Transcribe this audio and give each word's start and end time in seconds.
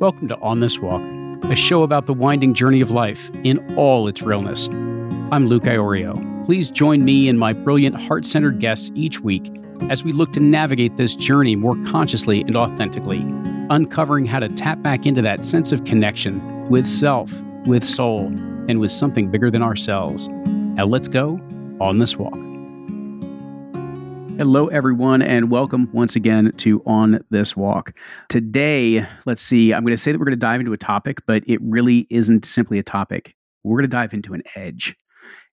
Welcome 0.00 0.28
to 0.28 0.38
On 0.38 0.60
This 0.60 0.78
Walk, 0.78 1.02
a 1.50 1.54
show 1.54 1.82
about 1.82 2.06
the 2.06 2.14
winding 2.14 2.54
journey 2.54 2.80
of 2.80 2.90
life 2.90 3.30
in 3.44 3.58
all 3.76 4.08
its 4.08 4.22
realness. 4.22 4.66
I'm 5.30 5.46
Luke 5.46 5.64
Iorio. 5.64 6.46
Please 6.46 6.70
join 6.70 7.04
me 7.04 7.28
and 7.28 7.38
my 7.38 7.52
brilliant 7.52 8.00
heart 8.00 8.24
centered 8.24 8.60
guests 8.60 8.90
each 8.94 9.20
week 9.20 9.52
as 9.90 10.02
we 10.02 10.12
look 10.12 10.32
to 10.32 10.40
navigate 10.40 10.96
this 10.96 11.14
journey 11.14 11.54
more 11.54 11.76
consciously 11.84 12.40
and 12.40 12.56
authentically, 12.56 13.20
uncovering 13.68 14.24
how 14.24 14.38
to 14.38 14.48
tap 14.48 14.80
back 14.80 15.04
into 15.04 15.20
that 15.20 15.44
sense 15.44 15.70
of 15.70 15.84
connection 15.84 16.66
with 16.70 16.86
self, 16.86 17.30
with 17.66 17.84
soul, 17.84 18.28
and 18.68 18.80
with 18.80 18.92
something 18.92 19.30
bigger 19.30 19.50
than 19.50 19.62
ourselves. 19.62 20.28
Now 20.28 20.86
let's 20.86 21.08
go 21.08 21.38
on 21.78 21.98
this 21.98 22.16
walk. 22.16 22.38
Hello, 24.40 24.68
everyone, 24.68 25.20
and 25.20 25.50
welcome 25.50 25.86
once 25.92 26.16
again 26.16 26.50
to 26.56 26.82
On 26.86 27.22
This 27.28 27.54
Walk. 27.54 27.92
Today, 28.30 29.06
let's 29.26 29.42
see, 29.42 29.74
I'm 29.74 29.82
going 29.82 29.94
to 29.94 29.98
say 29.98 30.12
that 30.12 30.18
we're 30.18 30.24
going 30.24 30.32
to 30.32 30.40
dive 30.40 30.60
into 30.60 30.72
a 30.72 30.78
topic, 30.78 31.18
but 31.26 31.42
it 31.46 31.60
really 31.62 32.06
isn't 32.08 32.46
simply 32.46 32.78
a 32.78 32.82
topic. 32.82 33.34
We're 33.64 33.76
going 33.76 33.90
to 33.90 33.94
dive 33.94 34.14
into 34.14 34.32
an 34.32 34.42
edge. 34.54 34.96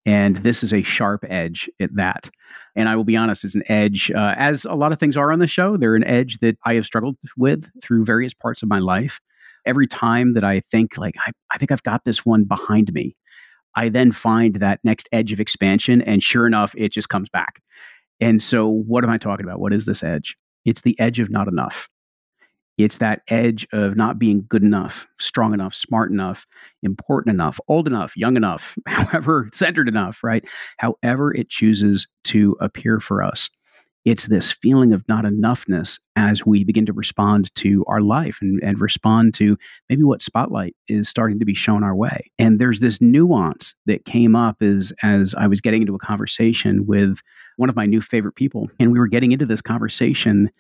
And 0.06 0.36
this 0.36 0.66
is 0.66 0.74
a 0.74 0.82
sharp 0.82 1.24
edge 1.30 1.70
at 1.80 1.96
that. 1.96 2.30
And 2.76 2.90
I 2.90 2.98
will 2.98 3.06
be 3.06 3.16
honest, 3.16 3.46
it's 3.46 3.56
an 3.56 3.64
edge, 3.70 4.12
uh, 4.12 4.36
as 4.36 4.66
a 4.66 4.74
lot 4.74 4.92
of 4.92 5.00
things 5.00 5.16
are 5.16 5.32
on 5.32 5.40
the 5.40 5.48
show, 5.48 5.78
they're 5.78 5.96
an 5.96 6.04
edge 6.04 6.40
that 6.40 6.58
I 6.66 6.74
have 6.74 6.86
struggled 6.86 7.16
with 7.38 7.66
through 7.82 8.04
various 8.04 8.34
parts 8.34 8.64
of 8.64 8.68
my 8.68 8.80
life. 8.80 9.22
Every 9.66 9.88
time 9.88 10.34
that 10.34 10.44
I 10.44 10.62
think, 10.72 10.98
like, 10.98 11.16
I, 11.26 11.32
I 11.52 11.58
think 11.58 11.72
I've 11.72 11.84
got 11.84 12.04
this 12.04 12.26
one 12.26 12.44
behind 12.44 12.92
me, 12.92 13.16
I 13.76 13.88
then 13.88 14.12
find 14.12 14.56
that 14.56 14.82
next 14.84 15.08
edge 15.14 15.32
of 15.32 15.40
expansion. 15.40 16.02
And 16.02 16.22
sure 16.22 16.46
enough, 16.46 16.76
it 16.78 16.92
just 16.92 17.08
comes 17.08 17.30
back. 17.30 17.62
And 18.20 18.42
so, 18.42 18.68
what 18.68 19.04
am 19.04 19.10
I 19.10 19.18
talking 19.18 19.46
about? 19.46 19.60
What 19.60 19.74
is 19.74 19.86
this 19.86 20.04
edge? 20.04 20.38
It's 20.66 20.82
the 20.82 21.00
edge 21.00 21.20
of 21.20 21.30
not 21.30 21.48
enough. 21.48 21.90
It's 22.78 22.98
that 22.98 23.22
edge 23.28 23.68
of 23.72 23.96
not 23.96 24.18
being 24.18 24.46
good 24.50 24.64
enough, 24.64 25.06
strong 25.20 25.54
enough, 25.54 25.76
smart 25.76 26.12
enough, 26.12 26.48
important 26.82 27.34
enough, 27.34 27.60
old 27.68 27.86
enough, 27.86 28.18
young 28.18 28.36
enough, 28.36 28.76
however, 28.88 29.50
centered 29.54 29.88
enough, 29.88 30.24
right? 30.24 30.44
However, 30.78 31.34
it 31.36 31.50
chooses 31.50 32.08
to 32.26 32.58
appear 32.60 33.00
for 33.00 33.22
us. 33.22 33.50
It's 34.06 34.28
this 34.28 34.52
feeling 34.52 34.92
of 34.92 35.08
not 35.08 35.24
enoughness 35.24 35.98
as 36.18 36.46
we 36.46 36.66
begin 36.66 36.86
to 36.88 36.94
respond 36.94 37.54
to 37.56 37.86
our 37.88 38.02
life 38.02 38.40
and, 38.42 38.62
and 38.62 38.82
respond 38.82 39.34
to 39.36 39.58
maybe 39.90 40.04
what 40.04 40.22
spotlight 40.22 40.76
is 40.90 41.08
starting 41.08 41.40
to 41.40 41.46
be 41.46 41.54
shown 41.54 41.84
our 41.84 41.96
way. 41.96 42.30
And 42.38 42.60
there's 42.60 42.82
this 42.82 43.00
nuance 43.00 43.74
that 43.86 44.04
came 44.04 44.36
up 44.36 44.62
as, 44.62 44.92
as 45.04 45.34
I 45.36 45.48
was 45.48 45.62
getting 45.62 45.82
into 45.82 45.96
a 45.96 46.00
conversation 46.00 46.86
with 46.86 47.20
one 47.56 47.70
of 47.70 47.78
my 47.78 47.86
new 47.86 48.02
favorite 48.02 48.36
people. 48.36 48.68
And 48.78 48.92
we 48.92 49.00
were 49.00 49.08
getting 49.08 49.32
into 49.32 49.46
this 49.46 49.62
conversation 49.62 50.52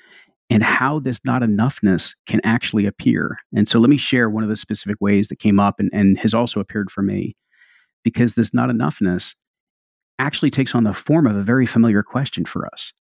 and 0.49 0.63
how 0.63 0.99
this 0.99 1.19
not 1.25 1.41
enoughness 1.41 2.13
can 2.27 2.39
actually 2.45 2.85
appear. 2.85 3.37
And 3.55 3.67
so 3.67 3.79
let 3.79 3.89
me 3.89 3.97
share 3.97 4.29
one 4.29 4.43
of 4.43 4.49
the 4.49 4.55
specific 4.55 4.97
ways 5.01 5.27
that 5.27 5.39
came 5.39 5.59
up 5.59 5.79
and, 5.79 5.89
and 5.91 6.17
has 6.19 6.33
also 6.33 6.61
appeared 6.61 6.91
for 6.91 7.01
me, 7.01 7.35
because 8.03 8.35
this 8.35 8.53
not 8.53 8.69
enoughness 8.69 9.35
actually 10.19 10.51
takes 10.51 10.75
on 10.75 10.83
the 10.83 10.93
form 10.93 11.27
of 11.27 11.35
a 11.35 11.43
very 11.43 11.65
familiar 11.65 12.03
question 12.03 12.45
for 12.45 12.67
us. 12.67 12.93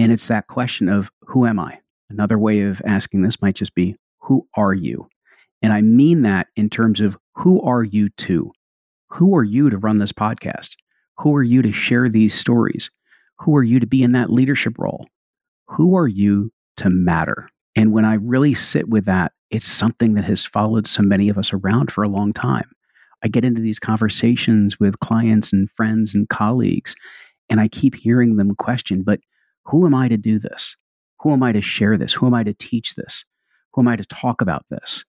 And 0.00 0.10
it's 0.10 0.26
that 0.26 0.48
question 0.48 0.88
of, 0.88 1.10
Who 1.26 1.46
am 1.46 1.60
I? 1.60 1.78
Another 2.08 2.38
way 2.38 2.62
of 2.62 2.82
asking 2.84 3.22
this 3.22 3.40
might 3.40 3.54
just 3.54 3.74
be, 3.76 3.94
Who 4.22 4.48
are 4.56 4.74
you? 4.74 5.08
And 5.62 5.72
I 5.72 5.82
mean 5.82 6.22
that 6.22 6.48
in 6.56 6.68
terms 6.70 7.00
of 7.00 7.16
who 7.36 7.62
are 7.62 7.84
you 7.84 8.08
to? 8.08 8.50
Who 9.10 9.36
are 9.36 9.44
you 9.44 9.70
to 9.70 9.78
run 9.78 9.98
this 9.98 10.12
podcast? 10.12 10.74
Who 11.18 11.36
are 11.36 11.42
you 11.42 11.62
to 11.62 11.70
share 11.70 12.08
these 12.08 12.34
stories? 12.34 12.90
Who 13.38 13.54
are 13.56 13.62
you 13.62 13.78
to 13.78 13.86
be 13.86 14.02
in 14.02 14.12
that 14.12 14.32
leadership 14.32 14.78
role? 14.78 15.06
who 15.70 15.96
are 15.96 16.08
you 16.08 16.50
to 16.76 16.90
matter? 16.90 17.48
And 17.76 17.92
when 17.92 18.04
I 18.04 18.14
really 18.14 18.54
sit 18.54 18.88
with 18.88 19.04
that, 19.04 19.32
it's 19.50 19.66
something 19.66 20.14
that 20.14 20.24
has 20.24 20.44
followed 20.44 20.86
so 20.86 21.02
many 21.02 21.28
of 21.28 21.38
us 21.38 21.52
around 21.52 21.90
for 21.90 22.02
a 22.02 22.08
long 22.08 22.32
time. 22.32 22.68
I 23.22 23.28
get 23.28 23.44
into 23.44 23.60
these 23.60 23.78
conversations 23.78 24.80
with 24.80 24.98
clients 25.00 25.52
and 25.52 25.70
friends 25.76 26.14
and 26.14 26.28
colleagues, 26.28 26.94
and 27.48 27.60
I 27.60 27.68
keep 27.68 27.94
hearing 27.94 28.36
them 28.36 28.54
question, 28.56 29.02
but 29.02 29.20
who 29.66 29.86
am 29.86 29.94
I 29.94 30.08
to 30.08 30.16
do 30.16 30.38
this? 30.38 30.76
Who 31.20 31.32
am 31.32 31.42
I 31.42 31.52
to 31.52 31.60
share 31.60 31.98
this? 31.98 32.12
Who 32.12 32.26
am 32.26 32.34
I 32.34 32.42
to 32.44 32.54
teach 32.54 32.94
this? 32.94 33.24
Who 33.72 33.82
am 33.82 33.88
I 33.88 33.96
to 33.96 34.04
talk 34.04 34.40
about 34.40 34.64
this? 34.70 35.04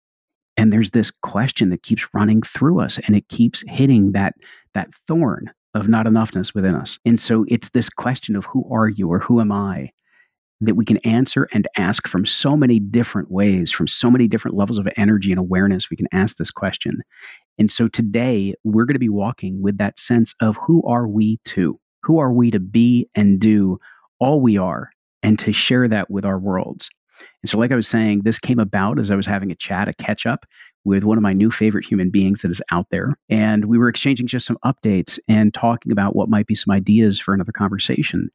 And 0.57 0.71
there's 0.71 0.91
this 0.91 1.11
question 1.23 1.69
that 1.69 1.83
keeps 1.83 2.05
running 2.13 2.41
through 2.41 2.81
us 2.81 2.99
and 3.07 3.15
it 3.15 3.27
keeps 3.29 3.63
hitting 3.67 4.11
that, 4.11 4.35
that 4.73 4.89
thorn 5.07 5.51
of 5.73 5.87
not 5.87 6.05
enoughness 6.05 6.53
within 6.53 6.75
us. 6.75 6.99
And 7.05 7.19
so 7.19 7.45
it's 7.47 7.69
this 7.69 7.89
question 7.89 8.35
of 8.35 8.45
who 8.45 8.65
are 8.71 8.89
you 8.89 9.11
or 9.11 9.19
who 9.19 9.39
am 9.39 9.51
I? 9.51 9.91
that 10.61 10.75
we 10.75 10.85
can 10.85 10.97
answer 10.97 11.49
and 11.51 11.67
ask 11.75 12.07
from 12.07 12.25
so 12.25 12.55
many 12.55 12.79
different 12.79 13.31
ways, 13.31 13.71
from 13.71 13.87
so 13.87 14.11
many 14.11 14.27
different 14.27 14.55
levels 14.55 14.77
of 14.77 14.87
energy 14.95 15.31
and 15.31 15.39
awareness. 15.39 15.89
We 15.89 15.97
can 15.97 16.07
ask 16.11 16.37
this 16.37 16.51
question. 16.51 17.01
And 17.57 17.69
so 17.69 17.87
today 17.87 18.53
we're 18.63 18.85
going 18.85 18.95
to 18.95 18.99
be 18.99 19.09
walking 19.09 19.61
with 19.61 19.79
that 19.79 19.97
sense 19.97 20.35
of 20.39 20.57
who 20.65 20.83
are 20.83 21.07
we 21.07 21.39
to? 21.45 21.79
Who 22.03 22.19
are 22.19 22.31
we 22.31 22.51
to 22.51 22.59
be 22.59 23.09
and 23.15 23.39
do 23.39 23.79
all 24.21 24.39
we 24.39 24.57
are 24.57 24.91
and 25.21 25.37
to 25.39 25.51
share 25.51 25.89
that 25.89 26.09
with 26.09 26.23
our 26.23 26.39
worlds? 26.39 26.89
And 27.43 27.49
so, 27.49 27.57
like 27.57 27.71
I 27.71 27.75
was 27.75 27.87
saying, 27.87 28.21
this 28.23 28.39
came 28.39 28.59
about 28.59 28.99
as 28.99 29.11
I 29.11 29.15
was 29.15 29.25
having 29.25 29.51
a 29.51 29.55
chat, 29.55 29.87
a 29.87 29.93
catch 29.93 30.25
up 30.25 30.45
with 30.83 31.03
one 31.03 31.17
of 31.17 31.21
my 31.21 31.33
new 31.33 31.51
favorite 31.51 31.85
human 31.85 32.09
beings 32.09 32.41
that 32.41 32.51
is 32.51 32.61
out 32.71 32.87
there. 32.89 33.15
And 33.29 33.65
we 33.65 33.77
were 33.77 33.89
exchanging 33.89 34.27
just 34.27 34.45
some 34.45 34.57
updates 34.65 35.19
and 35.27 35.53
talking 35.53 35.91
about 35.91 36.15
what 36.15 36.29
might 36.29 36.47
be 36.47 36.55
some 36.55 36.73
ideas 36.73 37.19
for 37.19 37.33
another 37.33 37.51
conversation. 37.51 38.29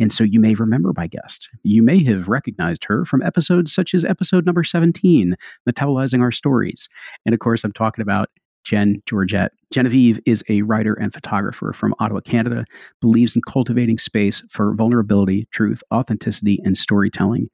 And 0.00 0.12
so 0.12 0.24
you 0.24 0.40
may 0.40 0.54
remember 0.54 0.92
my 0.96 1.06
guest. 1.06 1.48
You 1.62 1.82
may 1.82 2.02
have 2.04 2.28
recognized 2.28 2.84
her 2.84 3.04
from 3.04 3.22
episodes 3.22 3.72
such 3.72 3.94
as 3.94 4.04
episode 4.04 4.46
number 4.46 4.64
17, 4.64 5.36
Metabolizing 5.68 6.20
Our 6.20 6.32
Stories. 6.32 6.88
And 7.24 7.34
of 7.34 7.40
course, 7.40 7.62
I'm 7.62 7.72
talking 7.72 8.02
about 8.02 8.30
Jen 8.64 9.02
Georget. 9.06 9.50
Genevieve 9.72 10.20
is 10.26 10.44
a 10.48 10.62
writer 10.62 10.94
and 10.94 11.12
photographer 11.12 11.72
from 11.72 11.94
Ottawa, 11.98 12.20
Canada, 12.20 12.64
believes 13.00 13.34
in 13.34 13.42
cultivating 13.48 13.98
space 13.98 14.42
for 14.50 14.74
vulnerability, 14.74 15.48
truth, 15.52 15.82
authenticity, 15.92 16.60
and 16.64 16.76
storytelling. 16.76 17.48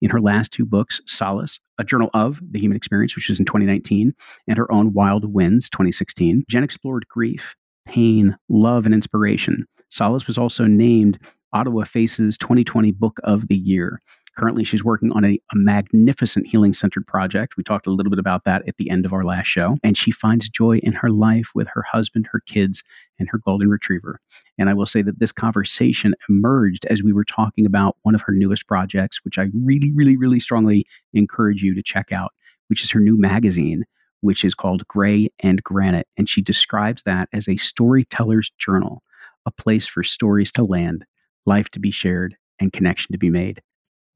In 0.00 0.10
her 0.10 0.20
last 0.20 0.52
two 0.52 0.64
books, 0.64 1.00
Solace, 1.06 1.60
A 1.78 1.84
Journal 1.84 2.10
of 2.14 2.40
the 2.50 2.58
Human 2.58 2.76
Experience, 2.76 3.14
which 3.14 3.28
was 3.28 3.38
in 3.38 3.44
2019, 3.44 4.14
and 4.48 4.58
her 4.58 4.70
own 4.72 4.92
Wild 4.92 5.32
Winds, 5.32 5.70
2016, 5.70 6.44
Jen 6.48 6.64
explored 6.64 7.06
grief, 7.08 7.54
pain, 7.86 8.36
love, 8.48 8.86
and 8.86 8.94
inspiration. 8.94 9.66
Solace 9.90 10.26
was 10.26 10.38
also 10.38 10.64
named 10.64 11.18
Ottawa 11.52 11.84
Faces 11.84 12.38
2020 12.38 12.92
Book 12.92 13.18
of 13.24 13.48
the 13.48 13.56
Year. 13.56 14.00
Currently, 14.36 14.62
she's 14.62 14.84
working 14.84 15.10
on 15.12 15.24
a, 15.24 15.40
a 15.52 15.56
magnificent 15.56 16.46
healing 16.46 16.72
centered 16.72 17.06
project. 17.06 17.56
We 17.56 17.64
talked 17.64 17.86
a 17.86 17.90
little 17.90 18.10
bit 18.10 18.20
about 18.20 18.44
that 18.44 18.66
at 18.68 18.76
the 18.76 18.88
end 18.88 19.04
of 19.04 19.12
our 19.12 19.24
last 19.24 19.46
show. 19.46 19.76
And 19.82 19.98
she 19.98 20.12
finds 20.12 20.48
joy 20.48 20.78
in 20.78 20.92
her 20.92 21.10
life 21.10 21.48
with 21.54 21.66
her 21.72 21.82
husband, 21.82 22.28
her 22.30 22.40
kids, 22.40 22.84
and 23.18 23.28
her 23.30 23.38
golden 23.38 23.68
retriever. 23.68 24.20
And 24.56 24.70
I 24.70 24.74
will 24.74 24.86
say 24.86 25.02
that 25.02 25.18
this 25.18 25.32
conversation 25.32 26.14
emerged 26.28 26.86
as 26.86 27.02
we 27.02 27.12
were 27.12 27.24
talking 27.24 27.66
about 27.66 27.96
one 28.02 28.14
of 28.14 28.22
her 28.22 28.32
newest 28.32 28.66
projects, 28.68 29.24
which 29.24 29.38
I 29.38 29.48
really, 29.52 29.92
really, 29.92 30.16
really 30.16 30.40
strongly 30.40 30.86
encourage 31.12 31.62
you 31.62 31.74
to 31.74 31.82
check 31.82 32.12
out, 32.12 32.32
which 32.68 32.82
is 32.82 32.90
her 32.92 33.00
new 33.00 33.18
magazine, 33.18 33.84
which 34.20 34.44
is 34.44 34.54
called 34.54 34.86
Gray 34.86 35.28
and 35.40 35.62
Granite. 35.64 36.06
And 36.16 36.28
she 36.28 36.40
describes 36.40 37.02
that 37.02 37.28
as 37.32 37.48
a 37.48 37.56
storyteller's 37.56 38.50
journal, 38.58 39.02
a 39.44 39.50
place 39.50 39.88
for 39.88 40.04
stories 40.04 40.52
to 40.52 40.62
land 40.62 41.04
life 41.46 41.70
to 41.70 41.80
be 41.80 41.90
shared, 41.90 42.36
and 42.60 42.72
connection 42.72 43.12
to 43.12 43.18
be 43.18 43.30
made. 43.30 43.60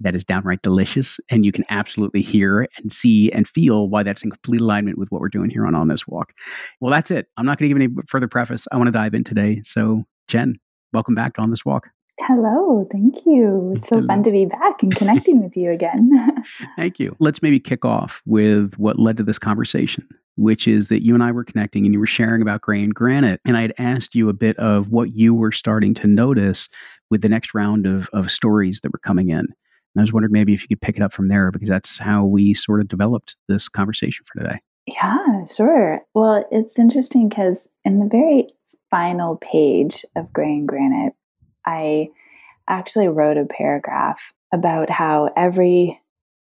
That 0.01 0.15
is 0.15 0.25
downright 0.25 0.63
delicious. 0.63 1.19
And 1.31 1.47
you 1.47 1.53
can 1.53 1.65
absolutely 1.71 2.21
hear 2.21 2.69
and 2.77 2.93
see 2.93 3.31
and 3.33 3.49
feel 3.49 3.89
why 3.89 4.03
that's 4.03 4.23
in 4.23 4.31
complete 4.31 4.61
alignment 4.61 4.99
with 4.99 5.11
what 5.11 5.21
we're 5.21 5.29
doing 5.29 5.51
here 5.51 5.67
on 5.67 5.75
On 5.75 5.89
This 5.89 6.07
Walk. 6.07 6.33
Well, 6.81 6.93
that's 6.93 7.11
it. 7.11 7.29
I'm 7.37 7.47
not 7.47 7.59
going 7.59 7.71
to 7.71 7.75
give 7.75 7.83
any 7.83 8.07
further 8.07 8.29
preface. 8.29 8.67
I 8.73 8.77
want 8.77 8.89
to 8.89 8.93
dive 8.93 9.15
in 9.15 9.25
today. 9.25 9.61
So, 9.65 10.05
Jen, 10.29 10.59
welcome 10.93 11.15
back 11.15 11.35
to 11.35 11.43
On 11.43 11.51
This 11.51 11.65
Walk. 11.65 11.89
Hello, 12.21 12.87
thank 12.93 13.27
you. 13.27 13.75
It's 13.77 13.89
so 13.89 13.97
Hello. 13.97 14.07
fun 14.07 14.23
to 14.23 14.31
be 14.31 14.47
back 14.47 14.83
and 14.83 14.95
connecting 14.95 15.43
with 15.43 15.57
you 15.57 15.71
again. 15.71 16.45
thank 16.77 17.01
you. 17.01 17.17
Let's 17.19 17.43
maybe 17.43 17.59
kick 17.59 17.85
off 17.85 18.23
with 18.25 18.75
what 18.77 19.01
led 19.01 19.17
to 19.17 19.25
this 19.25 19.39
conversation, 19.39 20.07
which 20.37 20.67
is 20.67 20.89
that 20.89 21.05
you 21.05 21.15
and 21.15 21.23
I 21.23 21.33
were 21.33 21.45
connecting 21.45 21.85
and 21.85 21.95
you 21.95 22.01
were 22.01 22.07
sharing 22.07 22.43
about 22.43 22.61
Gray 22.61 22.83
and 22.83 22.95
Granite. 22.95 23.41
And 23.45 23.57
I 23.57 23.63
had 23.63 23.75
asked 23.79 24.15
you 24.15 24.29
a 24.29 24.35
bit 24.35 24.57
of 24.59 24.89
what 24.89 25.13
you 25.13 25.35
were 25.35 25.53
starting 25.53 25.95
to 25.95 26.07
notice 26.07 26.69
with 27.11 27.23
the 27.23 27.29
next 27.29 27.55
round 27.55 27.87
of, 27.87 28.09
of 28.13 28.31
stories 28.31 28.81
that 28.81 28.93
were 28.93 28.99
coming 28.99 29.31
in. 29.31 29.39
And 29.39 30.01
I 30.01 30.03
was 30.03 30.13
wondering 30.13 30.33
maybe 30.33 30.55
if 30.55 30.63
you 30.63 30.69
could 30.69 30.81
pick 30.81 30.97
it 30.97 31.03
up 31.03 31.13
from 31.13 31.29
there 31.29 31.51
because 31.51 31.69
that's 31.69 31.99
how 31.99 32.25
we 32.25 32.55
sort 32.55 32.81
of 32.81 32.89
developed 32.89 33.37
this 33.49 33.69
conversation 33.69 34.25
for 34.27 34.43
today. 34.43 34.59
Yeah, 34.87 35.45
sure. 35.45 36.01
Well, 36.15 36.45
it's 36.51 36.79
interesting 36.79 37.29
because 37.29 37.69
in 37.85 38.01
the 38.01 38.09
very 38.11 38.49
final 38.91 39.37
page 39.37 40.05
of 40.17 40.33
Gray 40.33 40.53
and 40.53 40.69
Granite, 40.69 41.15
I 41.65 42.09
actually 42.69 43.09
wrote 43.09 43.37
a 43.37 43.47
paragraph 43.47 44.33
about 44.53 44.91
how 44.91 45.31
every 45.37 46.01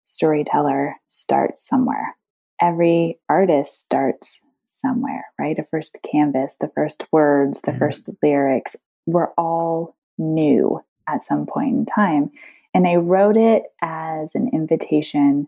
storyteller 0.06 0.95
starts 1.07 1.68
somewhere. 1.68 2.15
Every 2.63 3.19
artist 3.27 3.81
starts 3.81 4.39
somewhere, 4.63 5.25
right? 5.38 5.60
A 5.60 5.65
first 5.65 5.98
canvas, 6.10 6.56
the 6.62 6.71
first 6.74 7.06
words, 7.12 7.60
the 7.60 7.71
mm-hmm. 7.71 7.80
first 7.80 8.10
lyrics. 8.24 8.77
We're 9.06 9.31
all 9.38 9.98
new 10.18 10.80
at 11.10 11.25
some 11.25 11.45
point 11.45 11.75
in 11.75 11.86
time. 11.86 12.31
And 12.74 12.88
I 12.88 12.95
wrote 12.95 13.36
it 13.36 13.63
as 13.81 14.33
an 14.33 14.50
invitation 14.54 15.48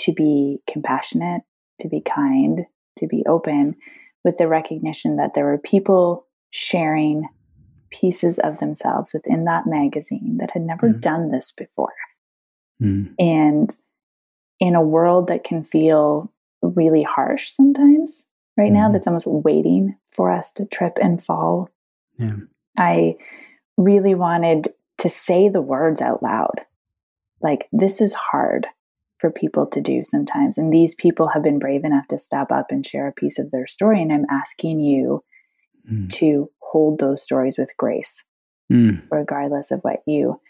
to 0.00 0.12
be 0.12 0.60
compassionate, 0.68 1.42
to 1.80 1.88
be 1.88 2.00
kind, 2.00 2.66
to 2.96 3.06
be 3.06 3.22
open, 3.28 3.76
with 4.24 4.36
the 4.36 4.48
recognition 4.48 5.16
that 5.16 5.34
there 5.34 5.44
were 5.44 5.58
people 5.58 6.26
sharing 6.50 7.28
pieces 7.90 8.40
of 8.40 8.58
themselves 8.58 9.12
within 9.14 9.44
that 9.44 9.66
magazine 9.66 10.38
that 10.38 10.50
had 10.50 10.62
never 10.62 10.88
mm. 10.88 11.00
done 11.00 11.30
this 11.30 11.52
before. 11.52 11.94
Mm. 12.82 13.14
And 13.18 13.74
in 14.58 14.74
a 14.74 14.82
world 14.82 15.28
that 15.28 15.44
can 15.44 15.62
feel 15.62 16.32
really 16.78 17.02
harsh 17.02 17.50
sometimes, 17.50 18.24
right 18.56 18.70
mm. 18.70 18.74
now, 18.74 18.84
mm-hmm. 18.84 18.92
that's 18.92 19.06
almost 19.06 19.26
waiting 19.26 19.96
for 20.12 20.30
us 20.30 20.52
to 20.52 20.64
trip 20.66 20.98
and 21.02 21.22
fall. 21.22 21.68
Yeah. 22.18 22.36
I 22.76 23.16
really 23.76 24.14
wanted 24.14 24.68
to 24.98 25.08
say 25.08 25.48
the 25.48 25.60
words 25.60 26.00
out 26.00 26.22
loud. 26.22 26.60
Like, 27.40 27.68
this 27.72 28.00
is 28.00 28.14
hard 28.14 28.66
for 29.18 29.30
people 29.30 29.66
to 29.66 29.80
do 29.80 30.04
sometimes. 30.04 30.58
And 30.58 30.72
these 30.72 30.94
people 30.94 31.28
have 31.28 31.42
been 31.42 31.58
brave 31.58 31.84
enough 31.84 32.08
to 32.08 32.18
step 32.18 32.52
up 32.52 32.66
and 32.70 32.86
share 32.86 33.08
a 33.08 33.12
piece 33.12 33.38
of 33.38 33.50
their 33.50 33.66
story. 33.66 34.00
And 34.00 34.12
I'm 34.12 34.26
asking 34.30 34.80
you 34.80 35.24
mm. 35.90 36.10
to 36.14 36.50
hold 36.60 36.98
those 36.98 37.22
stories 37.22 37.58
with 37.58 37.76
grace, 37.76 38.24
mm. 38.72 39.02
regardless 39.10 39.70
of 39.70 39.80
what 39.80 40.00
you 40.06 40.40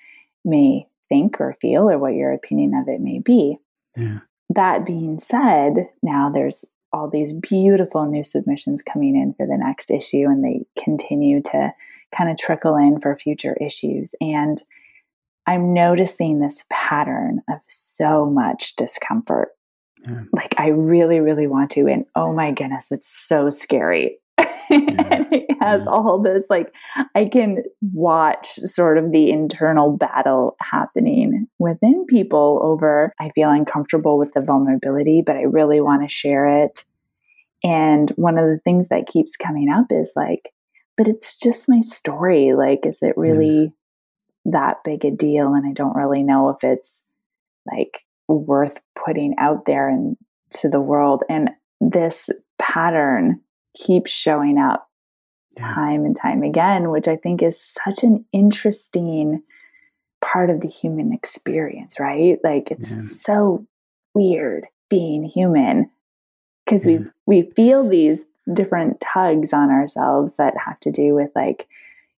may 0.45 0.87
think 1.09 1.41
or 1.41 1.57
feel 1.61 1.91
or 1.91 1.99
what 1.99 2.15
your 2.15 2.33
opinion 2.33 2.75
of 2.75 2.89
it 2.89 3.01
may 3.01 3.21
be. 3.21 3.59
Yeah. 3.97 4.19
That 4.51 4.87
being 4.87 5.19
said, 5.19 5.89
now 6.03 6.31
there's 6.31 6.65
all 6.93 7.11
these 7.11 7.33
beautiful 7.33 8.07
new 8.07 8.25
submissions 8.25 8.81
coming 8.83 9.17
in 9.17 9.35
for 9.35 9.47
the 9.47 9.59
next 9.59 9.91
issue, 9.91 10.25
and 10.25 10.43
they 10.43 10.65
continue 10.83 11.43
to 11.43 11.75
kind 12.17 12.31
of 12.31 12.39
trickle 12.39 12.77
in 12.77 13.01
for 13.01 13.17
future 13.17 13.57
issues. 13.61 14.15
And 14.21 14.63
I'm 15.47 15.75
noticing 15.75 16.41
this 16.41 16.65
pattern 16.71 17.43
of 17.49 17.61
so 17.69 18.27
much 18.27 18.77
discomfort. 18.77 19.51
Yeah. 20.07 20.23
Like, 20.33 20.55
I 20.59 20.69
really, 20.69 21.21
really 21.21 21.47
want 21.47 21.71
to. 21.73 21.87
And 21.87 22.07
oh 22.15 22.33
my 22.33 22.53
goodness, 22.53 22.93
it's 22.93 23.09
so 23.09 23.51
scary. 23.51 24.19
And 24.71 25.27
it 25.33 25.57
has 25.61 25.87
all 25.87 26.21
this, 26.23 26.45
like, 26.51 26.75
I 27.15 27.27
can 27.27 27.63
watch 27.93 28.55
sort 28.65 28.99
of 28.99 29.13
the 29.13 29.31
internal 29.31 29.97
battle 29.97 30.57
happening 30.61 31.49
within 31.59 32.07
people 32.07 32.61
over, 32.63 33.13
I 33.21 33.31
feel 33.31 33.51
uncomfortable 33.51 34.19
with 34.19 34.33
the 34.35 34.43
vulnerability, 34.43 35.23
but 35.25 35.37
I 35.37 35.43
really 35.43 35.81
want 35.81 36.03
to 36.03 36.15
share 36.15 36.47
it. 36.47 36.85
And 37.65 38.11
one 38.11 38.39
of 38.39 38.47
the 38.47 38.61
things 38.65 38.89
that 38.89 39.07
keeps 39.07 39.37
coming 39.37 39.69
up 39.71 39.87
is 39.91 40.13
like, 40.15 40.53
but 40.97 41.09
it's 41.09 41.39
just 41.39 41.69
my 41.69 41.81
story. 41.81 42.55
Like, 42.55 42.85
is 42.85 42.99
it 43.03 43.17
really 43.17 43.73
that 44.45 44.79
big 44.85 45.05
a 45.05 45.11
deal? 45.11 45.55
And 45.55 45.67
I 45.67 45.73
don't 45.73 45.97
really 45.97 46.23
know 46.23 46.51
if 46.51 46.63
it's 46.63 47.03
like 47.71 48.05
worth 48.29 48.81
putting 49.05 49.35
out 49.39 49.65
there 49.65 49.89
and 49.89 50.17
to 50.51 50.69
the 50.69 50.81
world. 50.81 51.25
And 51.29 51.51
this 51.81 52.31
pattern 52.59 53.41
keeps 53.77 54.11
showing 54.11 54.59
up 54.59 54.89
time 55.57 56.05
and 56.05 56.17
time 56.17 56.43
again, 56.43 56.91
which 56.91 57.09
I 57.09 57.17
think 57.17 57.43
is 57.43 57.61
such 57.61 58.03
an 58.03 58.25
interesting 58.33 59.43
part 60.21 60.51
of 60.51 60.61
the 60.61 60.69
human 60.69 61.13
experience, 61.13 62.01
right? 62.01 62.39
Like 62.43 62.71
it's 62.71 62.91
yeah. 62.91 63.03
so 63.03 63.67
weird 64.15 64.67
being 64.89 65.25
human 65.25 65.91
because 66.65 66.87
yeah. 66.87 66.99
we 67.27 67.43
we 67.43 67.51
feel 67.53 67.89
these 67.89 68.25
different 68.53 69.01
tugs 69.01 69.53
on 69.53 69.71
ourselves 69.71 70.37
that 70.37 70.55
have 70.57 70.81
to 70.81 70.91
do 70.91 71.15
with 71.15 71.31
like 71.37 71.69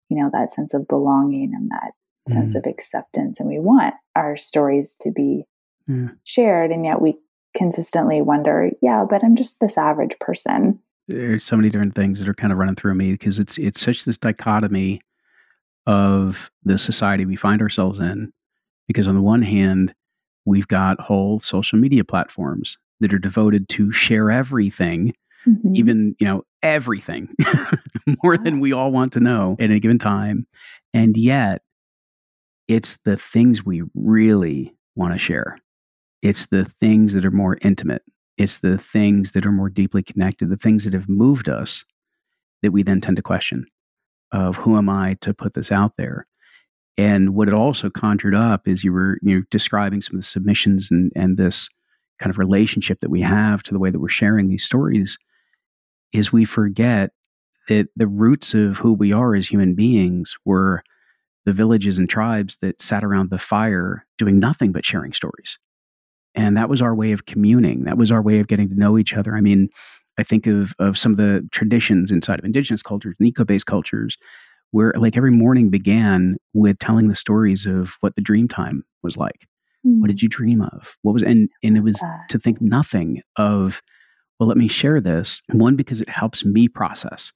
you 0.09 0.17
know 0.17 0.31
that 0.33 0.53
sense 0.53 0.75
of 0.75 0.89
belonging 0.89 1.53
and 1.55 1.71
that 1.71 1.93
mm. 2.29 2.33
sense 2.33 2.55
of 2.55 2.65
acceptance 2.67 3.41
and 3.41 3.49
we 3.49 3.59
want 3.59 3.95
our 4.15 4.37
stories 4.37 4.97
to 5.01 5.11
be 5.11 5.45
yeah. 5.89 6.09
shared 6.25 6.71
and 6.71 6.85
yet 6.85 7.01
we 7.01 7.19
consistently 7.57 8.23
wonder 8.23 8.71
yeah 8.81 9.05
but 9.09 9.25
i'm 9.25 9.35
just 9.35 9.59
this 9.59 9.77
average 9.77 10.17
person 10.21 10.79
there's 11.09 11.45
so 11.45 11.57
many 11.57 11.69
different 11.69 11.95
things 11.95 12.19
that 12.19 12.29
are 12.29 12.35
kind 12.35 12.53
of 12.53 12.59
running 12.59 12.77
through 12.77 12.95
me 12.95 13.13
because 13.13 13.39
it's 13.39 13.59
it's 13.59 13.81
such 13.81 14.05
this 14.05 14.19
dichotomy 14.19 15.01
of 15.87 16.51
the 16.65 16.79
society 16.79 17.25
we 17.25 17.37
find 17.37 17.63
ourselves 17.63 17.99
in 17.99 18.33
because 18.87 19.07
on 19.07 19.15
the 19.15 19.23
one 19.23 19.43
hand 19.43 19.95
we've 20.45 20.69
got 20.69 21.01
whole 21.01 21.41
social 21.41 21.79
media 21.79 22.05
platforms 22.05 22.79
that 23.01 23.13
are 23.13 23.19
devoted 23.19 23.69
to 23.69 23.91
share 23.91 24.31
everything 24.31 25.13
mm-hmm. 25.47 25.75
even 25.75 26.15
you 26.21 26.27
know 26.27 26.43
everything 26.63 27.29
more 28.23 28.37
than 28.37 28.61
we 28.61 28.73
all 28.73 28.93
want 28.93 29.13
to 29.13 29.21
know 29.21 29.57
at 29.59 29.71
any 29.71 29.81
given 29.81 29.99
time 29.99 30.47
and 30.93 31.17
yet 31.17 31.63
it's 32.71 32.99
the 33.05 33.17
things 33.17 33.67
we 33.67 33.83
really 33.97 34.73
want 34.95 35.13
to 35.13 35.19
share. 35.19 35.59
It's 36.23 36.47
the 36.47 36.65
things 36.65 37.15
that 37.15 37.25
are 37.25 37.33
more 37.33 37.59
intimate 37.63 38.03
it's 38.41 38.61
the 38.61 38.79
things 38.79 39.33
that 39.33 39.45
are 39.45 39.53
more 39.53 39.69
deeply 39.69 40.03
connected, 40.03 40.49
the 40.49 40.57
things 40.57 40.85
that 40.85 40.95
have 40.95 41.11
moved 41.11 41.51
us 41.51 41.85
that 42.63 42.73
we 42.73 42.83
then 42.83 43.01
tend 43.01 43.19
to 43.19 43.23
question 43.23 43.67
of 44.33 44.57
who 44.57 44.79
am 44.79 44.89
I 44.89 45.19
to 45.21 45.35
put 45.35 45.53
this 45.53 45.71
out 45.71 45.93
there? 45.99 46.27
And 46.97 47.35
what 47.35 47.49
it 47.49 47.55
also 47.55 47.91
conjured 47.91 48.35
up 48.35 48.67
is 48.67 48.83
you 48.83 48.95
were 48.95 49.19
you 49.21 49.37
know 49.37 49.43
describing 49.51 50.01
some 50.01 50.17
of 50.17 50.23
the 50.23 50.27
submissions 50.27 50.91
and 50.91 51.13
and 51.15 51.37
this 51.37 51.69
kind 52.19 52.31
of 52.31 52.39
relationship 52.39 53.01
that 53.01 53.11
we 53.11 53.21
have 53.21 53.63
to 53.65 53.73
the 53.73 53.79
way 53.79 53.91
that 53.91 54.01
we're 54.01 54.09
sharing 54.09 54.49
these 54.49 54.65
stories 54.65 55.19
is 56.13 56.33
we 56.33 56.47
forget 56.47 57.11
that 57.69 57.89
the 57.97 58.09
roots 58.09 58.55
of 58.55 58.79
who 58.79 58.95
we 58.95 59.13
are 59.13 59.35
as 59.35 59.49
human 59.49 59.75
beings 59.75 60.37
were 60.47 60.83
the 61.45 61.53
villages 61.53 61.99
and 61.99 62.09
tribes 62.09 62.57
that 62.63 62.81
sat 62.81 63.05
around 63.05 63.29
the 63.29 63.39
fire 63.39 64.07
doing 64.17 64.39
nothing 64.39 64.73
but 64.73 64.85
sharing 64.85 65.13
stories. 65.13 65.59
And 66.35 66.57
that 66.57 66.69
was 66.69 66.81
our 66.81 66.95
way 66.95 67.13
of 67.13 67.27
communing. 67.27 67.85
That 67.85 67.99
was 67.99 68.11
our 68.11 68.23
way 68.23 68.39
of 68.39 68.47
getting 68.47 68.69
to 68.69 68.79
know 68.79 68.99
each 68.99 69.15
other. 69.15 69.37
I 69.37 69.41
mean, 69.41 69.69
I 70.19 70.23
think 70.23 70.47
of, 70.47 70.75
of 70.79 70.99
some 70.99 71.13
of 71.13 71.19
the 71.19 71.47
traditions 71.51 72.11
inside 72.11 72.39
of 72.39 72.45
indigenous 72.45 72.83
cultures 72.83 73.17
and 73.19 73.29
eco 73.29 73.45
based 73.45 73.67
cultures 73.67 74.17
where 74.73 74.93
like 74.97 75.17
every 75.17 75.31
morning 75.33 75.71
began 75.71 76.37
with 76.55 76.79
telling 76.79 77.09
the 77.09 77.17
stories 77.17 77.67
of 77.67 77.95
what 78.01 78.15
the 78.15 78.21
dream 78.21 78.47
time 78.47 78.85
was 79.03 79.17
like. 79.17 79.47
Mm. 79.85 80.01
What 80.01 80.09
did 80.09 80.23
you 80.23 80.29
dream 80.29 80.63
of? 80.63 80.97
What 81.03 81.13
was 81.13 81.23
and 81.23 81.49
and 81.63 81.77
it 81.77 81.83
was 81.83 82.01
to 82.29 82.39
think 82.39 82.61
nothing 82.61 83.23
of, 83.37 83.83
well, 84.39 84.49
let 84.49 84.59
me 84.59 84.69
share 84.69 85.01
this. 85.01 85.43
One, 85.53 85.75
because 85.75 86.01
it 86.01 86.09
helps 86.09 86.45
me 86.45 86.69
process. 86.69 87.33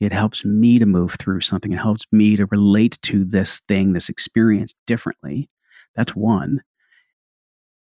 It 0.00 0.12
helps 0.12 0.44
me 0.44 0.78
to 0.78 0.86
move 0.86 1.16
through 1.18 1.40
something. 1.40 1.72
It 1.72 1.78
helps 1.78 2.04
me 2.12 2.36
to 2.36 2.46
relate 2.46 2.98
to 3.02 3.24
this 3.24 3.62
thing, 3.68 3.92
this 3.92 4.08
experience 4.08 4.74
differently. 4.86 5.48
That's 5.94 6.14
one 6.14 6.62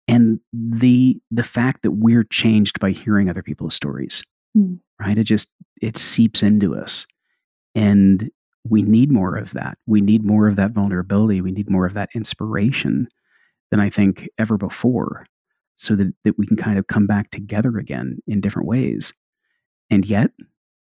and 0.08 0.40
the 0.52 1.20
the 1.31 1.43
fact 1.43 1.82
that 1.82 1.93
we're 1.93 2.25
changed 2.25 2.81
by 2.81 2.90
hearing 2.90 3.28
other 3.28 3.42
people's 3.42 3.75
stories 3.75 4.25
mm. 4.56 4.78
right? 5.00 5.18
It 5.18 5.25
just 5.25 5.49
it 5.80 5.97
seeps 5.97 6.42
into 6.42 6.75
us. 6.75 7.06
And 7.75 8.30
we 8.68 8.83
need 8.83 9.11
more 9.11 9.37
of 9.37 9.52
that. 9.52 9.78
We 9.87 10.00
need 10.00 10.25
more 10.25 10.49
of 10.49 10.56
that 10.56 10.73
vulnerability. 10.73 11.40
We 11.40 11.52
need 11.52 11.71
more 11.71 11.87
of 11.87 11.94
that 11.94 12.11
inspiration 12.14 13.09
than 13.71 13.80
i 13.80 13.90
think 13.90 14.26
ever 14.38 14.56
before 14.56 15.26
so 15.76 15.94
that, 15.94 16.11
that 16.25 16.38
we 16.38 16.47
can 16.47 16.56
kind 16.56 16.78
of 16.78 16.87
come 16.87 17.06
back 17.06 17.30
together 17.30 17.76
again 17.76 18.18
in 18.26 18.40
different 18.40 18.66
ways. 18.66 19.12
And 19.90 20.06
yet 20.06 20.30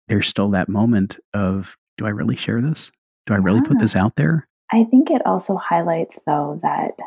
there's 0.06 0.28
still 0.28 0.50
that 0.50 0.68
moment 0.68 1.18
of 1.32 1.76
do 1.96 2.06
i 2.06 2.10
really 2.10 2.36
share 2.36 2.60
this? 2.60 2.92
Do 3.26 3.34
i 3.34 3.38
really 3.38 3.60
yeah. 3.60 3.68
put 3.68 3.78
this 3.78 3.96
out 3.96 4.16
there? 4.16 4.46
I 4.70 4.84
think 4.84 5.10
it 5.10 5.24
also 5.26 5.56
highlights 5.56 6.18
though 6.26 6.60
that 6.62 6.98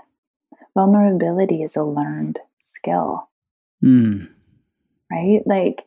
vulnerability 0.78 1.64
is 1.64 1.76
a 1.76 1.84
learned 1.84 2.38
skill. 2.60 3.28
Mm. 3.84 4.30
Right? 5.12 5.42
Like 5.48 5.86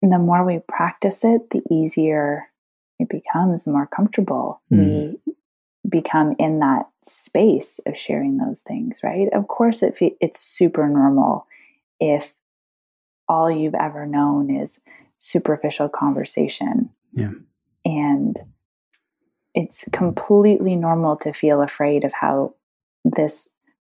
the 0.00 0.18
more 0.18 0.44
we 0.44 0.60
practice 0.66 1.24
it, 1.24 1.50
the 1.50 1.62
easier 1.70 2.48
it 2.98 3.10
becomes, 3.10 3.64
the 3.64 3.72
more 3.72 3.86
comfortable 3.86 4.62
mm. 4.72 4.78
we 4.78 5.34
become 5.90 6.34
in 6.38 6.60
that 6.60 6.88
space 7.02 7.80
of 7.86 7.98
sharing 7.98 8.38
those 8.38 8.60
things, 8.60 9.00
right? 9.04 9.28
Of 9.34 9.48
course, 9.48 9.82
it 9.82 9.98
it's 10.20 10.40
super 10.40 10.88
normal 10.88 11.46
if 12.00 12.34
all 13.28 13.50
you've 13.50 13.74
ever 13.74 14.06
known 14.06 14.50
is 14.50 14.80
superficial 15.18 15.90
conversation. 15.90 16.88
Yeah. 17.12 17.32
And 17.84 18.38
it's 19.54 19.84
completely 19.92 20.76
normal 20.76 21.16
to 21.16 21.32
feel 21.34 21.60
afraid 21.60 22.04
of 22.04 22.12
how 22.14 22.54
this 23.04 23.50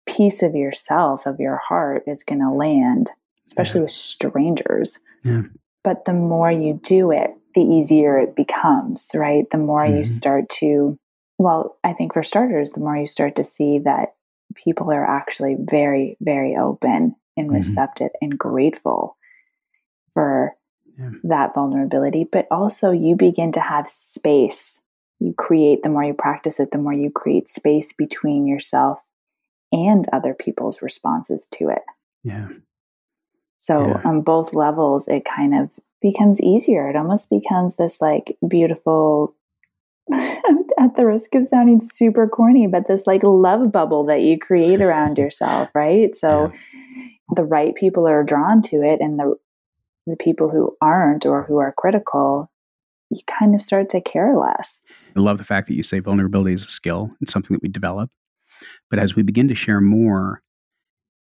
piece 0.10 0.42
of 0.42 0.56
yourself, 0.56 1.26
of 1.26 1.40
your 1.40 1.58
heart, 1.58 2.04
is 2.08 2.24
going 2.24 2.42
to 2.42 2.52
land, 2.52 3.12
especially 3.46 3.80
yeah. 3.80 3.84
with 3.84 3.92
strangers. 3.92 5.00
Yeah. 5.24 5.44
But 5.84 6.06
the 6.06 6.14
more 6.14 6.52
you 6.52 6.80
do 6.84 7.12
it, 7.12 7.32
the 7.56 7.62
easier 7.62 8.18
it 8.18 8.36
becomes, 8.36 9.12
right? 9.14 9.50
The 9.50 9.58
more 9.58 9.84
mm-hmm. 9.84 10.00
you 10.00 10.06
start 10.06 10.50
to, 10.62 10.98
well, 11.38 11.78
I 11.84 11.94
think 11.94 12.14
for 12.14 12.24
starters, 12.24 12.72
the 12.72 12.80
more 12.80 12.98
you 12.98 13.08
start 13.08 13.36
to 13.38 13.44
see 13.44 13.80
that 13.80 14.16
people 14.56 14.92
are 14.92 15.06
actually 15.06 15.56
very, 15.60 16.18
very 16.20 16.56
open 16.58 17.16
and 17.38 17.48
mm-hmm. 17.48 17.56
receptive 17.56 18.10
and 18.22 18.38
grateful 18.38 19.16
for 20.14 20.56
yeah. 20.98 21.12
that 21.24 21.54
vulnerability. 21.54 22.28
But 22.30 22.48
also, 22.52 22.92
you 22.92 23.16
begin 23.16 23.52
to 23.54 23.62
have 23.62 23.90
space. 23.90 24.82
You 25.20 25.34
create, 25.34 25.84
the 25.84 25.90
more 25.90 26.04
you 26.04 26.14
practice 26.14 26.60
it, 26.60 26.72
the 26.72 26.78
more 26.78 26.94
you 26.94 27.12
create 27.12 27.50
space 27.50 27.94
between 27.94 28.48
yourself 28.48 29.02
and 29.72 30.08
other 30.12 30.34
people's 30.34 30.82
responses 30.82 31.48
to 31.54 31.70
it. 31.70 31.82
Yeah. 32.24 32.48
So 33.58 33.88
Yeah. 33.88 34.02
on 34.06 34.22
both 34.22 34.54
levels, 34.54 35.08
it 35.08 35.26
kind 35.26 35.54
of 35.54 35.70
becomes 36.02 36.42
easier. 36.42 36.90
It 36.90 36.96
almost 36.96 37.30
becomes 37.30 37.76
this 37.76 38.00
like 38.02 38.38
beautiful, 38.48 39.36
at 40.14 40.96
the 40.96 41.06
risk 41.06 41.36
of 41.36 41.48
sounding 41.48 41.82
super 41.82 42.28
corny, 42.28 42.68
but 42.68 42.88
this 42.88 43.06
like 43.06 43.22
love 43.24 43.72
bubble 43.72 44.06
that 44.06 44.22
you 44.22 44.40
create 44.40 44.82
around 44.82 45.18
yourself, 45.20 45.70
right? 45.76 46.16
So 46.16 46.52
the 47.36 47.44
right 47.44 47.76
people 47.76 48.08
are 48.08 48.24
drawn 48.24 48.62
to 48.64 48.78
it, 48.78 49.00
and 49.02 49.20
the 49.20 49.36
the 50.08 50.16
people 50.16 50.50
who 50.50 50.76
aren't 50.82 51.26
or 51.26 51.44
who 51.44 51.58
are 51.58 51.74
critical, 51.78 52.50
you 53.12 53.20
kind 53.28 53.54
of 53.54 53.62
start 53.62 53.90
to 53.92 54.02
care 54.02 54.36
less. 54.36 54.82
I 55.16 55.20
love 55.20 55.38
the 55.38 55.44
fact 55.44 55.68
that 55.68 55.76
you 55.76 55.84
say 55.84 56.00
vulnerability 56.00 56.54
is 56.54 56.66
a 56.66 56.70
skill 56.70 57.12
and 57.20 57.30
something 57.30 57.54
that 57.54 57.62
we 57.62 57.70
develop. 57.70 58.10
But 58.90 59.00
as 59.00 59.16
we 59.16 59.24
begin 59.24 59.48
to 59.48 59.56
share 59.56 59.82
more, 59.82 60.42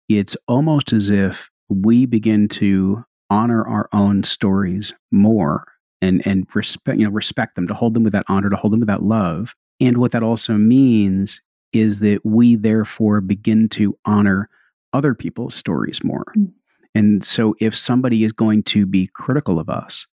it's 0.10 0.38
almost 0.48 0.94
as 0.94 1.10
if 1.10 1.50
we 1.70 2.06
begin 2.06 2.48
to 2.48 3.04
honor 3.30 3.68
our 3.68 3.90
own 3.92 4.24
stories 4.24 4.94
more 5.12 5.66
and 6.02 6.26
and 6.26 6.48
respect 6.54 6.98
you 6.98 7.06
know 7.06 7.12
respect 7.12 7.56
them 7.56 7.68
to 7.68 7.74
hold 7.74 7.94
them 7.94 8.04
with 8.04 8.14
that 8.14 8.26
honor 8.30 8.50
to 8.50 8.56
hold 8.56 8.72
them 8.74 8.80
with 8.80 8.88
that 8.88 9.04
love. 9.04 9.54
And 9.80 9.98
what 9.98 10.12
that 10.12 10.24
also 10.24 10.54
means 10.54 11.42
is 11.74 12.00
that 12.00 12.26
we 12.26 12.56
therefore 12.56 13.22
begin 13.22 13.70
to 13.70 13.98
honor 14.06 14.50
other 14.94 15.14
people's 15.14 15.54
stories 15.54 16.04
more. 16.04 16.26
Mm. 16.38 16.52
and 16.96 17.24
so 17.24 17.56
if 17.60 17.76
somebody 17.76 18.24
is 18.24 18.32
going 18.32 18.64
to 18.64 18.86
be 18.86 19.08
critical 19.14 19.60
of 19.60 19.70
us 19.70 20.08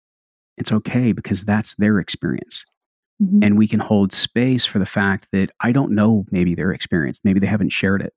it's 0.57 0.73
okay 0.73 1.13
because 1.13 1.45
that's 1.45 1.75
their 1.77 1.99
experience 1.99 2.65
Mhm. 3.23 3.45
and 3.45 3.59
we 3.59 3.69
can 3.69 3.81
hold 3.81 4.13
space 4.13 4.67
for 4.67 4.79
the 4.79 4.87
fact 4.87 5.29
that 5.33 5.51
I 5.61 5.73
don't 5.73 5.93
know 5.95 6.25
maybe 6.31 6.55
their 6.55 6.73
experience, 6.73 7.21
maybe 7.25 7.41
they 7.41 7.47
haven't 7.47 7.71
shared 7.71 8.03
it, 8.03 8.13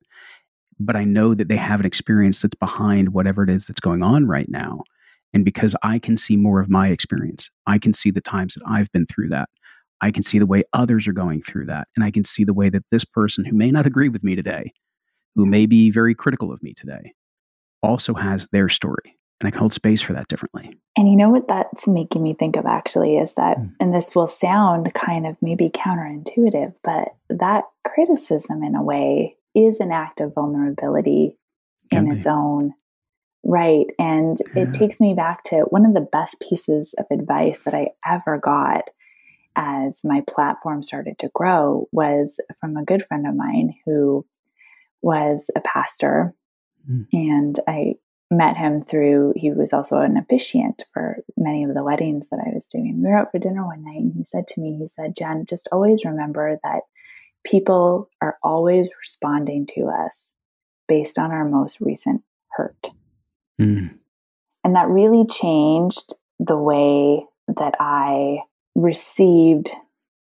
but 0.80 0.96
I 0.96 1.04
know 1.06 1.34
that 1.36 1.48
they 1.50 1.58
have 1.58 1.80
an 1.80 1.86
experience 1.86 2.42
that's 2.42 2.56
behind 2.56 3.13
whatever 3.13 3.44
it 3.44 3.50
is 3.50 3.66
that's 3.68 3.80
going 3.80 4.04
on 4.04 4.27
right 4.27 4.50
now. 4.50 4.84
And 5.34 5.46
because 5.46 5.75
I 5.84 6.00
can 6.00 6.18
see 6.18 6.38
more 6.38 6.62
of 6.62 6.70
my 6.70 6.89
experience, 6.89 7.50
I 7.68 7.80
can 7.80 7.94
see 7.94 8.12
the 8.12 8.22
times 8.22 8.56
that 8.56 8.63
I've 8.68 8.92
been 8.92 9.08
through 9.08 9.30
that. 9.30 9.50
I 10.01 10.12
can 10.12 10.24
see 10.24 10.39
the 10.39 10.46
way 10.46 10.63
others 10.74 11.08
are 11.08 11.13
going 11.13 11.42
through 11.44 11.66
that. 11.68 11.88
And 11.96 12.06
I 12.06 12.12
can 12.12 12.25
see 12.25 12.44
the 12.44 12.54
way 12.54 12.70
that 12.70 12.84
this 12.92 13.06
person 13.06 13.46
who 13.46 13.56
may 13.56 13.72
not 13.72 13.88
agree 13.88 14.10
with 14.10 14.24
me 14.24 14.36
today, 14.36 14.72
who 15.36 15.46
may 15.46 15.66
be 15.68 15.92
very 15.92 16.16
critical 16.16 16.51
of 16.51 16.63
me 16.63 16.74
today, 16.75 17.13
also 17.84 18.13
has 18.13 18.48
their 18.51 18.70
story. 18.70 19.18
And 19.39 19.48
I 19.48 19.51
can 19.51 19.60
hold 19.60 19.74
space 19.74 20.01
for 20.01 20.13
that 20.13 20.27
differently. 20.27 20.79
And 20.98 21.08
you 21.10 21.15
know 21.15 21.29
what 21.29 21.48
that's 21.48 21.88
making 21.88 22.24
me 22.24 22.34
think 22.34 22.56
of 22.56 22.65
actually 22.65 23.17
is 23.17 23.36
that, 23.36 23.58
Mm. 23.60 23.72
and 23.79 23.94
this 23.94 24.15
will 24.15 24.27
sound 24.27 24.94
kind 24.96 25.27
of 25.27 25.38
maybe 25.41 25.70
counterintuitive, 25.70 26.74
but 26.84 27.10
that 27.29 27.65
criticism 27.86 28.63
in 28.63 28.75
a 28.75 28.82
way 28.82 29.36
is 29.53 29.79
an 29.79 29.91
act 29.91 30.22
of 30.22 30.34
vulnerability 30.34 31.38
Can 31.91 32.06
in 32.06 32.10
be. 32.10 32.15
its 32.17 32.25
own 32.25 32.74
right. 33.44 33.86
And 34.00 34.41
Yeah. 34.56 34.63
it 34.63 34.74
takes 34.74 35.00
me 35.00 35.13
back 35.13 35.44
to 35.46 35.62
one 35.70 35.86
of 35.86 35.94
the 35.94 36.01
best 36.01 36.39
pieces 36.41 36.94
of 36.98 37.06
advice 37.12 37.62
that 37.63 37.74
I 37.75 37.91
ever 38.06 38.38
got 38.39 38.89
as 39.56 40.03
my 40.03 40.22
platform 40.27 40.84
started 40.84 41.17
to 41.20 41.29
grow 41.34 41.88
was 41.91 42.39
from 42.60 42.75
a 42.75 42.84
good 42.84 43.03
friend 43.06 43.25
of 43.27 43.36
mine 43.36 43.75
who 43.86 44.25
was 45.01 45.50
a 45.56 45.62
pastor. 45.62 46.34
Mm. 46.89 47.08
And 47.13 47.60
I 47.67 47.96
met 48.29 48.57
him 48.57 48.79
through, 48.79 49.34
he 49.36 49.51
was 49.51 49.72
also 49.74 50.00
an 50.00 50.17
officiant 50.17 50.84
for 50.93 51.17
many 51.38 51.63
of 51.63 51.74
the 51.74 51.84
weddings 51.84 52.27
that 52.29 52.43
I 52.46 52.53
was 52.53 52.67
doing. 52.67 53.01
We 53.01 53.10
were 53.10 53.17
out 53.17 53.31
for 53.31 53.39
dinner 53.39 53.65
one 53.65 53.84
night 53.86 54.01
and 54.01 54.13
he 54.13 54.24
said 54.24 54.48
to 54.50 54.62
me, 54.62 54.77
he 54.77 54.88
said, 54.88 55.15
Jen, 55.15 55.46
just 55.46 55.69
always 55.72 56.03
remember 56.03 56.60
that 56.63 56.81
people 57.46 58.10
are 58.22 58.38
always 58.43 58.89
responding 59.00 59.65
to 59.75 59.88
us 59.88 60.34
based 60.88 61.17
on 61.17 61.31
our 61.31 61.46
most 61.46 61.79
recent 61.79 62.22
hurt. 62.51 62.91
Mm. 63.60 63.98
And 64.63 64.75
that 64.75 64.89
really 64.89 65.25
changed 65.27 66.13
the 66.39 66.57
way 66.57 67.25
that 67.48 67.75
I 67.79 68.39
received 68.75 69.69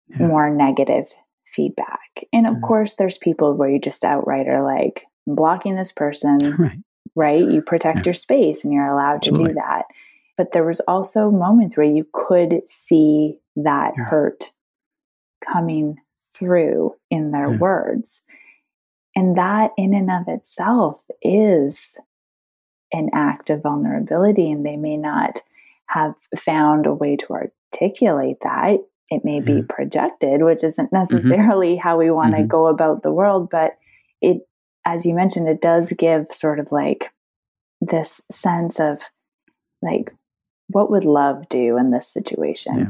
Yeah. 0.10 0.28
more 0.28 0.50
negative 0.50 1.08
feedback. 1.46 2.26
And 2.34 2.46
of 2.46 2.56
Mhm. 2.56 2.62
course, 2.64 2.94
there's 2.96 3.18
people 3.18 3.54
where 3.54 3.70
you 3.70 3.80
just 3.80 4.04
outright 4.04 4.48
are 4.48 4.62
like, 4.64 5.06
I'm 5.28 5.36
blocking 5.36 5.76
this 5.76 5.92
person, 5.94 6.38
Right. 6.60 6.78
Right? 7.16 7.44
You 7.44 7.62
protect 7.62 8.00
Yeah. 8.00 8.04
your 8.06 8.14
space 8.14 8.64
and 8.64 8.74
you're 8.74 8.88
allowed 8.88 9.22
to 9.24 9.32
do 9.32 9.54
that. 9.54 9.86
But 10.38 10.52
there 10.52 10.64
was 10.66 10.80
also 10.82 11.30
moments 11.30 11.78
where 11.78 11.86
you 11.86 12.08
could 12.14 12.68
see 12.68 13.40
that 13.56 13.94
Yeah. 13.98 14.06
hurt 14.06 14.52
coming 15.42 16.00
through 16.34 16.96
in 17.10 17.32
their 17.32 17.52
Yeah. 17.52 17.58
words. 17.58 18.24
And 19.16 19.38
that 19.38 19.72
in 19.78 19.94
and 19.94 20.10
of 20.10 20.28
itself 20.28 21.02
is 21.22 21.98
an 22.92 23.10
act 23.14 23.50
of 23.52 23.62
vulnerability 23.62 24.52
and 24.52 24.66
they 24.66 24.78
may 24.78 24.98
not 24.98 25.40
have 25.88 26.16
found 26.36 26.88
a 26.88 26.94
way 26.94 27.16
to 27.18 27.28
articulate 27.34 28.38
that. 28.42 28.80
It 29.12 29.24
may 29.24 29.40
be 29.42 29.62
projected, 29.62 30.42
which 30.42 30.64
isn't 30.64 30.92
necessarily 30.92 31.76
how 31.76 31.98
we 32.00 32.10
want 32.10 32.34
to 32.36 32.42
Mhm. 32.42 32.48
go 32.48 32.66
about 32.68 33.04
the 33.04 33.12
world, 33.14 33.50
but 33.52 33.78
it 34.22 34.48
as 34.86 35.06
you 35.06 35.14
mentioned, 35.14 35.48
it 35.48 35.62
does 35.62 35.92
give 35.98 36.28
sort 36.32 36.60
of 36.60 36.72
like 36.72 37.12
this 37.82 38.22
sense 38.32 38.80
of 38.80 39.02
like, 39.82 40.14
what 40.68 40.90
would 40.92 41.06
love 41.06 41.48
do 41.50 41.78
in 41.78 41.92
this 41.92 42.08
situation? 42.08 42.78
Yeah. 42.78 42.88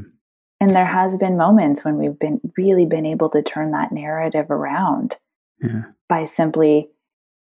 And 0.62 0.76
there 0.76 0.86
has 0.86 1.18
been 1.18 1.36
moments 1.38 1.84
when 1.84 1.98
we've 1.98 2.18
been 2.18 2.40
really 2.58 2.86
been 2.86 3.06
able 3.06 3.30
to 3.32 3.42
turn 3.42 3.72
that 3.72 3.92
narrative 3.92 4.50
around 4.50 5.18
Yeah. 5.62 5.84
by 6.08 6.24
simply 6.24 6.90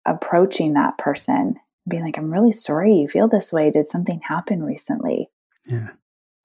approaching 0.06 0.74
that 0.74 0.98
person, 0.98 1.56
being 1.88 2.04
like, 2.04 2.18
I'm 2.18 2.32
really 2.32 2.52
sorry 2.52 2.96
you 2.96 3.08
feel 3.08 3.28
this 3.28 3.52
way. 3.52 3.72
Did 3.72 3.88
something 3.88 4.22
happen 4.24 4.62
recently? 4.64 5.30
Yeah. 5.68 5.90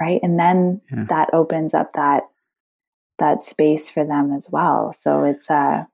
Right. 0.01 0.21
And 0.23 0.39
then 0.39 0.81
that 0.91 1.31
opens 1.33 1.75
up 1.75 1.93
that 1.93 2.25
that 3.19 3.43
space 3.43 3.89
for 3.89 4.05
them 4.05 4.33
as 4.33 4.49
well. 4.51 4.93
So 4.93 5.25
it's 5.25 5.49
uh 5.51 5.85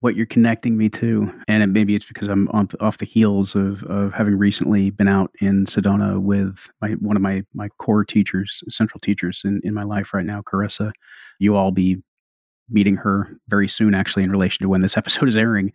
what 0.00 0.14
you're 0.14 0.26
connecting 0.26 0.76
me 0.76 0.88
to, 0.90 1.32
and 1.48 1.62
it, 1.62 1.68
maybe 1.68 1.94
it's 1.94 2.04
because 2.04 2.28
I'm 2.28 2.48
on, 2.50 2.68
off 2.80 2.98
the 2.98 3.06
heels 3.06 3.54
of, 3.54 3.82
of 3.84 4.12
having 4.12 4.36
recently 4.36 4.90
been 4.90 5.08
out 5.08 5.30
in 5.40 5.66
Sedona 5.66 6.20
with 6.20 6.68
my 6.80 6.90
one 7.00 7.16
of 7.16 7.22
my 7.22 7.42
my 7.54 7.68
core 7.78 8.04
teachers, 8.04 8.62
central 8.68 9.00
teachers 9.00 9.42
in, 9.44 9.60
in 9.64 9.74
my 9.74 9.84
life 9.84 10.12
right 10.12 10.26
now, 10.26 10.42
Carissa. 10.42 10.92
You 11.38 11.56
all 11.56 11.70
be 11.70 12.02
meeting 12.68 12.96
her 12.96 13.28
very 13.48 13.68
soon, 13.68 13.94
actually, 13.94 14.24
in 14.24 14.30
relation 14.30 14.64
to 14.64 14.68
when 14.68 14.82
this 14.82 14.96
episode 14.98 15.28
is 15.28 15.36
airing. 15.36 15.72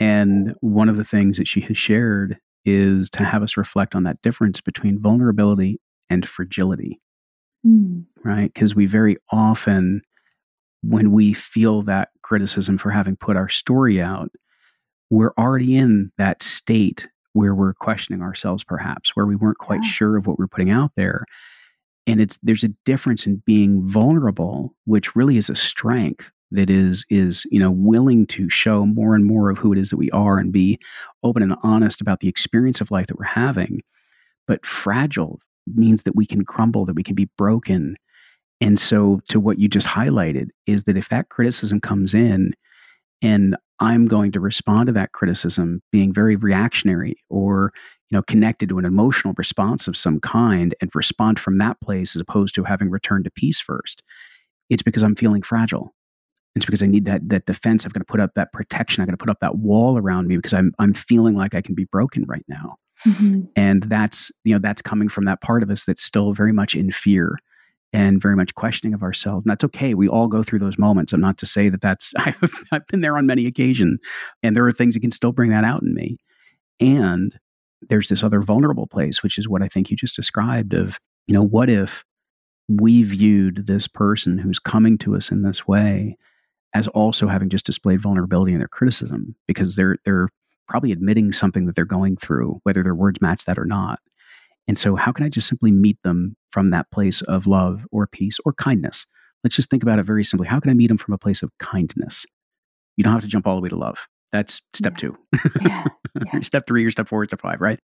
And 0.00 0.54
one 0.60 0.88
of 0.88 0.96
the 0.96 1.04
things 1.04 1.38
that 1.38 1.48
she 1.48 1.60
has 1.62 1.76
shared 1.76 2.38
is 2.64 3.10
to 3.10 3.24
have 3.24 3.42
us 3.42 3.56
reflect 3.56 3.94
on 3.94 4.04
that 4.04 4.20
difference 4.22 4.60
between 4.60 5.00
vulnerability 5.00 5.80
and 6.10 6.28
fragility 6.28 7.00
mm, 7.66 8.04
right? 8.24 8.52
Because 8.52 8.74
we 8.74 8.86
very 8.86 9.16
often, 9.30 10.02
when 10.82 11.12
we 11.12 11.32
feel 11.32 11.82
that 11.82 12.10
criticism 12.22 12.78
for 12.78 12.90
having 12.90 13.16
put 13.16 13.36
our 13.36 13.48
story 13.48 14.00
out, 14.00 14.30
we're 15.10 15.32
already 15.38 15.76
in 15.76 16.12
that 16.18 16.42
state 16.42 17.08
where 17.32 17.54
we're 17.54 17.74
questioning 17.74 18.22
ourselves, 18.22 18.64
perhaps, 18.64 19.14
where 19.14 19.26
we 19.26 19.36
weren't 19.36 19.58
quite 19.58 19.82
Yeah. 19.82 19.90
sure 19.90 20.16
of 20.16 20.26
what 20.26 20.38
we're 20.38 20.46
putting 20.48 20.70
out 20.70 20.92
there. 20.96 21.24
And 22.06 22.20
it's 22.20 22.38
there's 22.42 22.64
a 22.64 22.74
difference 22.84 23.26
in 23.26 23.42
being 23.44 23.86
vulnerable, 23.86 24.74
which 24.86 25.14
really 25.14 25.36
is 25.36 25.50
a 25.50 25.54
strength 25.54 26.30
that 26.50 26.70
is 26.70 27.04
is 27.10 27.46
you 27.50 27.60
know 27.60 27.70
willing 27.70 28.26
to 28.26 28.48
show 28.48 28.86
more 28.86 29.14
and 29.14 29.26
more 29.26 29.50
of 29.50 29.58
who 29.58 29.72
it 29.72 29.78
is 29.78 29.90
that 29.90 29.98
we 29.98 30.10
are 30.12 30.38
and 30.38 30.50
be 30.52 30.78
open 31.22 31.42
and 31.42 31.54
honest 31.62 32.00
about 32.00 32.20
the 32.20 32.28
experience 32.28 32.80
of 32.80 32.90
life 32.90 33.06
that 33.08 33.18
we're 33.18 33.24
having. 33.26 33.82
But 34.46 34.64
fragile 34.64 35.40
means 35.74 36.04
that 36.04 36.16
we 36.16 36.24
can 36.24 36.44
crumble, 36.46 36.86
that 36.86 36.96
we 36.96 37.02
can 37.02 37.14
be 37.14 37.28
broken, 37.36 37.96
and 38.60 38.78
so, 38.78 39.20
to 39.28 39.38
what 39.38 39.58
you 39.58 39.68
just 39.68 39.86
highlighted, 39.86 40.48
is 40.66 40.84
that 40.84 40.96
if 40.96 41.08
that 41.10 41.28
criticism 41.28 41.80
comes 41.80 42.14
in 42.14 42.54
and 43.22 43.56
I'm 43.80 44.06
going 44.06 44.32
to 44.32 44.40
respond 44.40 44.88
to 44.88 44.92
that 44.94 45.12
criticism 45.12 45.80
being 45.92 46.12
very 46.12 46.36
reactionary 46.36 47.16
or 47.30 47.72
you 48.10 48.16
know 48.16 48.22
connected 48.22 48.68
to 48.70 48.78
an 48.78 48.84
emotional 48.84 49.34
response 49.36 49.86
of 49.86 49.96
some 49.96 50.20
kind 50.20 50.74
and 50.80 50.90
respond 50.94 51.38
from 51.38 51.58
that 51.58 51.80
place 51.80 52.16
as 52.16 52.20
opposed 52.20 52.54
to 52.54 52.64
having 52.64 52.90
returned 52.90 53.24
to 53.24 53.30
peace 53.30 53.60
first 53.60 54.02
it's 54.70 54.82
because 54.82 55.02
i'm 55.02 55.14
feeling 55.16 55.42
fragile. 55.42 55.94
It's 56.56 56.64
because 56.66 56.82
i 56.82 56.86
need 56.86 57.04
that 57.04 57.28
that 57.28 57.46
defense. 57.46 57.86
I've 57.86 57.92
got 57.92 58.00
to 58.00 58.04
put 58.06 58.20
up 58.20 58.32
that 58.34 58.52
protection. 58.52 59.02
I've 59.02 59.08
got 59.08 59.12
to 59.12 59.16
put 59.18 59.30
up 59.30 59.40
that 59.40 59.58
wall 59.58 59.96
around 59.98 60.26
me 60.26 60.36
because 60.36 60.54
i'm 60.54 60.72
i'm 60.78 60.94
feeling 60.94 61.36
like 61.36 61.54
i 61.54 61.60
can 61.60 61.74
be 61.74 61.84
broken 61.84 62.24
right 62.26 62.44
now. 62.48 62.76
Mhm, 63.06 63.48
and 63.54 63.84
that's 63.84 64.32
you 64.44 64.54
know 64.54 64.60
that's 64.60 64.82
coming 64.82 65.08
from 65.08 65.24
that 65.26 65.40
part 65.40 65.62
of 65.62 65.70
us 65.70 65.84
that's 65.84 66.02
still 66.02 66.32
very 66.32 66.52
much 66.52 66.74
in 66.74 66.90
fear 66.90 67.38
and 67.92 68.20
very 68.20 68.36
much 68.36 68.54
questioning 68.54 68.94
of 68.94 69.02
ourselves 69.02 69.44
and 69.44 69.50
that's 69.50 69.64
okay 69.64 69.94
we 69.94 70.08
all 70.08 70.28
go 70.28 70.42
through 70.42 70.58
those 70.58 70.78
moments 70.78 71.12
i'm 71.12 71.20
not 71.20 71.38
to 71.38 71.46
say 71.46 71.68
that 71.68 71.80
that's 71.80 72.12
i've, 72.18 72.64
I've 72.72 72.86
been 72.86 73.00
there 73.00 73.16
on 73.16 73.26
many 73.26 73.46
occasions 73.46 73.98
and 74.42 74.54
there 74.54 74.66
are 74.66 74.72
things 74.72 74.94
that 74.94 75.00
can 75.00 75.10
still 75.10 75.32
bring 75.32 75.50
that 75.50 75.64
out 75.64 75.82
in 75.82 75.94
me 75.94 76.18
and 76.80 77.38
there's 77.88 78.08
this 78.08 78.22
other 78.22 78.40
vulnerable 78.40 78.86
place 78.86 79.22
which 79.22 79.38
is 79.38 79.48
what 79.48 79.62
i 79.62 79.68
think 79.68 79.90
you 79.90 79.96
just 79.96 80.16
described 80.16 80.74
of 80.74 80.98
you 81.26 81.34
know 81.34 81.44
what 81.44 81.70
if 81.70 82.04
we 82.68 83.02
viewed 83.02 83.66
this 83.66 83.88
person 83.88 84.36
who's 84.36 84.58
coming 84.58 84.98
to 84.98 85.16
us 85.16 85.30
in 85.30 85.42
this 85.42 85.66
way 85.66 86.16
as 86.74 86.86
also 86.88 87.26
having 87.26 87.48
just 87.48 87.64
displayed 87.64 88.00
vulnerability 88.00 88.52
in 88.52 88.58
their 88.58 88.68
criticism 88.68 89.34
because 89.46 89.74
they're 89.74 89.96
they're 90.04 90.28
probably 90.68 90.92
admitting 90.92 91.32
something 91.32 91.66
that 91.66 91.74
they're 91.74 91.84
going 91.84 92.16
through, 92.16 92.60
whether 92.62 92.82
their 92.82 92.94
words 92.94 93.20
match 93.20 93.44
that 93.46 93.58
or 93.58 93.64
not. 93.64 94.00
And 94.68 94.76
so, 94.78 94.94
how 94.96 95.12
can 95.12 95.24
I 95.24 95.28
just 95.30 95.48
simply 95.48 95.72
meet 95.72 95.98
them 96.04 96.36
from 96.52 96.70
that 96.70 96.90
place 96.90 97.22
of 97.22 97.46
love 97.46 97.86
or 97.90 98.06
peace 98.06 98.38
or 98.44 98.52
kindness? 98.52 99.06
Let's 99.42 99.56
just 99.56 99.70
think 99.70 99.82
about 99.82 99.98
it 99.98 100.02
very 100.04 100.24
simply. 100.24 100.46
How 100.46 100.60
can 100.60 100.70
I 100.70 100.74
meet 100.74 100.88
them 100.88 100.98
from 100.98 101.14
a 101.14 101.18
place 101.18 101.42
of 101.42 101.50
kindness? 101.58 102.26
You 102.96 103.04
don't 103.04 103.12
have 103.12 103.22
to 103.22 103.28
jump 103.28 103.46
all 103.46 103.54
the 103.56 103.62
way 103.62 103.68
to 103.70 103.76
love. 103.76 104.06
That's 104.32 104.60
step 104.74 104.94
Yeah. 104.94 104.96
two. 104.98 105.18
Yeah. 105.62 105.84
Yeah. 106.32 106.40
step 106.40 106.66
three 106.66 106.84
or 106.84 106.90
step 106.90 107.06
four, 107.08 107.22
or 107.22 107.24
step 107.26 107.40
five, 107.40 107.60
right? 107.60 107.78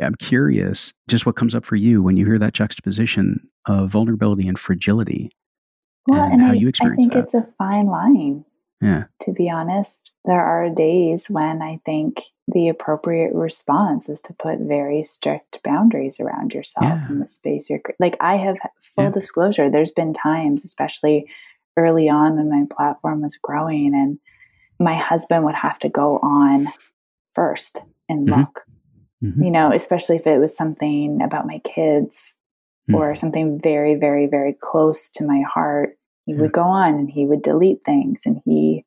I'm 0.00 0.14
curious 0.14 0.92
just 1.08 1.24
what 1.26 1.36
comes 1.36 1.54
up 1.54 1.64
for 1.64 1.74
you 1.74 2.02
when 2.02 2.16
you 2.16 2.24
hear 2.26 2.38
that 2.38 2.52
juxtaposition 2.52 3.40
of 3.66 3.90
vulnerability 3.90 4.46
and 4.46 4.58
fragility. 4.58 5.30
Well, 6.06 6.22
And 6.24 6.34
and, 6.34 6.42
how 6.42 6.50
I, 6.50 6.54
you 6.54 6.68
experience 6.68 7.06
it. 7.06 7.10
I 7.10 7.14
think 7.14 7.30
that. 7.30 7.38
it's 7.38 7.48
a 7.48 7.52
fine 7.58 7.86
line, 7.86 8.44
Yeah. 8.80 9.04
to 9.22 9.32
be 9.32 9.50
honest. 9.50 10.12
There 10.24 10.40
are 10.40 10.70
days 10.70 11.28
when 11.28 11.62
I 11.62 11.80
think 11.84 12.22
the 12.46 12.68
appropriate 12.68 13.34
response 13.34 14.08
is 14.08 14.20
to 14.22 14.32
put 14.34 14.58
very 14.60 15.02
strict 15.02 15.60
boundaries 15.64 16.20
around 16.20 16.54
yourself 16.54 16.84
Yeah. 16.86 17.08
in 17.08 17.18
the 17.20 17.28
space 17.28 17.68
you're 17.68 17.80
like 17.98 18.16
I 18.20 18.36
have 18.36 18.56
full 18.80 19.04
Yeah. 19.04 19.10
disclosure. 19.10 19.68
There's 19.70 19.90
been 19.90 20.12
times, 20.12 20.64
especially 20.64 21.26
early 21.76 22.08
on 22.08 22.36
when 22.36 22.50
my 22.50 22.66
platform 22.70 23.22
was 23.22 23.36
growing, 23.36 23.94
and 23.94 24.18
my 24.80 24.94
husband 24.94 25.44
would 25.44 25.54
have 25.56 25.78
to 25.80 25.88
go 25.88 26.18
on 26.20 26.68
first 27.32 27.84
and 28.08 28.28
Mhm. 28.28 28.36
look, 28.36 28.66
Mhm. 29.22 29.44
you 29.44 29.50
know, 29.50 29.72
especially 29.72 30.16
if 30.16 30.26
it 30.26 30.38
was 30.38 30.56
something 30.56 31.20
about 31.20 31.46
my 31.46 31.58
kids 31.60 32.34
Mm. 32.88 32.94
or 32.96 33.14
something 33.16 33.58
very, 33.60 33.94
very, 33.96 34.26
very 34.26 34.52
close 34.54 35.10
to 35.10 35.26
my 35.26 35.40
heart. 35.42 35.98
He 36.28 36.34
Yeah. 36.34 36.40
would 36.42 36.52
go 36.52 36.62
on 36.62 36.94
and 36.94 37.10
he 37.10 37.24
would 37.24 37.40
delete 37.42 37.82
things 37.84 38.22
and 38.26 38.40
he, 38.44 38.84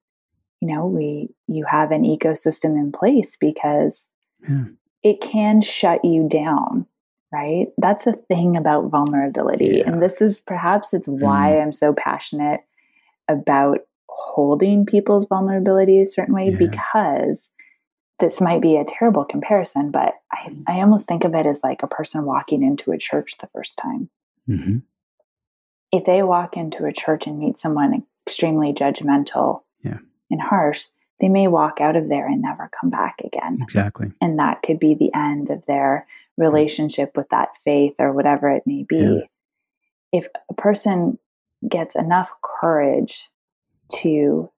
you 0.61 0.67
know, 0.67 0.85
we, 0.85 1.33
you 1.47 1.65
have 1.65 1.91
an 1.91 2.03
ecosystem 2.03 2.77
in 2.79 2.91
place 2.91 3.35
because 3.35 4.07
Yeah. 4.47 4.65
it 5.01 5.21
can 5.21 5.61
shut 5.61 6.05
you 6.05 6.29
down 6.29 6.85
right 7.33 7.67
that's 7.77 8.03
the 8.03 8.13
thing 8.27 8.57
about 8.57 8.89
vulnerability 8.91 9.77
Yeah. 9.77 9.89
and 9.89 10.01
this 10.01 10.21
is 10.21 10.41
perhaps 10.41 10.93
it's 10.93 11.07
why 11.07 11.57
i'm 11.59 11.71
so 11.71 11.93
passionate 11.93 12.59
about 13.29 13.79
holding 14.09 14.85
people's 14.85 15.25
vulnerability 15.27 16.01
a 16.01 16.05
certain 16.05 16.35
way 16.35 16.49
because 16.53 17.49
this 18.19 18.41
might 18.41 18.61
be 18.61 18.75
a 18.75 18.83
terrible 18.83 19.23
comparison 19.23 19.91
but 19.91 20.15
I, 20.33 20.53
I 20.67 20.81
almost 20.81 21.07
think 21.07 21.23
of 21.23 21.33
it 21.33 21.45
as 21.45 21.61
like 21.63 21.83
a 21.83 21.87
person 21.87 22.25
walking 22.25 22.61
into 22.61 22.91
a 22.91 22.97
church 22.97 23.35
the 23.39 23.47
first 23.55 23.77
time 23.77 24.09
hmm 24.47 24.79
if 25.91 26.05
they 26.05 26.23
walk 26.23 26.55
into 26.57 26.85
a 26.85 26.93
church 26.93 27.27
and 27.27 27.39
meet 27.39 27.59
someone 27.59 28.03
extremely 28.25 28.73
judgmental 28.73 29.61
Yeah. 29.83 29.97
and 30.29 30.41
harsh 30.41 30.85
they 31.19 31.29
may 31.29 31.47
walk 31.47 31.79
out 31.79 31.95
of 31.95 32.09
there 32.09 32.25
and 32.25 32.41
never 32.41 32.67
come 32.79 32.89
back 32.89 33.21
again 33.23 33.59
Exactly. 33.61 34.11
and 34.21 34.39
that 34.39 34.63
could 34.63 34.79
be 34.79 34.95
the 34.95 35.13
end 35.13 35.51
of 35.51 35.63
their 35.67 36.07
relationship 36.37 37.15
with 37.15 37.29
that 37.29 37.55
faith 37.57 37.93
or 37.99 38.11
whatever 38.11 38.49
it 38.49 38.63
may 38.65 38.81
be. 38.83 38.95
Yeah. 38.97 39.19
If 40.11 40.27
a 40.49 40.53
person 40.55 41.19
gets 41.69 41.95
enough 41.95 42.31
courage 42.41 43.29
to 43.97 44.49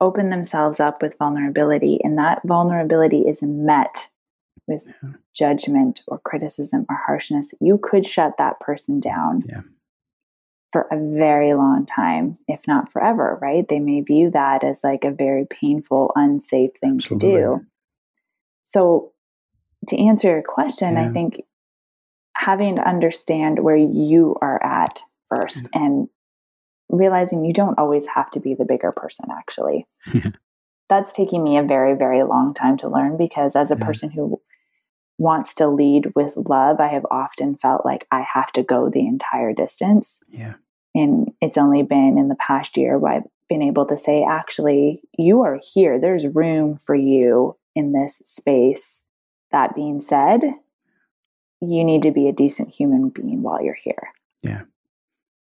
open 0.00 0.30
themselves 0.30 0.80
up 0.80 1.00
with 1.02 1.16
vulnerability, 1.18 2.00
and 2.02 2.18
that 2.18 2.42
vulnerability 2.44 3.20
is 3.20 3.40
met 3.42 4.10
with 4.66 4.88
Yeah. 5.02 5.10
judgment 5.32 6.02
or 6.08 6.18
criticism 6.18 6.84
or 6.88 6.96
harshness, 6.96 7.54
you 7.60 7.78
could 7.78 8.04
shut 8.04 8.36
that 8.38 8.58
person 8.58 8.98
down. 8.98 9.44
Yeah. 9.46 9.60
For 10.72 10.88
a 10.90 10.96
very 10.98 11.52
long 11.52 11.84
time, 11.84 12.36
if 12.48 12.66
not 12.66 12.90
forever, 12.90 13.38
right? 13.42 13.66
They 13.68 13.78
may 13.78 14.00
view 14.00 14.30
that 14.30 14.64
as 14.64 14.82
like 14.82 15.04
a 15.04 15.10
very 15.10 15.44
painful, 15.44 16.12
unsafe 16.16 16.72
thing 16.80 16.98
to 17.00 17.18
do. 17.18 17.66
So, 18.64 19.12
to 19.88 19.98
answer 19.98 20.28
your 20.28 20.42
question, 20.42 20.96
I 20.96 21.12
think 21.12 21.42
having 22.34 22.76
to 22.76 22.88
understand 22.88 23.58
where 23.58 23.76
you 23.76 24.36
are 24.40 24.62
at 24.64 25.00
first 25.28 25.64
mm. 25.64 25.68
and 25.74 26.08
realizing 26.88 27.44
you 27.44 27.52
don't 27.52 27.78
always 27.78 28.06
have 28.06 28.30
to 28.30 28.40
be 28.40 28.54
the 28.54 28.64
bigger 28.64 28.92
person, 28.92 29.26
actually. 29.30 29.86
Yeah. 30.12 30.30
That's 30.88 31.12
taking 31.12 31.42
me 31.42 31.56
a 31.56 31.62
very, 31.62 31.94
very 31.94 32.22
long 32.22 32.54
time 32.54 32.76
to 32.78 32.88
learn 32.88 33.16
because 33.16 33.56
as 33.56 33.70
a 33.70 33.76
Yeah. 33.76 33.84
person 33.84 34.10
who 34.10 34.40
wants 35.18 35.54
to 35.54 35.68
lead 35.68 36.12
with 36.14 36.36
love, 36.36 36.80
I 36.80 36.88
have 36.88 37.06
often 37.10 37.56
felt 37.56 37.84
like 37.84 38.06
I 38.10 38.26
have 38.34 38.52
to 38.52 38.62
go 38.62 38.90
the 38.90 39.06
entire 39.06 39.52
distance. 39.52 40.20
Yeah. 40.28 40.54
And 40.94 41.32
it's 41.40 41.58
only 41.58 41.82
been 41.82 42.16
in 42.18 42.28
the 42.28 42.36
past 42.36 42.76
year 42.76 42.98
where 42.98 43.12
I've 43.14 43.28
been 43.48 43.62
able 43.62 43.86
to 43.86 43.96
say, 43.96 44.24
actually, 44.24 45.02
you 45.16 45.42
are 45.42 45.58
here. 45.74 46.00
There's 46.00 46.26
room 46.26 46.76
for 46.76 46.94
you 46.94 47.56
in 47.74 47.92
this 47.92 48.20
space. 48.24 49.02
That 49.50 49.74
being 49.74 50.00
said, 50.00 50.42
you 51.60 51.84
need 51.84 52.02
to 52.02 52.10
be 52.10 52.28
a 52.28 52.32
decent 52.32 52.70
human 52.70 53.10
being 53.10 53.42
while 53.42 53.62
you're 53.62 53.74
here. 53.74 54.08
Yeah. 54.42 54.62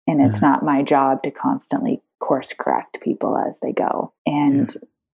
And 0.06 0.20
it's 0.20 0.36
mm-hmm. 0.36 0.46
not 0.46 0.64
my 0.64 0.82
job 0.82 1.22
to 1.22 1.30
constantly 1.30 2.02
course 2.18 2.52
correct 2.52 3.00
people 3.00 3.36
as 3.38 3.58
they 3.60 3.72
go. 3.72 4.12
And 4.26 4.72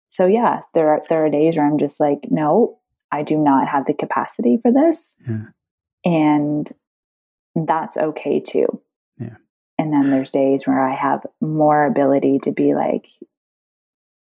so 0.08 0.26
yeah, 0.26 0.62
there 0.74 0.89
are 0.89 1.04
there 1.10 1.26
are 1.26 1.30
days 1.30 1.58
where 1.58 1.67
I'm 1.67 1.78
just 1.78 2.00
like, 2.00 2.19
no, 2.30 2.80
I 3.12 3.24
do 3.24 3.38
not 3.38 3.67
have 3.67 3.86
the 3.86 3.93
capacity 3.93 4.58
for 4.58 4.71
this. 4.71 5.15
Yeah. 5.28 5.45
And 6.04 6.71
that's 7.56 7.98
okay 7.98 8.39
too. 8.39 8.82
And 9.78 9.92
then 9.92 10.10
there's 10.10 10.32
days 10.32 10.66
where 10.66 10.80
I 10.82 10.94
have 10.94 11.26
more 11.42 11.86
ability 11.86 12.40
to 12.44 12.52
be 12.52 12.74
like, 12.76 13.08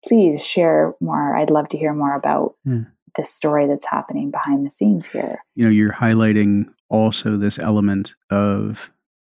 please 0.05 0.43
share 0.45 0.93
more. 1.01 1.35
I'd 1.35 1.49
love 1.49 1.69
to 1.69 1.77
hear 1.77 1.93
more 1.93 2.15
about 2.15 2.55
Yeah. 2.65 2.81
the 3.15 3.23
story 3.25 3.67
that's 3.67 3.85
happening 3.85 4.31
behind 4.31 4.65
the 4.65 4.71
scenes 4.71 5.05
here. 5.07 5.43
you 5.55 5.63
know 5.63 5.69
you're 5.69 5.93
highlighting 5.93 6.65
also 6.89 7.37
this 7.37 7.59
element 7.59 8.15
of 8.31 8.89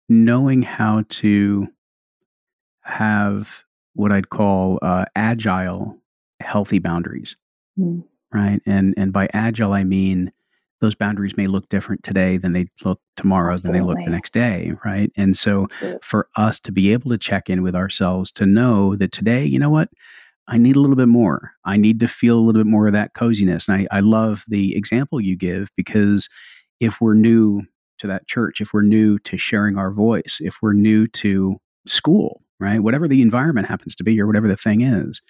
knowing 0.09 0.63
how 0.63 1.03
to 1.09 1.67
have 2.83 3.65
what 3.95 4.13
i'd 4.13 4.29
call 4.31 4.79
uh, 4.83 5.05
agile 5.17 5.97
healthy 6.41 6.79
boundaries 6.79 7.37
Mm. 7.79 8.05
right 8.33 8.61
and 8.67 8.95
and 8.97 9.13
by 9.13 9.29
agile 9.33 9.73
i 9.73 9.83
mean 9.83 10.31
those 10.85 10.95
boundaries 10.95 11.37
may 11.37 11.47
look 11.47 11.69
different 11.69 12.03
today 12.03 12.37
than 12.37 12.53
they 12.53 12.67
look 12.85 13.01
tomorrow 13.17 13.57
than 13.59 13.73
they 13.73 13.81
look 13.81 13.99
the 14.05 14.11
next 14.11 14.33
day 14.33 14.73
right 14.85 15.11
and 15.17 15.37
so 15.37 15.67
So, 15.81 15.99
for 16.03 16.29
us 16.37 16.61
to 16.61 16.73
be 16.73 16.93
able 16.93 17.11
to 17.11 17.19
check 17.19 17.49
in 17.51 17.63
with 17.63 17.75
ourselves 17.75 18.31
to 18.33 18.47
know 18.47 18.97
that 18.97 19.13
today, 19.13 19.45
you 19.45 19.59
know 19.59 19.71
what? 19.71 19.89
I 20.49 20.59
need 20.59 20.77
a 20.77 20.81
little 20.81 20.97
bit 20.97 21.09
more. 21.09 21.53
I 21.65 21.77
need 21.77 22.01
to 22.01 22.09
feel 22.09 22.39
a 22.39 22.41
little 22.41 22.61
bit 22.63 22.71
more 22.71 22.87
of 22.87 22.93
that 22.93 23.15
coziness. 23.15 23.69
And 23.69 23.87
I, 23.91 23.97
I 23.97 24.01
love 24.01 24.45
the 24.49 24.77
example 24.77 25.21
you 25.21 25.37
give 25.37 25.71
because 25.77 26.29
if 26.81 27.01
we're 27.01 27.15
new 27.15 27.63
to 27.99 28.07
that 28.07 28.27
church, 28.27 28.61
if 28.61 28.73
we're 28.73 28.83
new 28.83 29.19
to 29.21 29.37
sharing 29.39 29.79
our 29.79 29.91
voice, 29.91 30.39
if 30.41 30.57
we're 30.61 30.75
new 30.75 31.07
to 31.09 31.57
school, 31.87 32.43
right? 32.61 32.81
Whatever 32.81 33.09
the 33.09 33.23
environment 33.23 33.69
happens 33.69 33.95
to 33.97 34.05
be 34.05 34.21
or 34.21 34.27
whatever 34.27 34.49
the 34.49 34.57
thing 34.57 34.83
is, 34.83 35.23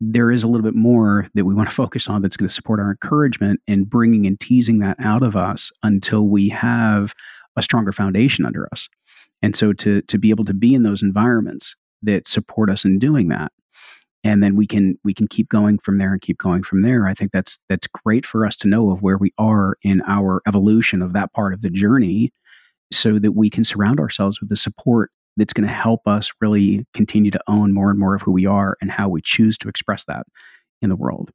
there 0.00 0.30
is 0.30 0.42
a 0.42 0.48
little 0.48 0.64
bit 0.64 0.74
more 0.74 1.28
that 1.34 1.44
we 1.44 1.54
want 1.54 1.68
to 1.68 1.74
focus 1.82 2.08
on 2.08 2.22
that's 2.22 2.36
going 2.36 2.48
to 2.48 2.54
support 2.54 2.80
our 2.80 2.90
encouragement 2.90 3.60
and 3.66 3.88
bringing 3.88 4.26
and 4.26 4.38
teasing 4.40 4.78
that 4.80 4.96
out 5.00 5.22
of 5.22 5.36
us 5.36 5.70
until 5.82 6.28
we 6.28 6.48
have 6.48 7.14
a 7.56 7.62
stronger 7.62 7.92
foundation 7.92 8.44
under 8.44 8.68
us. 8.72 8.88
And 9.42 9.54
so 9.54 9.72
to 9.74 10.00
to 10.02 10.18
be 10.18 10.30
able 10.30 10.44
to 10.46 10.54
be 10.54 10.74
in 10.74 10.82
those 10.82 11.02
environments 11.02 11.76
that 12.02 12.26
support 12.26 12.70
us 12.70 12.84
in 12.84 12.98
doing 12.98 13.28
that, 13.28 13.52
and 14.24 14.42
then 14.42 14.56
we 14.56 14.66
can 14.66 14.98
we 15.04 15.12
can 15.12 15.28
keep 15.28 15.48
going 15.48 15.78
from 15.78 15.98
there 15.98 16.12
and 16.12 16.22
keep 16.22 16.38
going 16.38 16.62
from 16.62 16.82
there. 16.82 17.06
I 17.06 17.14
think 17.14 17.30
that's 17.30 17.58
that's 17.68 17.86
great 17.86 18.24
for 18.24 18.46
us 18.46 18.56
to 18.56 18.68
know 18.68 18.90
of 18.90 19.02
where 19.02 19.18
we 19.18 19.32
are 19.36 19.76
in 19.82 20.02
our 20.06 20.40
evolution 20.48 21.02
of 21.02 21.12
that 21.12 21.32
part 21.34 21.52
of 21.52 21.60
the 21.60 21.70
journey, 21.70 22.32
so 22.90 23.18
that 23.18 23.32
we 23.32 23.50
can 23.50 23.64
surround 23.64 24.00
ourselves 24.00 24.40
with 24.40 24.48
the 24.48 24.56
support 24.56 25.10
that's 25.36 25.52
going 25.52 25.66
to 25.66 25.72
help 25.74 26.06
us 26.06 26.30
really 26.40 26.86
continue 26.94 27.30
to 27.30 27.40
own 27.48 27.72
more 27.72 27.90
and 27.90 27.98
more 27.98 28.14
of 28.14 28.22
who 28.22 28.30
we 28.32 28.46
are 28.46 28.76
and 28.80 28.90
how 28.90 29.08
we 29.08 29.20
choose 29.22 29.58
to 29.58 29.68
express 29.68 30.04
that 30.04 30.26
in 30.82 30.88
the 30.90 30.96
world. 30.96 31.30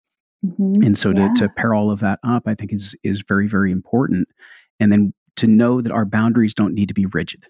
Mhm, 0.46 0.86
and 0.86 0.98
so 0.98 1.10
yeah. 1.12 1.28
to, 1.28 1.34
to 1.42 1.50
pair 1.50 1.74
all 1.74 1.92
of 1.92 2.00
that 2.00 2.18
up 2.24 2.44
i 2.48 2.56
think 2.56 2.72
is 2.72 2.96
is 3.04 3.22
very 3.28 3.46
very 3.48 3.72
important. 3.74 4.28
And 4.80 4.90
then 4.92 5.14
to 5.36 5.48
know 5.48 5.82
that 5.82 5.92
our 5.92 6.06
boundaries 6.06 6.54
don't 6.54 6.74
need 6.74 6.88
to 6.88 6.94
be 6.94 7.06
rigid 7.08 7.46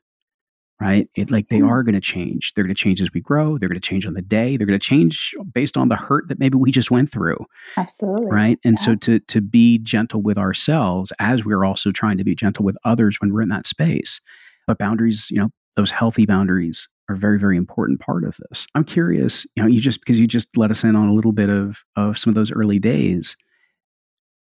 right? 0.82 1.10
It 1.18 1.30
like 1.30 1.50
they 1.50 1.58
Yeah. 1.58 1.66
are 1.66 1.84
going 1.84 1.94
to 1.96 2.00
change. 2.00 2.54
They're 2.54 2.64
going 2.64 2.74
to 2.74 2.82
change 2.84 3.02
as 3.02 3.12
we 3.14 3.20
grow. 3.20 3.58
They're 3.58 3.68
going 3.68 3.82
to 3.82 3.86
change 3.86 4.06
on 4.06 4.14
the 4.14 4.22
day. 4.22 4.56
They're 4.56 4.66
going 4.66 4.80
to 4.80 4.88
change 4.88 5.36
based 5.54 5.76
on 5.76 5.90
the 5.90 5.98
hurt 5.98 6.30
that 6.30 6.40
maybe 6.40 6.56
we 6.58 6.72
just 6.72 6.90
went 6.90 7.12
through 7.12 7.36
Absolutely. 7.76 8.28
right? 8.32 8.58
And 8.64 8.78
Yeah. 8.80 8.86
so 8.86 8.96
to 8.96 9.20
to 9.20 9.42
be 9.42 9.80
gentle 9.80 10.22
with 10.22 10.38
ourselves 10.38 11.12
as 11.20 11.44
we're 11.44 11.66
also 11.66 11.92
trying 11.92 12.18
to 12.18 12.24
be 12.24 12.34
gentle 12.34 12.64
with 12.64 12.78
others 12.86 13.18
when 13.20 13.34
we're 13.34 13.42
in 13.42 13.50
that 13.50 13.68
space. 13.68 14.22
But 14.68 14.78
boundaries 14.78 15.28
you 15.30 15.40
know 15.40 15.50
those 15.80 15.92
healthy 15.92 16.26
boundaries 16.26 16.90
are 17.08 17.16
very 17.16 17.40
very 17.40 17.56
important 17.56 18.02
part 18.02 18.26
of 18.26 18.36
this. 18.50 18.68
I'm 18.76 18.84
curious 18.84 19.46
you 19.56 19.64
know 19.64 19.70
you 19.70 19.80
just 19.80 20.02
because 20.02 20.20
you 20.20 20.28
just 20.28 20.50
let 20.58 20.72
us 20.72 20.84
in 20.84 20.98
on 20.98 21.08
a 21.08 21.14
little 21.14 21.32
bit 21.32 21.50
of 21.50 21.78
of 21.96 22.20
some 22.20 22.30
of 22.30 22.36
those 22.36 22.52
early 22.52 22.80
days. 22.80 23.38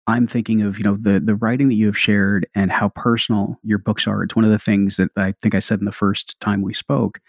I'm 0.08 0.26
thinking 0.26 0.62
of 0.62 0.78
you 0.78 0.84
know 0.84 0.98
the 1.00 1.20
the 1.20 1.36
writing 1.36 1.68
that 1.68 1.76
you 1.76 1.86
have 1.86 1.96
shared 1.96 2.48
and 2.56 2.72
how 2.72 2.88
personal 2.88 3.56
your 3.62 3.78
books 3.78 4.08
are. 4.08 4.24
It's 4.24 4.34
one 4.34 4.44
of 4.44 4.50
the 4.50 4.58
things 4.58 4.96
that 4.96 5.10
i 5.16 5.32
think 5.40 5.54
i 5.54 5.60
said 5.60 5.78
in 5.78 5.84
the 5.84 5.92
first 5.92 6.38
time 6.40 6.60
we 6.60 6.74
spoke 6.74 7.20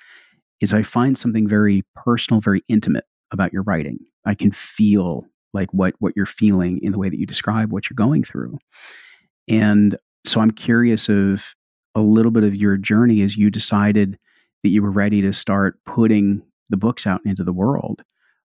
is 0.60 0.74
i 0.74 0.82
find 0.82 1.16
something 1.16 1.48
very 1.48 1.84
personal 1.96 2.42
very 2.42 2.64
intimate 2.68 3.06
about 3.32 3.54
your 3.54 3.62
writing. 3.62 4.00
I 4.26 4.34
can 4.34 4.52
feel 4.52 5.26
like 5.54 5.70
what 5.72 5.94
what 6.00 6.14
you're 6.16 6.26
feeling 6.26 6.80
in 6.82 6.92
the 6.92 6.98
way 6.98 7.10
that 7.10 7.20
you 7.20 7.28
describe 7.28 7.72
what 7.72 7.90
you're 7.90 7.96
going 7.96 8.24
through. 8.24 8.58
And 9.48 9.98
so 10.26 10.42
I'm 10.42 10.52
curious 10.52 11.10
of 11.10 11.54
a 12.00 12.02
little 12.02 12.32
bit 12.32 12.44
of 12.44 12.56
your 12.56 12.78
journey 12.78 13.22
as 13.22 13.38
you 13.38 13.50
decided 13.50 14.18
that 14.64 14.70
you 14.70 14.82
were 14.82 14.92
ready 14.92 15.22
to 15.22 15.34
start 15.34 15.80
putting 15.86 16.42
the 16.70 16.78
books 16.78 17.06
out 17.08 17.22
into 17.26 17.44
the 17.44 17.54
world 17.54 18.02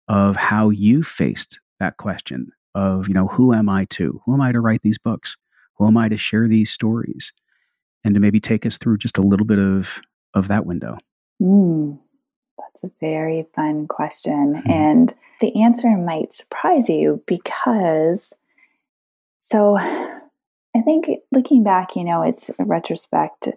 of 0.08 0.37
how 0.37 0.70
you 0.70 1.02
faced 1.02 1.61
that 1.80 1.96
question 1.96 2.50
of, 2.74 3.08
you 3.08 3.14
know, 3.14 3.28
who 3.28 3.52
am 3.52 3.68
I 3.68 3.87
to? 3.90 4.20
Who 4.24 4.34
am 4.34 4.40
I 4.40 4.52
to 4.52 4.61
write 4.61 4.82
these 4.82 4.98
books? 4.98 5.37
Who 5.76 5.87
am 5.87 5.96
I 5.96 6.08
to 6.08 6.16
share 6.16 6.48
these 6.48 6.70
stories? 6.70 7.32
And 8.04 8.14
to 8.14 8.20
maybe 8.20 8.40
take 8.40 8.64
us 8.64 8.78
through 8.78 8.98
just 8.98 9.18
a 9.18 9.22
little 9.22 9.46
bit 9.46 9.58
of 9.58 10.00
of 10.34 10.48
that 10.48 10.66
window. 10.66 10.98
Mm, 11.42 11.98
that's 12.58 12.84
a 12.84 12.90
very 13.00 13.46
fun 13.54 13.88
question. 13.88 14.54
Mm-hmm. 14.54 14.70
And 14.70 15.14
the 15.40 15.62
answer 15.62 15.96
might 15.96 16.32
surprise 16.32 16.88
you 16.88 17.22
because 17.26 18.32
so 19.40 19.78
I 20.79 20.83
think 20.83 21.09
looking 21.33 21.64
back, 21.64 21.97
you 21.97 22.05
know, 22.05 22.23
it's 22.23 22.51
a 22.59 22.64
retrospect. 22.64 23.49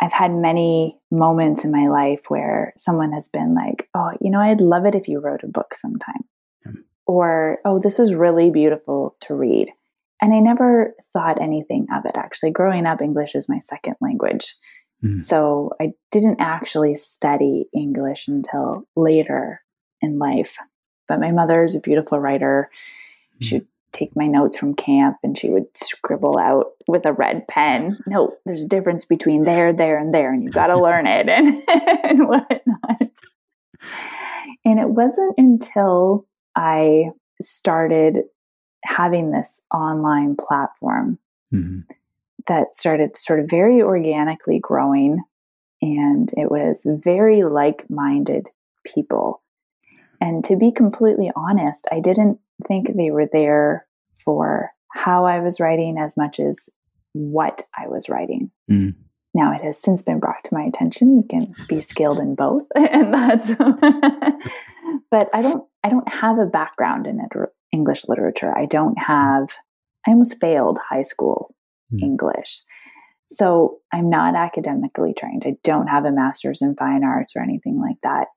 I've 0.00 0.12
had 0.12 0.32
many 0.32 0.98
moments 1.10 1.64
in 1.64 1.70
my 1.70 1.86
life 1.86 2.24
where 2.28 2.74
someone 2.76 3.12
has 3.12 3.28
been 3.28 3.54
like, 3.54 3.88
oh, 3.94 4.10
you 4.20 4.30
know, 4.30 4.40
I'd 4.40 4.60
love 4.60 4.84
it 4.84 4.94
if 4.94 5.08
you 5.08 5.20
wrote 5.20 5.42
a 5.42 5.48
book 5.48 5.74
sometime. 5.74 6.24
Mm. 6.66 6.82
Or, 7.06 7.58
oh, 7.64 7.78
this 7.78 7.98
was 7.98 8.12
really 8.12 8.50
beautiful 8.50 9.16
to 9.22 9.34
read. 9.34 9.70
And 10.20 10.34
I 10.34 10.40
never 10.40 10.94
thought 11.12 11.40
anything 11.40 11.86
of 11.94 12.04
it 12.04 12.16
actually. 12.16 12.50
Growing 12.50 12.84
up, 12.84 13.00
English 13.00 13.34
is 13.34 13.48
my 13.48 13.58
second 13.58 13.96
language. 14.00 14.54
Mm. 15.02 15.22
So 15.22 15.70
I 15.80 15.92
didn't 16.10 16.40
actually 16.40 16.94
study 16.94 17.66
English 17.74 18.28
until 18.28 18.86
later 18.96 19.62
in 20.02 20.18
life. 20.18 20.58
But 21.08 21.20
my 21.20 21.32
mother 21.32 21.64
is 21.64 21.76
a 21.76 21.80
beautiful 21.80 22.18
writer. 22.18 22.70
Mm. 23.40 23.46
She 23.46 23.62
take 23.96 24.14
my 24.14 24.26
notes 24.26 24.56
from 24.56 24.74
camp 24.74 25.16
and 25.22 25.38
she 25.38 25.48
would 25.48 25.66
scribble 25.74 26.38
out 26.38 26.72
with 26.86 27.06
a 27.06 27.12
red 27.12 27.48
pen. 27.48 27.98
No 28.06 28.36
there's 28.44 28.62
a 28.62 28.68
difference 28.68 29.04
between 29.04 29.44
there 29.44 29.72
there 29.72 29.98
and 29.98 30.14
there 30.14 30.32
and 30.32 30.42
you've 30.42 30.52
got 30.52 30.66
to 30.66 30.80
learn 30.80 31.06
it 31.06 31.28
and, 31.28 31.62
and 31.68 32.28
whatnot. 32.28 33.10
And 34.64 34.78
it 34.78 34.88
wasn't 34.88 35.34
until 35.38 36.26
i 36.54 37.10
started 37.40 38.24
having 38.84 39.30
this 39.30 39.60
online 39.74 40.36
platform 40.36 41.18
mm-hmm. 41.52 41.80
that 42.46 42.74
started 42.74 43.16
sort 43.16 43.40
of 43.40 43.48
very 43.48 43.82
organically 43.82 44.58
growing 44.58 45.22
and 45.82 46.32
it 46.36 46.50
was 46.50 46.86
very 46.86 47.44
like-minded 47.44 48.48
people. 48.84 49.42
And 50.20 50.42
to 50.44 50.56
be 50.56 50.70
completely 50.70 51.30
honest 51.34 51.86
i 51.90 52.00
didn't 52.00 52.38
think 52.66 52.96
they 52.96 53.10
were 53.10 53.28
there 53.32 53.86
for 54.24 54.70
how 54.92 55.24
I 55.24 55.40
was 55.40 55.60
writing 55.60 55.98
as 55.98 56.16
much 56.16 56.40
as 56.40 56.68
what 57.12 57.62
I 57.76 57.88
was 57.88 58.08
writing. 58.08 58.50
Mm. 58.70 58.94
Now 59.34 59.54
it 59.54 59.62
has 59.62 59.78
since 59.78 60.00
been 60.00 60.18
brought 60.18 60.44
to 60.44 60.54
my 60.54 60.62
attention. 60.62 61.16
You 61.16 61.24
can 61.28 61.54
be 61.68 61.80
skilled 61.80 62.18
in 62.18 62.34
both, 62.34 62.64
and 62.74 63.12
that's. 63.12 63.48
but 65.10 65.28
I 65.34 65.42
don't. 65.42 65.64
I 65.84 65.90
don't 65.90 66.08
have 66.08 66.38
a 66.38 66.46
background 66.46 67.06
in 67.06 67.20
English 67.72 68.08
literature. 68.08 68.56
I 68.56 68.66
don't 68.66 68.98
have. 68.98 69.50
I 70.06 70.12
almost 70.12 70.40
failed 70.40 70.78
high 70.88 71.02
school 71.02 71.54
mm. 71.92 72.00
English, 72.00 72.62
so 73.28 73.78
I'm 73.92 74.08
not 74.08 74.34
academically 74.34 75.12
trained. 75.12 75.44
I 75.46 75.56
don't 75.62 75.88
have 75.88 76.06
a 76.06 76.12
master's 76.12 76.62
in 76.62 76.74
fine 76.74 77.04
arts 77.04 77.36
or 77.36 77.42
anything 77.42 77.80
like 77.80 77.98
that. 78.02 78.28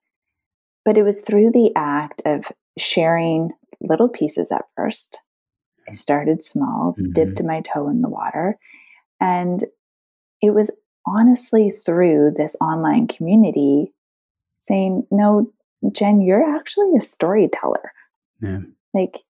But 0.84 0.98
it 0.98 1.04
was 1.04 1.22
through 1.22 1.52
the 1.52 1.72
act 1.76 2.22
of 2.26 2.52
sharing 2.78 3.52
little 3.82 4.10
pieces 4.10 4.52
at 4.52 4.66
first 4.76 5.20
I 5.90 5.92
started 5.92 6.44
small, 6.44 6.94
mm-hmm. 6.94 7.12
dipped 7.12 7.44
my 7.44 7.62
toe 7.62 7.90
in 7.90 8.02
the 8.02 8.10
water. 8.10 8.58
And 9.20 9.64
it 10.42 10.52
was 10.52 10.70
honestly 11.06 11.72
through 11.72 12.32
this 12.38 12.56
online 12.62 13.08
community 13.08 13.94
saying, 14.62 15.08
No, 15.12 15.52
Jen, 15.92 16.22
you're 16.22 16.56
actually 16.56 16.96
a 16.96 17.02
storyteller. 17.02 17.92
Yeah. 18.42 18.60
Like, 18.94 19.24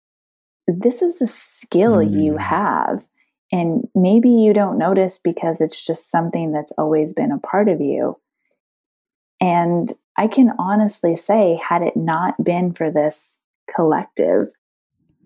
this 0.67 1.03
is 1.03 1.21
a 1.21 1.27
skill 1.27 1.97
mm-hmm. 1.97 2.19
you 2.19 2.37
have. 2.39 3.05
And 3.53 3.87
maybe 3.95 4.31
you 4.31 4.53
don't 4.53 4.79
notice 4.79 5.19
because 5.19 5.61
it's 5.61 5.85
just 5.85 6.11
something 6.11 6.51
that's 6.53 6.73
always 6.73 7.13
been 7.13 7.31
a 7.31 7.39
part 7.39 7.69
of 7.69 7.81
you. 7.81 8.19
And 9.41 9.93
I 10.17 10.27
can 10.27 10.53
honestly 10.59 11.15
say, 11.15 11.61
had 11.63 11.83
it 11.83 11.97
not 11.97 12.43
been 12.43 12.73
for 12.73 12.91
this 12.91 13.37
collective, 13.77 14.49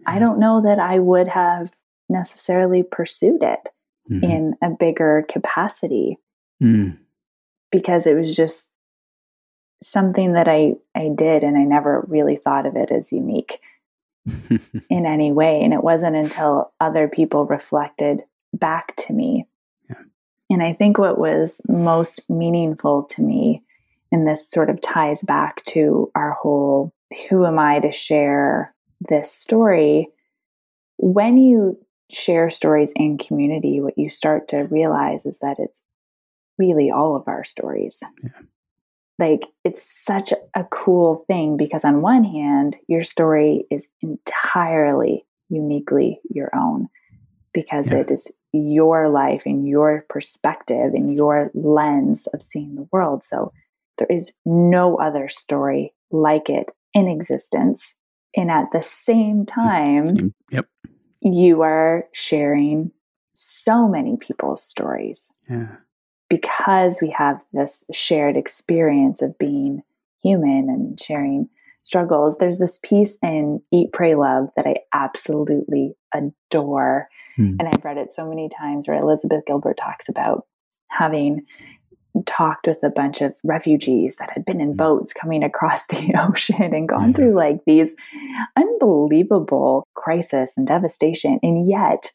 I 0.07 0.19
don't 0.19 0.41
know 0.41 0.63
that 0.63 0.79
I 0.79 0.99
would 0.99 1.29
have 1.29 1.71
necessarily 2.09 2.83
pursued 2.83 3.43
it 3.43 3.61
mm-hmm. 4.11 4.25
in 4.25 4.55
a 4.63 4.71
bigger 4.71 5.25
capacity 5.29 6.19
mm. 6.63 6.99
because 7.71 8.07
it 8.07 8.15
was 8.15 8.35
just 8.35 8.69
something 9.83 10.35
that 10.35 10.49
I, 10.49 10.75
I 10.95 11.11
did 11.15 11.43
and 11.43 11.57
I 11.57 11.63
never 11.63 12.05
really 12.09 12.37
thought 12.37 12.67
of 12.67 12.77
it 12.77 12.91
as 12.91 13.13
unique 13.13 13.61
in 14.91 15.07
any 15.07 15.33
way. 15.33 15.63
And 15.63 15.73
it 15.73 15.83
wasn't 15.83 16.17
until 16.17 16.73
other 16.81 17.09
people 17.09 17.47
reflected 17.47 18.23
back 18.53 18.95
to 18.97 19.13
me. 19.13 19.47
Yeah. 19.89 19.97
And 20.51 20.63
I 20.63 20.75
think 20.75 20.99
what 20.99 21.19
was 21.19 21.61
most 21.69 22.21
meaningful 22.29 23.05
to 23.05 23.23
me, 23.23 23.63
and 24.13 24.27
this 24.27 24.51
sort 24.51 24.69
of 24.69 24.81
ties 24.81 25.23
back 25.23 25.65
to 25.67 26.11
our 26.15 26.33
whole 26.33 26.93
who 27.29 27.47
am 27.47 27.59
I 27.59 27.81
to 27.81 27.93
share 27.93 28.75
this 29.09 29.33
story, 29.33 30.09
when 30.99 31.39
you 31.39 31.79
share 32.11 32.51
stories 32.51 32.93
in 32.95 33.19
community, 33.19 33.81
what 33.81 33.97
you 33.97 34.11
start 34.11 34.49
to 34.49 34.63
realize 34.65 35.25
is 35.25 35.39
that 35.39 35.59
it's 35.59 35.85
really 36.59 36.91
all 36.91 37.17
of 37.17 37.27
our 37.27 37.45
stories. 37.45 38.03
Yeah. 38.23 38.31
Like, 39.19 39.47
it's 39.65 40.05
such 40.05 40.33
a 40.55 40.65
cool 40.71 41.25
thing 41.27 41.57
because, 41.57 41.85
on 41.85 42.01
one 42.01 42.25
hand, 42.25 42.77
your 42.89 43.03
story 43.03 43.67
is 43.71 43.89
entirely 44.01 45.27
uniquely 45.51 46.21
your 46.31 46.51
own 46.55 46.89
because 47.53 47.91
yeah. 47.91 47.99
it 47.99 48.11
is 48.11 48.31
your 48.53 49.09
life 49.11 49.43
and 49.45 49.69
your 49.69 50.07
perspective 50.09 50.95
and 50.95 51.15
your 51.15 51.51
lens 51.55 52.29
of 52.29 52.43
seeing 52.43 52.75
the 52.75 52.89
world. 52.93 53.23
So, 53.23 53.53
there 53.99 54.09
is 54.09 54.33
no 54.47 54.97
other 54.97 55.29
story 55.29 55.93
like 56.11 56.49
it 56.49 56.71
in 56.95 57.09
existence. 57.09 57.95
And 58.37 58.51
at 58.51 58.67
the 58.73 58.83
same 58.83 59.45
time, 59.45 60.35
yep. 60.51 60.67
you 61.21 61.63
are 61.63 62.05
sharing 62.13 62.93
so 63.33 63.89
many 63.89 64.17
people's 64.17 64.63
stories. 64.63 65.31
Yeah. 65.49 65.77
Because 66.29 66.99
we 67.03 67.11
have 67.11 67.41
this 67.53 67.85
shared 67.93 68.37
experience 68.37 69.21
of 69.21 69.37
being 69.39 69.83
human 70.23 70.69
and 70.69 71.01
sharing 71.01 71.49
struggles. 71.83 72.37
There's 72.39 72.59
this 72.59 72.79
piece 72.85 73.17
in 73.23 73.61
Eat, 73.73 73.93
Pray, 73.93 74.15
Love 74.15 74.49
that 74.55 74.67
I 74.67 74.77
absolutely 74.95 75.95
adore. 76.15 77.09
Hmm. 77.37 77.57
And 77.59 77.63
I've 77.63 77.85
read 77.85 77.97
it 77.97 78.13
so 78.13 78.27
many 78.27 78.49
times 78.49 78.87
where 78.87 79.01
Elizabeth 79.01 79.43
Gilbert 79.47 79.79
talks 79.79 80.09
about 80.09 80.47
having 80.89 81.47
talked 82.27 82.67
with 82.67 82.79
a 82.83 82.91
bunch 82.91 83.21
of 83.21 83.35
refugees 83.45 84.17
that 84.17 84.31
had 84.31 84.45
been 84.45 84.61
in 84.61 84.75
mm. 84.75 84.77
boats 84.77 85.13
coming 85.13 85.43
across 85.43 85.87
the 85.89 86.15
ocean 86.19 86.75
and 86.75 86.89
gone 86.89 87.15
through 87.15 87.37
like 87.37 87.61
these 87.67 87.95
unbelievable 88.57 89.87
crisis 89.95 90.55
and 90.57 90.67
devastation. 90.67 91.39
And 91.43 91.69
yet, 91.69 92.11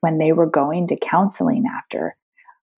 when 0.00 0.18
they 0.18 0.32
were 0.32 0.46
going 0.46 0.86
to 0.88 0.96
counseling 0.96 1.64
after, 1.72 2.16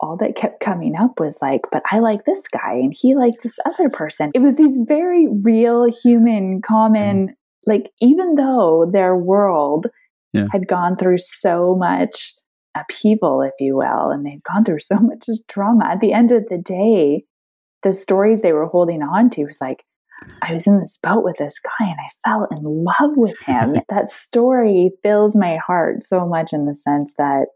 all 0.00 0.16
that 0.16 0.34
kept 0.34 0.60
coming 0.60 0.96
up 0.96 1.20
was 1.20 1.40
like, 1.40 1.62
but 1.70 1.82
I 1.90 2.00
like 2.00 2.24
this 2.24 2.48
guy 2.48 2.74
and 2.74 2.92
he 2.96 3.14
liked 3.14 3.42
this 3.42 3.58
other 3.64 3.88
person. 3.88 4.32
It 4.34 4.40
was 4.40 4.56
these 4.56 4.76
very 4.86 5.28
real, 5.28 5.86
human, 6.02 6.60
common, 6.60 7.28
mm. 7.28 7.34
like, 7.66 7.90
even 8.00 8.34
though 8.34 8.90
their 8.92 9.16
world 9.16 9.86
yeah. 10.32 10.46
had 10.50 10.66
gone 10.66 10.96
through 10.96 11.18
so 11.18 11.76
much 11.76 12.34
upheaval, 12.74 13.42
if 13.42 13.52
you 13.60 13.76
will, 13.76 14.10
and 14.10 14.24
they've 14.24 14.42
gone 14.42 14.64
through 14.64 14.80
so 14.80 14.96
much 15.00 15.26
trauma. 15.48 15.86
At 15.86 16.00
the 16.00 16.12
end 16.12 16.30
of 16.30 16.46
the 16.48 16.58
day, 16.58 17.24
the 17.82 17.92
stories 17.92 18.42
they 18.42 18.52
were 18.52 18.66
holding 18.66 19.02
on 19.02 19.30
to 19.30 19.44
was 19.44 19.60
like, 19.60 19.84
I 20.40 20.52
was 20.52 20.66
in 20.66 20.80
this 20.80 20.98
boat 21.02 21.24
with 21.24 21.36
this 21.38 21.58
guy 21.58 21.86
and 21.86 21.98
I 21.98 22.08
fell 22.24 22.46
in 22.50 22.62
love 22.62 23.16
with 23.16 23.38
him. 23.40 23.76
that 23.88 24.10
story 24.10 24.92
fills 25.02 25.34
my 25.34 25.56
heart 25.56 26.04
so 26.04 26.26
much 26.26 26.52
in 26.52 26.66
the 26.66 26.76
sense 26.76 27.14
that, 27.18 27.48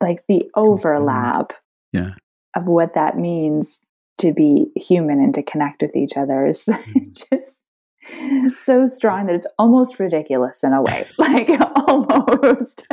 like, 0.00 0.24
the 0.28 0.44
overlap 0.54 1.52
yeah. 1.92 2.10
of 2.54 2.64
what 2.64 2.94
that 2.94 3.16
means 3.16 3.80
to 4.18 4.32
be 4.32 4.66
human 4.76 5.20
and 5.20 5.34
to 5.34 5.42
connect 5.42 5.82
with 5.82 5.96
each 5.96 6.16
other 6.16 6.46
is 6.46 6.64
mm. 6.68 7.18
just 7.30 8.62
so 8.62 8.86
strong 8.86 9.26
that 9.26 9.34
it's 9.36 9.46
almost 9.58 9.98
ridiculous 9.98 10.62
in 10.62 10.72
a 10.72 10.82
way. 10.82 11.06
like, 11.18 11.48
almost. 11.76 12.84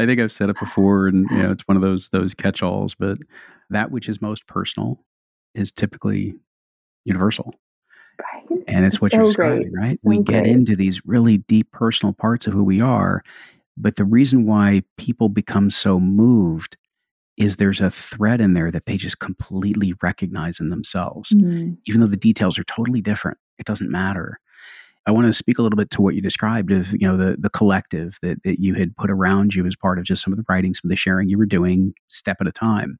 I 0.00 0.06
think 0.06 0.20
I've 0.20 0.32
said 0.32 0.50
it 0.50 0.58
before, 0.58 1.06
and 1.06 1.26
you 1.30 1.38
know, 1.38 1.50
it's 1.52 1.66
one 1.66 1.76
of 1.76 1.82
those 1.82 2.08
those 2.10 2.34
catch-alls. 2.34 2.94
But 2.98 3.18
that 3.70 3.90
which 3.90 4.08
is 4.08 4.20
most 4.20 4.46
personal 4.46 5.04
is 5.54 5.72
typically 5.72 6.34
universal. 7.04 7.54
Right. 8.20 8.64
And 8.66 8.84
it's, 8.84 9.00
what 9.00 9.12
so 9.12 9.18
you're 9.18 9.26
describing, 9.26 9.72
right? 9.72 9.98
So 10.02 10.08
we 10.08 10.16
get 10.18 10.42
great. 10.42 10.46
into 10.46 10.76
these 10.76 11.04
really 11.06 11.38
deep 11.38 11.70
personal 11.72 12.12
parts 12.12 12.46
of 12.46 12.52
who 12.52 12.62
we 12.62 12.80
are. 12.80 13.22
But 13.76 13.96
the 13.96 14.04
reason 14.04 14.46
why 14.46 14.82
people 14.98 15.30
become 15.30 15.70
so 15.70 15.98
moved 15.98 16.76
is 17.38 17.56
there's 17.56 17.80
a 17.80 17.90
thread 17.90 18.40
in 18.40 18.52
there 18.52 18.70
that 18.70 18.84
they 18.84 18.98
just 18.98 19.20
completely 19.20 19.94
recognize 20.02 20.60
in 20.60 20.68
themselves. 20.68 21.30
Mm-hmm. 21.30 21.72
Even 21.86 22.00
though 22.00 22.06
the 22.06 22.16
details 22.16 22.58
are 22.58 22.64
totally 22.64 23.00
different, 23.00 23.38
it 23.58 23.64
doesn't 23.64 23.90
matter. 23.90 24.38
I 25.06 25.12
want 25.12 25.26
to 25.26 25.32
speak 25.32 25.58
a 25.58 25.62
little 25.62 25.76
bit 25.76 25.90
to 25.92 26.02
what 26.02 26.14
you 26.14 26.20
described 26.20 26.70
of, 26.70 26.92
you 26.92 27.08
know, 27.08 27.16
the 27.16 27.36
the 27.38 27.50
collective 27.50 28.18
that, 28.22 28.42
that 28.44 28.60
you 28.60 28.74
had 28.74 28.96
put 28.96 29.10
around 29.10 29.54
you 29.54 29.66
as 29.66 29.76
part 29.76 29.98
of 29.98 30.04
just 30.04 30.22
some 30.22 30.32
of 30.32 30.36
the 30.36 30.44
writing, 30.48 30.74
some 30.74 30.88
of 30.88 30.90
the 30.90 30.96
sharing 30.96 31.28
you 31.28 31.38
were 31.38 31.46
doing 31.46 31.94
step 32.08 32.36
at 32.40 32.46
a 32.46 32.52
time. 32.52 32.98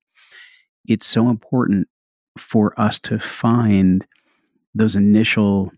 It's 0.89 1.07
so 1.07 1.29
important 1.29 1.89
for 2.39 2.79
us 2.81 2.99
to 3.01 3.19
find 3.19 4.07
those 4.75 4.97
initial 4.97 5.71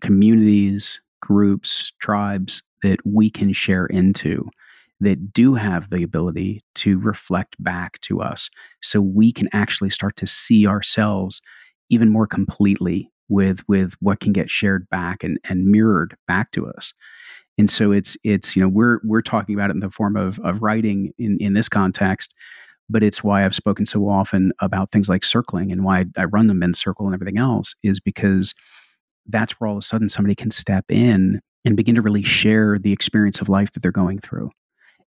communities, 0.00 1.00
groups, 1.20 1.92
tribes 2.00 2.62
that 2.82 2.98
we 3.04 3.30
can 3.30 3.52
share 3.52 3.86
into 3.86 4.48
that 5.00 5.32
do 5.32 5.54
have 5.54 5.90
the 5.90 6.02
ability 6.02 6.62
to 6.74 6.98
reflect 6.98 7.62
back 7.62 8.00
to 8.00 8.20
us 8.20 8.50
so 8.82 9.00
we 9.00 9.32
can 9.32 9.48
actually 9.52 9.90
start 9.90 10.16
to 10.16 10.26
see 10.26 10.66
ourselves 10.66 11.40
even 11.88 12.08
more 12.08 12.26
completely 12.26 13.10
with 13.28 13.60
with 13.68 13.94
what 14.00 14.20
can 14.20 14.32
get 14.32 14.50
shared 14.50 14.88
back 14.88 15.22
and 15.22 15.38
and 15.44 15.66
mirrored 15.66 16.16
back 16.26 16.52
to 16.52 16.66
us. 16.68 16.92
And 17.58 17.70
so 17.70 17.92
it's 17.92 18.16
it's 18.24 18.54
you 18.56 18.62
know 18.62 18.68
we're 18.68 19.00
we're 19.04 19.22
talking 19.22 19.54
about 19.54 19.70
it 19.70 19.74
in 19.74 19.80
the 19.80 19.90
form 19.90 20.16
of 20.16 20.38
of 20.40 20.62
writing 20.62 21.12
in 21.18 21.38
in 21.40 21.54
this 21.54 21.68
context 21.68 22.34
but 22.88 23.02
it's 23.02 23.22
why 23.22 23.44
I've 23.44 23.54
spoken 23.54 23.86
so 23.86 24.08
often 24.08 24.52
about 24.60 24.90
things 24.90 25.08
like 25.08 25.24
circling 25.24 25.70
and 25.70 25.84
why 25.84 26.06
I 26.16 26.24
run 26.24 26.46
the 26.46 26.54
men's 26.54 26.78
circle 26.78 27.06
and 27.06 27.14
everything 27.14 27.38
else 27.38 27.74
is 27.82 28.00
because 28.00 28.54
that's 29.26 29.52
where 29.52 29.68
all 29.68 29.76
of 29.76 29.82
a 29.82 29.86
sudden 29.86 30.08
somebody 30.08 30.34
can 30.34 30.50
step 30.50 30.86
in 30.88 31.40
and 31.64 31.76
begin 31.76 31.94
to 31.96 32.02
really 32.02 32.22
share 32.22 32.78
the 32.78 32.92
experience 32.92 33.40
of 33.40 33.48
life 33.48 33.72
that 33.72 33.82
they're 33.82 33.92
going 33.92 34.20
through. 34.20 34.50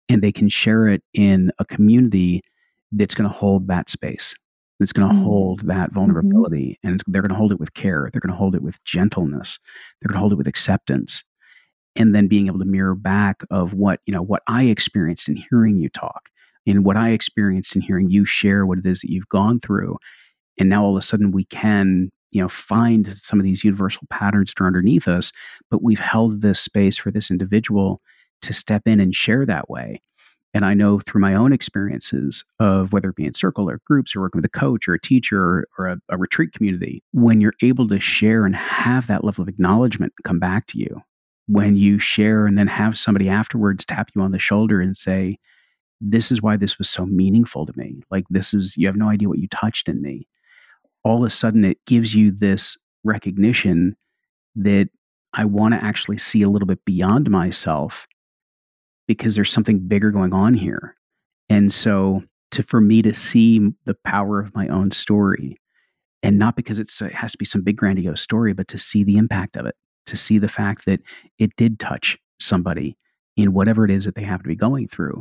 And 0.09 0.23
they 0.23 0.33
can 0.33 0.49
share 0.49 0.89
it 0.89 1.03
in 1.15 1.53
a 1.59 1.65
community 1.65 2.43
that's 2.93 3.15
going 3.15 3.31
to 3.31 3.35
hold 3.35 3.69
that 3.69 3.89
space 3.89 4.35
that's 4.81 4.93
going 4.93 5.09
to 5.09 5.15
mm-hmm. 5.15 5.25
hold 5.25 5.61
that 5.61 5.91
mm-hmm. 5.91 5.95
vulnerability 5.95 6.79
mm-hmm. 6.85 6.89
and 6.89 7.03
they're 7.07 7.23
going 7.23 7.31
to 7.31 7.37
hold 7.37 7.53
it 7.53 7.61
with 7.61 7.75
care 7.75 8.11
they're 8.13 8.21
going 8.21 8.33
to 8.33 8.37
hold 8.37 8.55
it 8.55 8.63
with 8.63 8.83
gentleness 8.85 9.61
they're 10.01 10.09
going 10.09 10.17
to 10.17 10.21
hold 10.21 10.33
it 10.33 10.39
with 10.39 10.49
acceptance 10.49 11.23
and 11.97 12.15
then 12.15 12.27
being 12.27 12.47
able 12.47 12.59
to 12.59 12.65
mirror 12.65 12.95
back 12.95 13.43
of 13.51 13.75
what 13.75 14.01
you 14.07 14.13
know 14.13 14.23
what 14.23 14.43
i 14.49 14.65
experienced 14.65 15.29
in 15.29 15.37
hearing 15.37 15.77
you 15.77 15.89
talk 15.91 16.29
and 16.67 16.85
what 16.85 16.97
i 16.97 17.11
experienced 17.11 17.77
in 17.77 17.83
hearing 17.83 18.11
you 18.11 18.25
share 18.25 18.67
what 18.67 18.79
it 18.79 18.87
is 18.87 19.01
that 19.01 19.11
you've 19.11 19.29
gone 19.29 19.61
through 19.61 19.97
and 20.59 20.69
now 20.69 20.83
all 20.83 20.97
of 20.97 20.99
a 20.99 21.03
sudden 21.03 21.31
we 21.31 21.45
can 21.45 22.11
you 22.33 22.41
know 22.41 22.49
find 22.49 23.17
some 23.19 23.39
of 23.39 23.45
these 23.45 23.65
universal 23.65 24.03
patterns 24.11 24.51
that 24.51 24.63
are 24.63 24.67
underneath 24.67 25.07
us 25.07 25.31
but 25.71 25.83
we've 25.83 26.01
held 26.01 26.41
this 26.41 26.61
space 26.61 26.97
for 26.97 27.11
this 27.11 27.31
individual 27.31 28.01
to 28.43 28.55
step 28.55 28.83
in 28.87 29.01
and 29.01 29.15
share 29.15 29.45
that 29.45 29.69
way 29.69 30.01
and 30.53 30.65
I 30.65 30.75
know 30.75 30.99
through 30.99 31.21
my 31.21 31.35
own 31.35 31.53
experiences 31.53 32.45
of 32.59 32.93
whether 32.93 33.11
it 33.11 33.17
be 33.17 33.25
in 33.25 33.35
circle 33.35 33.71
or 33.71 33.81
groups 33.87 34.17
or 34.17 34.21
working 34.21 34.39
with 34.39 34.45
a 34.47 34.59
coach 34.59 34.89
or 34.89 34.95
a 34.95 35.01
teacher 35.01 35.67
or, 35.79 35.87
a, 35.87 35.99
a, 36.09 36.19
retreat 36.19 36.53
community, 36.53 37.05
when 37.13 37.41
you're 37.41 37.55
able 37.63 37.87
to 37.89 38.01
share 38.01 38.45
and 38.45 38.57
have 38.57 39.07
that 39.07 39.23
level 39.23 39.43
of 39.43 39.49
acknowledgement 39.49 40.13
come 40.25 40.41
back 40.41 40.67
to 40.69 40.79
you, 40.79 41.01
when 41.47 41.77
you 41.77 41.99
share 41.99 42.47
and 42.47 42.59
then 42.59 42.67
have 42.67 42.99
somebody 42.99 43.29
afterwards 43.29 43.85
tap 43.85 44.11
you 44.15 44.23
on 44.23 44.33
the 44.33 44.39
shoulder 44.39 44.81
and 44.81 44.97
say, 44.97 45.39
This 46.01 46.33
is 46.33 46.43
why 46.43 46.57
this 46.57 46.79
was 46.79 46.89
so 46.89 47.07
meaningful 47.07 47.67
to 47.67 47.73
me. 47.77 48.03
Like, 48.11 48.25
this 48.31 48.53
is, 48.53 48.77
you 48.77 48.87
have 48.87 48.97
no 48.97 49.09
idea 49.09 49.29
what 49.29 49.39
you 49.39 49.49
touched 49.49 49.89
in 49.89 50.03
me. 50.03 50.27
All 51.05 51.19
of 51.19 51.27
a 51.27 51.31
sudden, 51.31 51.65
it 51.65 51.79
gives 51.87 52.15
you 52.15 52.33
this 52.33 52.77
recognition 53.05 53.97
that 54.57 54.91
I 55.33 55.45
want 55.45 55.75
to 55.75 55.85
actually 55.85 56.19
see 56.19 56.43
a 56.43 56.49
little 56.49 56.67
bit 56.67 56.85
beyond 56.85 57.31
myself 57.31 58.07
because 59.11 59.35
there's 59.35 59.51
something 59.51 59.81
bigger 59.81 60.13
going 60.13 60.33
on 60.33 60.55
here. 60.55 60.95
And 61.49 61.73
so 61.73 62.23
to 62.53 62.63
for 62.63 62.81
me 62.81 63.03
to 63.03 63.13
see 63.13 63.59
the 63.85 63.97
power 64.05 64.39
of 64.39 64.55
my 64.55 64.69
own 64.69 64.93
story 64.93 65.59
and 66.23 66.39
not 66.39 66.55
because 66.55 66.79
it's 66.79 67.03
it 67.03 67.13
has 67.13 67.33
to 67.33 67.39
be 67.39 67.45
some 67.45 67.63
big 67.63 67.77
grandiose 67.77 68.21
story 68.21 68.53
but 68.53 68.69
to 68.69 68.79
see 68.79 69.03
the 69.03 69.17
impact 69.17 69.57
of 69.57 69.67
it 69.67 69.75
to 70.07 70.17
see 70.17 70.39
the 70.39 70.49
fact 70.49 70.85
that 70.85 71.01
it 71.41 71.51
did 71.57 71.81
touch 71.81 72.17
somebody 72.39 72.97
in 73.37 73.53
whatever 73.53 73.85
it 73.85 73.91
is 73.91 74.05
that 74.05 74.15
they 74.15 74.23
have 74.23 74.43
to 74.43 74.49
be 74.49 74.55
going 74.55 74.87
through 74.87 75.21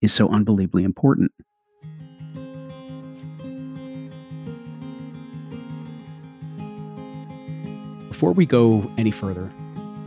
is 0.00 0.14
so 0.14 0.30
unbelievably 0.30 0.82
important 0.82 1.30
before 8.08 8.32
we 8.32 8.46
go 8.46 8.90
any 8.96 9.10
further 9.10 9.50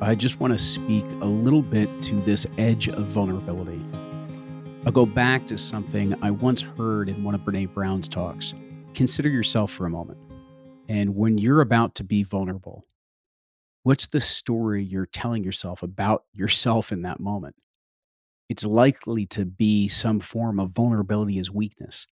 I 0.01 0.15
just 0.15 0.39
want 0.39 0.53
to 0.53 0.59
speak 0.59 1.03
a 1.19 1.25
little 1.25 1.62
bit 1.62 1.89
to 2.03 2.15
this 2.21 2.47
edge 2.57 2.88
of 2.88 3.03
vulnerability. 3.07 3.81
I'll 4.85 4.93
go 4.93 5.05
back 5.05 5.45
to 5.47 5.57
something 5.57 6.15
I 6.23 6.31
once 6.31 6.62
heard 6.62 7.09
in 7.09 7.21
one 7.21 7.35
of 7.35 7.41
Brene 7.41 7.73
Brown's 7.73 8.07
talks. 8.07 8.53
Consider 8.93 9.27
yourself 9.27 9.71
for 9.71 9.85
a 9.85 9.89
moment. 9.89 10.17
And 10.88 11.17
when 11.17 11.38
you're 11.38 11.59
about 11.59 11.95
to 11.95 12.05
be 12.05 12.23
vulnerable, 12.23 12.85
what's 13.83 14.07
the 14.07 14.21
story 14.21 14.81
you're 14.81 15.05
telling 15.05 15.43
yourself 15.43 15.83
about 15.83 16.23
yourself 16.31 16.93
in 16.93 17.01
that 17.01 17.19
moment? 17.19 17.55
It's 18.47 18.63
likely 18.63 19.25
to 19.27 19.43
be 19.43 19.89
some 19.89 20.21
form 20.21 20.62
of 20.62 20.69
vulnerability 20.69 21.39
as 21.39 21.51
weakness, 21.51 22.07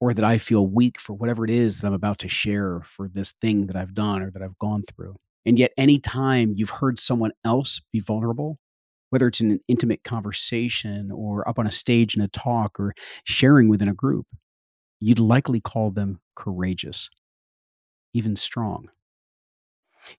or 0.00 0.14
that 0.14 0.24
I 0.24 0.38
feel 0.38 0.66
weak 0.66 0.98
for 0.98 1.12
whatever 1.12 1.44
it 1.44 1.50
is 1.50 1.82
that 1.82 1.88
I'm 1.88 1.92
about 1.92 2.20
to 2.20 2.28
share 2.28 2.80
for 2.86 3.06
this 3.06 3.32
thing 3.32 3.66
that 3.66 3.76
I've 3.76 3.92
done 3.92 4.22
or 4.22 4.30
that 4.30 4.40
I've 4.40 4.58
gone 4.58 4.82
through. 4.82 5.16
And 5.48 5.58
yet, 5.58 5.72
anytime 5.78 6.52
you've 6.56 6.68
heard 6.68 6.98
someone 6.98 7.32
else 7.42 7.80
be 7.90 8.00
vulnerable, 8.00 8.58
whether 9.08 9.26
it's 9.26 9.40
in 9.40 9.50
an 9.52 9.60
intimate 9.66 10.04
conversation 10.04 11.10
or 11.10 11.48
up 11.48 11.58
on 11.58 11.66
a 11.66 11.72
stage 11.72 12.14
in 12.14 12.20
a 12.20 12.28
talk 12.28 12.78
or 12.78 12.92
sharing 13.24 13.70
within 13.70 13.88
a 13.88 13.94
group, 13.94 14.26
you'd 15.00 15.18
likely 15.18 15.58
call 15.58 15.90
them 15.90 16.20
courageous, 16.36 17.08
even 18.12 18.36
strong. 18.36 18.90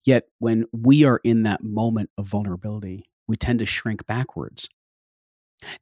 Yet, 0.03 0.23
when 0.39 0.65
we 0.71 1.03
are 1.03 1.21
in 1.23 1.43
that 1.43 1.63
moment 1.63 2.09
of 2.17 2.25
vulnerability, 2.25 3.05
we 3.27 3.35
tend 3.35 3.59
to 3.59 3.67
shrink 3.67 4.07
backwards. 4.07 4.67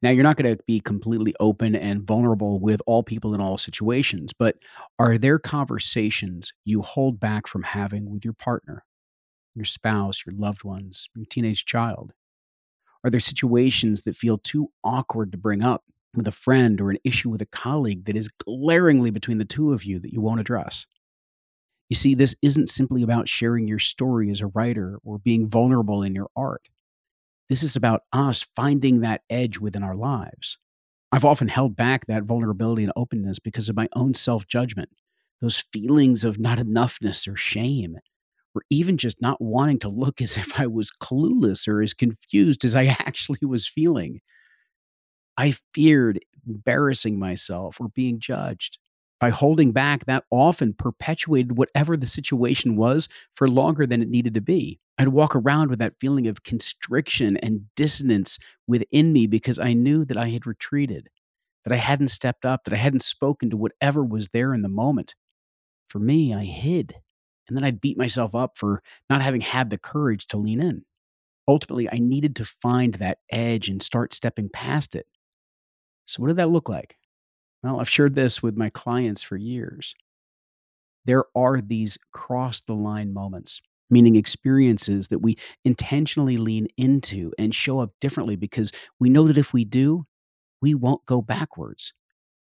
Now, 0.02 0.10
you're 0.10 0.24
not 0.24 0.36
going 0.36 0.54
to 0.54 0.62
be 0.66 0.78
completely 0.78 1.34
open 1.40 1.74
and 1.74 2.02
vulnerable 2.02 2.60
with 2.60 2.82
all 2.86 3.02
people 3.02 3.34
in 3.34 3.40
all 3.40 3.56
situations, 3.56 4.34
but 4.38 4.56
are 4.98 5.16
there 5.16 5.38
conversations 5.38 6.52
you 6.66 6.82
hold 6.82 7.18
back 7.18 7.46
from 7.46 7.62
having 7.62 8.10
with 8.10 8.26
your 8.26 8.34
partner, 8.34 8.84
your 9.58 9.64
spouse, 9.64 10.24
your 10.24 10.34
loved 10.34 10.64
ones, 10.64 11.08
your 11.14 11.26
teenage 11.26 11.64
child? 11.64 12.12
Are 13.04 13.10
there 13.10 13.20
situations 13.20 14.02
that 14.02 14.16
feel 14.16 14.38
too 14.38 14.70
awkward 14.82 15.32
to 15.32 15.38
bring 15.38 15.62
up 15.62 15.84
with 16.14 16.26
a 16.26 16.32
friend 16.32 16.80
or 16.80 16.90
an 16.90 16.98
issue 17.04 17.30
with 17.30 17.42
a 17.42 17.46
colleague 17.46 18.06
that 18.06 18.16
is 18.16 18.28
glaringly 18.28 19.10
between 19.10 19.38
the 19.38 19.44
two 19.44 19.72
of 19.72 19.84
you 19.84 19.98
that 20.00 20.12
you 20.12 20.20
won't 20.20 20.40
address? 20.40 20.86
You 21.88 21.96
see, 21.96 22.14
this 22.14 22.34
isn't 22.42 22.68
simply 22.68 23.02
about 23.02 23.28
sharing 23.28 23.66
your 23.66 23.78
story 23.78 24.30
as 24.30 24.40
a 24.40 24.48
writer 24.48 24.98
or 25.04 25.18
being 25.18 25.48
vulnerable 25.48 26.02
in 26.02 26.14
your 26.14 26.28
art. 26.36 26.68
This 27.48 27.62
is 27.62 27.76
about 27.76 28.02
us 28.12 28.46
finding 28.54 29.00
that 29.00 29.22
edge 29.30 29.58
within 29.58 29.82
our 29.82 29.96
lives. 29.96 30.58
I've 31.10 31.24
often 31.24 31.48
held 31.48 31.76
back 31.76 32.06
that 32.06 32.24
vulnerability 32.24 32.82
and 32.82 32.92
openness 32.94 33.38
because 33.38 33.70
of 33.70 33.76
my 33.76 33.88
own 33.94 34.12
self 34.12 34.46
judgment, 34.46 34.90
those 35.40 35.64
feelings 35.72 36.24
of 36.24 36.38
not 36.38 36.58
enoughness 36.58 37.26
or 37.26 37.36
shame 37.36 37.98
or 38.58 38.62
even 38.70 38.96
just 38.96 39.22
not 39.22 39.40
wanting 39.40 39.78
to 39.78 39.88
look 39.88 40.20
as 40.20 40.36
if 40.36 40.58
I 40.58 40.66
was 40.66 40.90
clueless 40.90 41.68
or 41.68 41.80
as 41.80 41.94
confused 41.94 42.64
as 42.64 42.74
I 42.74 42.86
actually 42.98 43.46
was 43.46 43.68
feeling. 43.68 44.20
I 45.36 45.54
feared 45.72 46.18
embarrassing 46.48 47.20
myself 47.20 47.80
or 47.80 47.88
being 47.90 48.18
judged. 48.18 48.78
By 49.20 49.30
holding 49.30 49.70
back, 49.70 50.06
that 50.06 50.24
often 50.30 50.74
perpetuated 50.74 51.56
whatever 51.56 51.96
the 51.96 52.06
situation 52.06 52.74
was 52.74 53.08
for 53.34 53.48
longer 53.48 53.86
than 53.86 54.02
it 54.02 54.08
needed 54.08 54.34
to 54.34 54.40
be. 54.40 54.80
I'd 54.98 55.08
walk 55.08 55.36
around 55.36 55.70
with 55.70 55.78
that 55.78 55.94
feeling 56.00 56.26
of 56.26 56.42
constriction 56.42 57.36
and 57.36 57.62
dissonance 57.76 58.38
within 58.66 59.12
me 59.12 59.28
because 59.28 59.60
I 59.60 59.72
knew 59.72 60.04
that 60.04 60.16
I 60.16 60.30
had 60.30 60.46
retreated, 60.46 61.08
that 61.64 61.72
I 61.72 61.76
hadn't 61.76 62.08
stepped 62.08 62.44
up, 62.44 62.64
that 62.64 62.74
I 62.74 62.78
hadn't 62.78 63.02
spoken 63.02 63.50
to 63.50 63.56
whatever 63.56 64.04
was 64.04 64.28
there 64.32 64.52
in 64.52 64.62
the 64.62 64.68
moment. 64.68 65.14
For 65.88 66.00
me, 66.00 66.34
I 66.34 66.44
hid. 66.44 66.96
And 67.48 67.56
then 67.56 67.64
I'd 67.64 67.80
beat 67.80 67.98
myself 67.98 68.34
up 68.34 68.58
for 68.58 68.82
not 69.08 69.22
having 69.22 69.40
had 69.40 69.70
the 69.70 69.78
courage 69.78 70.26
to 70.28 70.36
lean 70.36 70.60
in. 70.60 70.84
Ultimately, 71.48 71.88
I 71.90 71.98
needed 71.98 72.36
to 72.36 72.44
find 72.44 72.94
that 72.94 73.18
edge 73.30 73.68
and 73.68 73.82
start 73.82 74.12
stepping 74.12 74.50
past 74.50 74.94
it. 74.94 75.06
So, 76.06 76.20
what 76.20 76.28
did 76.28 76.36
that 76.36 76.50
look 76.50 76.68
like? 76.68 76.96
Well, 77.62 77.80
I've 77.80 77.88
shared 77.88 78.14
this 78.14 78.42
with 78.42 78.56
my 78.56 78.70
clients 78.70 79.22
for 79.22 79.36
years. 79.36 79.94
There 81.06 81.24
are 81.34 81.60
these 81.60 81.96
cross 82.12 82.60
the 82.60 82.74
line 82.74 83.14
moments, 83.14 83.62
meaning 83.88 84.16
experiences 84.16 85.08
that 85.08 85.20
we 85.20 85.36
intentionally 85.64 86.36
lean 86.36 86.68
into 86.76 87.32
and 87.38 87.54
show 87.54 87.80
up 87.80 87.92
differently 88.00 88.36
because 88.36 88.70
we 89.00 89.08
know 89.08 89.26
that 89.26 89.38
if 89.38 89.54
we 89.54 89.64
do, 89.64 90.06
we 90.60 90.74
won't 90.74 91.04
go 91.06 91.22
backwards. 91.22 91.94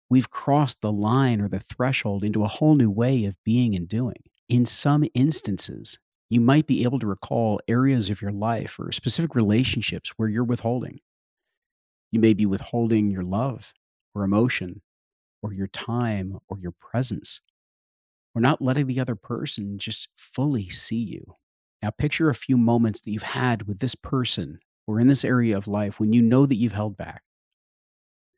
We've 0.10 0.29
crossed 0.29 0.82
the 0.82 0.91
line 0.91 1.41
or 1.41 1.49
the 1.49 1.60
threshold 1.60 2.23
into 2.23 2.43
a 2.43 2.47
whole 2.47 2.75
new 2.75 2.91
way 2.91 3.25
of 3.25 3.36
being 3.43 3.75
and 3.75 3.88
doing 3.88 4.21
in 4.49 4.65
some 4.65 5.06
instances, 5.13 5.99
You 6.34 6.41
might 6.41 6.65
be 6.65 6.82
able 6.82 6.97
to 6.97 7.06
recall 7.06 7.60
areas 7.67 8.10
of 8.10 8.19
your 8.19 8.32
life 8.32 8.79
or 8.79 8.91
specific 8.91 9.36
relationships 9.36 10.13
where 10.17 10.27
you're 10.27 10.43
withholding. 10.43 10.99
You 12.12 12.19
may 12.19 12.34
be 12.34 12.47
withholding 12.47 13.12
your 13.12 13.21
love 13.21 13.71
or 14.15 14.23
emotion 14.23 14.82
or 15.43 15.53
your 15.53 15.67
time 15.67 16.39
or 16.49 16.58
your 16.58 16.71
presence 16.71 17.39
or 18.34 18.41
not 18.41 18.63
letting 18.63 18.88
the 18.88 18.99
other 18.99 19.13
person 19.13 19.77
just 19.77 20.10
fully 20.17 20.69
see 20.69 21.03
you. 21.03 21.36
Now, 21.84 21.91
picture 21.91 22.32
a 22.32 22.36
few 22.36 22.58
moments 22.58 23.01
that 23.01 23.12
you've 23.12 23.21
had 23.21 23.67
with 23.67 23.77
this 23.77 23.93
person 23.93 24.58
or 24.88 24.99
in 24.99 25.08
this 25.08 25.23
area 25.23 25.56
of 25.56 25.67
life 25.67 25.99
when 25.99 26.13
you 26.13 26.21
know 26.23 26.47
that 26.47 26.56
you've 26.56 26.71
held 26.73 26.97
back. 26.97 27.21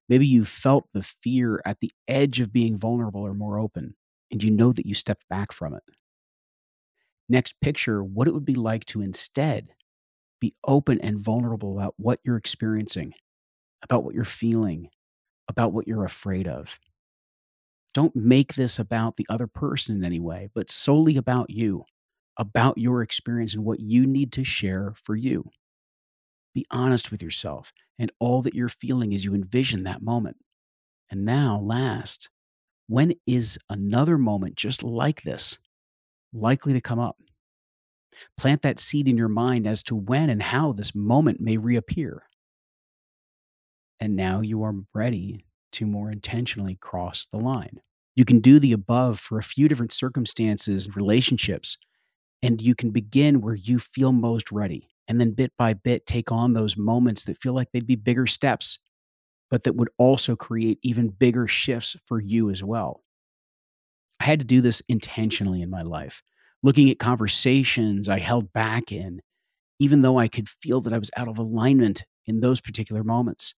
Maybe 0.10 0.28
you 0.28 0.44
felt 0.44 0.90
the 0.94 1.02
fear 1.04 1.62
at 1.66 1.80
the 1.80 1.92
edge 2.10 2.42
of 2.42 2.52
being 2.52 2.76
vulnerable 2.78 3.22
or 3.22 3.34
more 3.34 3.58
open, 3.58 3.96
and 4.32 4.44
you 4.44 4.52
know 4.52 4.74
that 4.74 4.86
you 4.86 4.94
stepped 4.94 5.28
back 5.30 5.52
from 5.52 5.74
it. 5.74 5.84
Next, 7.28 7.60
picture 7.62 8.04
what 8.04 8.28
it 8.28 8.34
would 8.34 8.46
be 8.46 8.56
like 8.56 8.86
to 8.86 9.02
instead 9.02 9.70
be 10.40 10.54
open 10.66 11.00
and 11.02 11.20
vulnerable 11.20 11.78
about 11.78 11.96
what 11.98 12.20
you're 12.24 12.38
experiencing, 12.38 13.14
about 13.82 14.04
what 14.04 14.14
you're 14.14 14.26
feeling, 14.26 14.90
about 15.48 15.74
what 15.74 15.88
you're 15.88 16.06
afraid 16.06 16.48
of. 16.48 16.78
Don't 17.94 18.16
make 18.16 18.56
this 18.56 18.78
about 18.78 19.16
the 19.16 19.26
other 19.30 19.48
person 19.48 19.96
in 19.96 20.04
any 20.04 20.20
way, 20.20 20.50
but 20.54 20.70
solely 20.70 21.16
about 21.16 21.50
you, 21.50 21.86
about 22.38 22.78
your 22.78 23.02
experience 23.02 23.56
and 23.56 23.64
what 23.64 23.80
you 23.80 24.06
need 24.06 24.34
to 24.34 24.44
share 24.44 24.94
for 25.02 25.16
you. 25.16 25.50
Be 26.54 26.66
honest 26.70 27.12
with 27.12 27.22
yourself 27.24 27.72
and 27.98 28.12
all 28.20 28.42
that 28.42 28.54
you're 28.54 28.70
feeling 28.70 29.14
as 29.14 29.24
you 29.24 29.34
envision 29.34 29.84
that 29.84 30.02
moment. 30.02 30.38
And 31.10 31.24
now, 31.24 31.60
last, 31.60 32.30
when 32.88 33.14
is 33.26 33.58
another 33.70 34.18
moment 34.18 34.56
just 34.56 34.84
like 34.84 35.24
this 35.24 35.58
likely 36.34 36.74
to 36.74 36.82
come 36.82 37.00
up? 37.00 37.18
Plant 38.38 38.62
that 38.62 38.80
seed 38.80 39.08
in 39.08 39.18
your 39.18 39.28
mind 39.28 39.68
as 39.68 39.84
to 39.84 39.96
when 39.96 40.30
and 40.30 40.42
how 40.42 40.72
this 40.72 40.96
moment 40.96 41.42
may 41.42 41.58
reappear. 41.58 42.24
And 44.00 44.16
now 44.16 44.42
you 44.42 44.64
are 44.64 44.76
ready 44.94 45.46
to 45.74 45.86
more 45.86 46.12
intentionally 46.12 46.76
cross 46.76 47.28
the 47.32 47.38
line. 47.38 47.82
You 48.16 48.24
can 48.24 48.40
do 48.40 48.60
the 48.60 48.72
above 48.72 49.20
for 49.20 49.38
a 49.38 49.44
few 49.44 49.68
different 49.68 49.92
circumstances 49.92 50.86
and 50.86 50.96
relationships, 50.96 51.78
and 52.42 52.62
you 52.62 52.76
can 52.76 52.92
begin 52.92 53.42
where 53.42 53.56
you 53.56 53.80
feel 53.80 54.14
most 54.14 54.52
ready 54.52 54.88
and 55.08 55.20
then 55.20 55.32
bit 55.32 55.52
by 55.58 55.74
bit 55.74 56.06
take 56.06 56.32
on 56.32 56.54
those 56.54 56.78
moments 56.78 57.26
that 57.26 57.38
feel 57.38 57.54
like 57.54 57.72
they'd 57.72 57.86
be 57.86 57.96
bigger 57.96 58.26
steps, 58.26 58.80
but 59.50 59.64
that 59.64 59.76
would 59.76 59.90
also 59.98 60.36
create 60.36 60.80
even 60.84 61.10
bigger 61.10 61.48
shifts 61.48 61.96
for 62.06 62.20
you 62.20 62.50
as 62.50 62.64
well. 62.64 63.04
I 64.20 64.26
had 64.26 64.40
to 64.40 64.46
do 64.46 64.62
this 64.62 64.82
intentionally 64.88 65.62
in 65.62 65.70
my 65.70 65.82
life, 65.82 66.22
looking 66.64 66.90
at 66.90 67.00
conversations 67.00 68.10
I 68.10 68.20
held 68.20 68.52
back 68.54 68.92
in, 68.92 69.22
even 69.80 70.02
though 70.02 70.20
I 70.20 70.28
could 70.28 70.50
feel 70.50 70.82
that 70.82 70.94
I 70.94 70.98
was 70.98 71.12
out 71.18 71.28
of 71.28 71.38
alignment 71.38 72.06
in 72.26 72.40
those 72.40 72.62
particular 72.62 73.04
moments. 73.04 73.56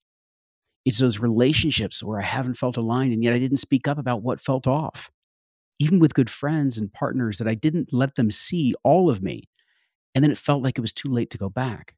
It's 0.85 0.99
those 0.99 1.18
relationships 1.18 2.03
where 2.03 2.20
I 2.20 2.25
haven't 2.25 2.57
felt 2.59 2.77
aligned 2.77 3.12
and 3.12 3.25
yet 3.25 3.35
I 3.35 3.38
didn't 3.38 3.59
speak 3.59 3.88
up 3.88 3.99
about 3.99 4.22
what 4.22 4.40
felt 4.40 4.66
off. 4.66 5.11
Even 5.79 5.99
with 5.99 6.14
good 6.14 6.31
friends 6.31 6.79
and 6.79 6.92
partners 6.92 7.38
that 7.38 7.49
I 7.49 7.55
didn't 7.55 7.92
let 7.92 8.14
them 8.14 8.31
see 8.31 8.75
all 8.85 9.11
of 9.11 9.22
me 9.22 9.49
and 10.14 10.25
then 10.25 10.33
it 10.33 10.38
felt 10.38 10.62
like 10.62 10.79
it 10.79 10.83
was 10.83 10.94
too 10.94 11.11
late 11.11 11.31
to 11.33 11.38
go 11.38 11.51
back. 11.51 11.95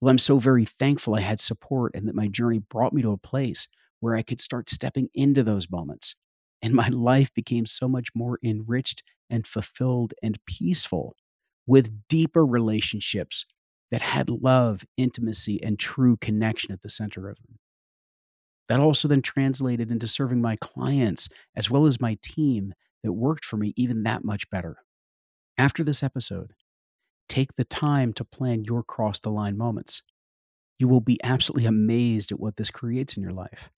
Well, 0.00 0.10
I'm 0.10 0.18
so 0.18 0.38
very 0.38 0.64
thankful 0.64 1.14
I 1.14 1.20
had 1.20 1.40
support 1.40 1.92
and 1.94 2.06
that 2.08 2.14
my 2.14 2.28
journey 2.28 2.58
brought 2.58 2.92
me 2.92 3.02
to 3.02 3.12
a 3.12 3.18
place 3.18 3.68
where 4.00 4.14
I 4.14 4.22
could 4.22 4.40
start 4.40 4.68
stepping 4.68 5.08
into 5.14 5.42
those 5.42 5.70
moments. 5.70 6.14
And 6.62 6.74
my 6.74 6.88
life 6.92 7.32
became 7.34 7.66
so 7.66 7.88
much 7.88 8.08
more 8.14 8.38
enriched 8.42 9.02
and 9.30 9.46
fulfilled 9.46 10.14
and 10.22 10.38
peaceful 10.46 11.16
with 11.66 12.08
deeper 12.08 12.44
relationships 12.44 13.46
that 13.90 14.02
had 14.02 14.28
love, 14.28 14.84
intimacy, 14.96 15.62
and 15.62 15.78
true 15.78 16.16
connection 16.16 16.72
at 16.72 16.82
the 16.82 16.90
center 16.90 17.28
of 17.28 17.36
them. 17.46 17.58
That 18.68 18.80
also 18.80 19.08
then 19.08 19.22
translated 19.22 19.90
into 19.90 20.06
serving 20.06 20.40
my 20.40 20.56
clients 20.56 21.28
as 21.54 21.70
well 21.70 21.86
as 21.86 22.00
my 22.00 22.18
team 22.22 22.74
that 23.02 23.12
worked 23.12 23.44
for 23.44 23.56
me 23.56 23.72
even 23.76 24.02
that 24.02 24.24
much 24.24 24.48
better. 24.50 24.78
After 25.58 25.84
this 25.84 26.02
episode, 26.02 26.54
Take 27.28 27.54
the 27.54 27.64
time 27.64 28.12
to 28.14 28.24
plan 28.24 28.64
your 28.64 28.82
cross 28.82 29.20
the 29.20 29.30
line 29.30 29.56
moments. 29.56 30.02
You 30.78 30.88
will 30.88 31.00
be 31.00 31.18
absolutely 31.24 31.66
amazed 31.66 32.32
at 32.32 32.40
what 32.40 32.56
this 32.56 32.70
creates 32.70 33.16
in 33.16 33.22
your 33.22 33.32
life. 33.32 33.70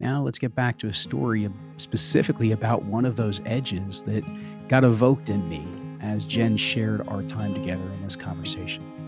Now, 0.00 0.22
let's 0.22 0.38
get 0.38 0.54
back 0.54 0.78
to 0.80 0.88
a 0.88 0.94
story 0.94 1.48
specifically 1.76 2.52
about 2.52 2.84
one 2.84 3.04
of 3.04 3.16
those 3.16 3.40
edges 3.46 4.02
that 4.04 4.24
got 4.68 4.84
evoked 4.84 5.28
in 5.28 5.48
me 5.48 5.66
as 6.00 6.24
Gen 6.24 6.56
shared 6.56 7.06
our 7.08 7.22
time 7.22 7.54
together 7.54 7.82
in 7.82 8.02
this 8.02 8.16
conversation. 8.16 9.03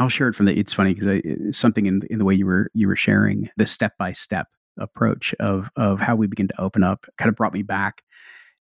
I'll 0.00 0.08
share 0.08 0.28
it 0.28 0.34
from 0.34 0.46
the. 0.46 0.58
It's 0.58 0.72
funny 0.72 0.94
because 0.94 1.54
something 1.56 1.84
in 1.84 2.00
in 2.08 2.18
the 2.18 2.24
way 2.24 2.34
you 2.34 2.46
were 2.46 2.70
you 2.72 2.88
were 2.88 2.96
sharing 2.96 3.50
the 3.58 3.66
step 3.66 3.98
by 3.98 4.12
step 4.12 4.48
approach 4.78 5.34
of 5.40 5.68
of 5.76 6.00
how 6.00 6.16
we 6.16 6.26
begin 6.26 6.48
to 6.48 6.58
open 6.60 6.82
up 6.82 7.04
kind 7.18 7.28
of 7.28 7.36
brought 7.36 7.52
me 7.52 7.62
back 7.62 8.02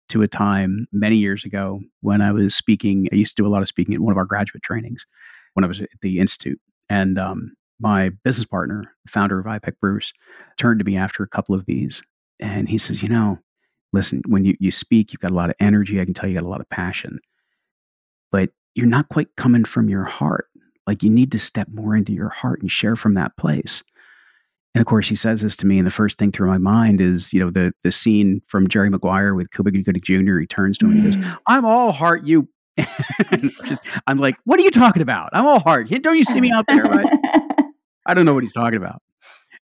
to 0.10 0.24
a 0.24 0.28
time 0.28 0.88
many 0.92 1.16
years 1.16 1.46
ago 1.46 1.80
when 2.02 2.22
I 2.22 2.32
was 2.32 2.56
speaking. 2.56 3.08
I 3.12 3.16
used 3.16 3.38
to 3.38 3.44
do 3.44 3.48
a 3.48 3.54
lot 3.54 3.62
of 3.62 3.68
speaking 3.68 3.94
at 3.94 4.02
one 4.02 4.12
of 4.12 4.18
our 4.18 4.26
graduate 4.26 4.64
trainings 4.64 5.06
when 5.54 5.64
I 5.64 5.68
was 5.68 5.80
at 5.80 5.90
the 6.02 6.18
institute, 6.18 6.60
and 6.90 7.20
um, 7.20 7.52
my 7.80 8.10
business 8.24 8.48
partner, 8.48 8.92
founder 9.08 9.38
of 9.40 9.46
IPEC 9.46 9.74
Bruce, 9.80 10.14
turned 10.58 10.80
to 10.80 10.86
me 10.86 10.98
after 10.98 11.22
a 11.22 11.28
couple 11.28 11.54
of 11.54 11.68
these, 11.68 12.02
and 12.40 12.68
he 12.68 12.80
says, 12.80 13.04
"You 13.04 13.10
know, 13.10 13.38
listen, 13.94 14.24
when 14.26 14.44
you 14.44 14.58
you 14.60 14.72
speak, 14.72 15.14
you've 15.14 15.22
got 15.22 15.32
a 15.32 15.36
lot 15.36 15.52
of 15.52 15.56
energy. 15.60 16.02
I 16.02 16.06
can 16.06 16.16
tell 16.16 16.28
you 16.28 16.40
got 16.40 16.48
a 16.48 16.50
lot 16.50 16.62
of 16.62 16.70
passion, 16.72 17.20
but 18.32 18.50
you're 18.74 18.88
not 18.88 19.10
quite 19.10 19.36
coming 19.36 19.66
from 19.66 19.88
your 19.88 20.04
heart." 20.04 20.48
Like 20.88 21.04
you 21.04 21.10
need 21.10 21.32
to 21.34 21.40
step 21.40 21.68
more 21.72 21.96
into 21.96 22.14
your 22.14 22.30
heart 22.30 22.62
and 22.62 22.72
share 22.72 22.96
from 22.96 23.14
that 23.16 23.36
place. 23.38 23.84
And 24.74 24.82
of 24.82 24.86
course, 24.86 25.08
he 25.08 25.16
says 25.16 25.42
this 25.42 25.56
to 25.58 25.68
me, 25.68 25.80
and 25.80 25.88
the 25.88 25.92
first 25.92 26.18
thing 26.18 26.32
through 26.32 26.48
my 26.48 26.58
mind 26.58 27.02
is, 27.02 27.34
you 27.34 27.40
know, 27.40 27.50
the 27.50 27.74
the 27.84 27.92
scene 27.92 28.42
from 28.48 28.68
Jerry 28.68 28.90
Maguire 28.90 29.34
with 29.34 29.52
Cuba 29.52 29.72
Gooding 29.72 30.02
Jr. 30.02 30.38
He 30.38 30.48
turns 30.48 30.78
to 30.78 30.86
him 30.86 30.92
and 30.92 31.02
he 31.02 31.06
goes, 31.08 31.16
mm. 31.16 31.38
"I'm 31.48 31.66
all 31.66 31.92
heart, 31.92 32.24
you." 32.24 32.48
just, 33.66 33.84
I'm 34.06 34.20
like, 34.20 34.38
"What 34.44 34.60
are 34.60 34.64
you 34.64 34.72
talking 34.72 35.02
about? 35.02 35.32
I'm 35.34 35.48
all 35.48 35.60
heart. 35.60 35.90
Don't 35.90 36.16
you 36.16 36.24
see 36.24 36.40
me 36.40 36.52
out 36.52 36.66
there?" 36.68 36.84
Right? 36.84 37.12
I 38.06 38.14
don't 38.14 38.26
know 38.26 38.34
what 38.34 38.44
he's 38.44 38.54
talking 38.54 38.78
about. 38.78 39.02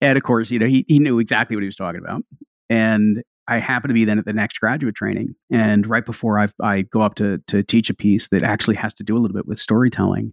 And 0.00 0.16
of 0.16 0.24
course, 0.24 0.50
you 0.50 0.59
know, 0.59 0.66
he 0.66 0.85
he 0.88 0.98
knew 0.98 1.18
exactly 1.18 1.55
what 1.55 1.62
he 1.62 1.68
was 1.68 1.77
talking 1.77 2.00
about. 2.00 2.22
And 2.70 3.22
I 3.46 3.59
happen 3.59 3.88
to 3.88 3.94
be 3.94 4.07
then 4.07 4.18
at 4.18 4.24
the 4.24 4.33
next 4.33 4.59
graduate 4.59 4.94
training, 4.94 5.35
and 5.53 5.87
right 5.87 6.07
before 6.07 6.40
I 6.40 6.48
I 6.62 6.83
go 6.83 7.03
up 7.03 7.14
to 7.16 7.38
to 7.48 7.62
teach 7.62 7.90
a 7.90 7.94
piece 7.94 8.29
that 8.29 8.42
actually 8.42 8.77
has 8.77 8.94
to 8.94 9.05
do 9.05 9.16
a 9.16 9.20
little 9.20 9.37
bit 9.37 9.46
with 9.46 9.59
storytelling 9.59 10.33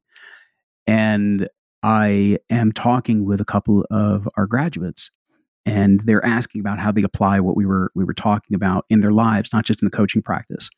and 0.88 1.48
I 1.84 2.38
am 2.50 2.72
talking 2.72 3.26
with 3.26 3.41
a 3.41 3.46
couple 3.46 3.86
of 3.89 4.28
our 4.38 4.46
graduates 4.46 5.10
and 5.65 6.02
they're 6.06 6.26
asking 6.26 6.62
about 6.62 6.80
how 6.80 6.91
they 6.91 7.04
apply 7.04 7.39
what 7.39 7.56
we 7.56 7.65
were 7.65 7.91
we 7.96 8.04
were 8.04 8.13
talking 8.13 8.56
about 8.56 8.86
in 8.89 9.02
their 9.02 9.12
lives, 9.12 9.54
not 9.54 9.65
just 9.65 9.82
in 9.82 9.86
the 9.86 9.96
coaching 9.96 10.22
practice. 10.22 10.70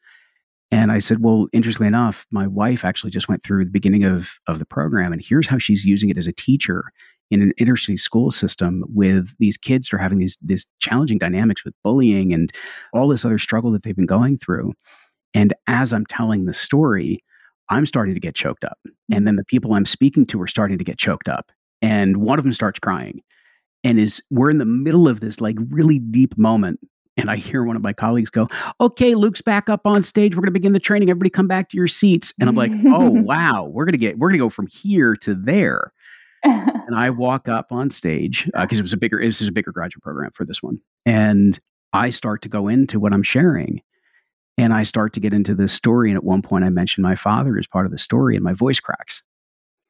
And 0.72 0.92
I 0.92 1.00
said, 1.00 1.22
well, 1.22 1.48
interestingly 1.54 1.88
enough, 1.88 2.26
my 2.32 2.48
wife 2.48 2.84
actually 2.84 3.12
just 3.12 3.30
went 3.30 3.44
through 3.44 3.66
the 3.66 3.72
beginning 3.72 4.06
of, 4.06 4.32
of 4.48 4.58
the 4.58 4.66
program, 4.66 5.14
and 5.14 5.24
here's 5.24 5.48
how 5.48 5.60
she's 5.60 5.86
using 5.86 6.10
it 6.10 6.18
as 6.18 6.26
a 6.26 6.32
teacher 6.34 6.86
in 7.30 7.42
an 7.42 7.54
inner 7.58 7.78
city 7.78 7.96
school 7.96 8.32
system 8.32 8.84
with 8.88 9.30
these 9.40 9.56
kids 9.56 9.88
who 9.88 9.98
are 9.98 10.00
having 10.00 10.20
these 10.20 10.38
these 10.42 10.66
challenging 10.80 11.18
dynamics 11.18 11.64
with 11.64 11.74
bullying 11.84 12.34
and 12.34 12.52
all 12.94 13.08
this 13.08 13.24
other 13.24 13.40
struggle 13.40 13.72
that 13.72 13.84
they've 13.84 13.96
been 13.96 14.06
going 14.06 14.38
through. 14.38 14.74
And 15.34 15.54
as 15.68 15.94
I'm 15.94 16.06
telling 16.06 16.46
the 16.46 16.54
story, 16.54 17.24
I'm 17.70 17.86
starting 17.86 18.14
to 18.14 18.20
get 18.20 18.36
choked 18.36 18.64
up. 18.64 18.78
And 19.12 19.22
mm. 19.22 19.26
then 19.26 19.36
the 19.36 19.46
people 19.46 19.74
I'm 19.74 19.86
speaking 19.86 20.26
to 20.28 20.42
are 20.42 20.48
starting 20.48 20.78
to 20.78 20.84
get 20.84 20.98
choked 20.98 21.30
up. 21.30 21.52
And 21.82 22.18
one 22.18 22.40
of 22.40 22.44
them 22.44 22.54
starts 22.54 22.80
crying. 22.80 23.22
And 23.84 24.00
is 24.00 24.22
we're 24.30 24.50
in 24.50 24.60
the 24.60 24.66
middle 24.66 25.08
of 25.08 25.20
this 25.20 25.42
like 25.42 25.58
really 25.70 26.00
deep 26.00 26.38
moment. 26.38 26.80
And 27.18 27.30
I 27.30 27.36
hear 27.36 27.64
one 27.64 27.76
of 27.76 27.84
my 27.84 27.94
colleagues 27.94 28.30
go, 28.30 28.48
Okay, 28.80 29.14
Luke's 29.14 29.42
back 29.42 29.70
up 29.70 29.82
on 29.86 30.04
stage. 30.04 30.36
We're 30.36 30.42
gonna 30.42 30.52
begin 30.52 30.74
the 30.74 30.80
training. 30.80 31.10
Everybody 31.10 31.30
come 31.30 31.48
back 31.48 31.70
to 31.70 31.78
your 31.78 31.88
seats. 31.88 32.34
And 32.40 32.48
I'm 32.48 32.56
like, 32.56 32.72
Oh 32.88 33.10
wow, 33.12 33.66
we're 33.66 33.86
gonna 33.86 33.98
get 33.98 34.18
we're 34.18 34.30
gonna 34.30 34.40
go 34.40 34.50
from 34.50 34.68
here 34.68 35.16
to 35.18 35.36
there. 35.36 35.92
and 36.44 36.96
I 36.96 37.10
walk 37.10 37.48
up 37.48 37.72
on 37.72 37.90
stage 37.90 38.46
because 38.46 38.78
uh, 38.78 38.80
it 38.80 38.82
was 38.82 38.94
a 38.94 38.98
bigger 38.98 39.20
it 39.20 39.28
was 39.28 39.42
a 39.42 39.52
bigger 39.52 39.72
graduate 39.72 40.04
program 40.04 40.32
for 40.34 40.46
this 40.46 40.64
one. 40.64 40.80
And 41.06 41.60
I 41.94 42.10
start 42.10 42.42
to 42.44 42.50
go 42.50 42.68
into 42.68 43.00
what 43.00 43.14
I'm 43.14 43.24
sharing. 43.24 43.82
And 44.58 44.74
I 44.74 44.84
start 44.84 45.14
to 45.14 45.20
get 45.20 45.34
into 45.34 45.56
this 45.56 45.74
story. 45.74 46.10
And 46.10 46.18
at 46.18 46.24
one 46.24 46.42
point, 46.42 46.64
I 46.64 46.70
mentioned 46.70 47.04
my 47.04 47.16
father 47.16 47.58
as 47.58 47.68
part 47.68 47.86
of 47.86 47.92
the 47.92 47.98
story, 47.98 48.36
and 48.36 48.44
my 48.44 48.54
voice 48.54 48.80
cracks. 48.80 49.22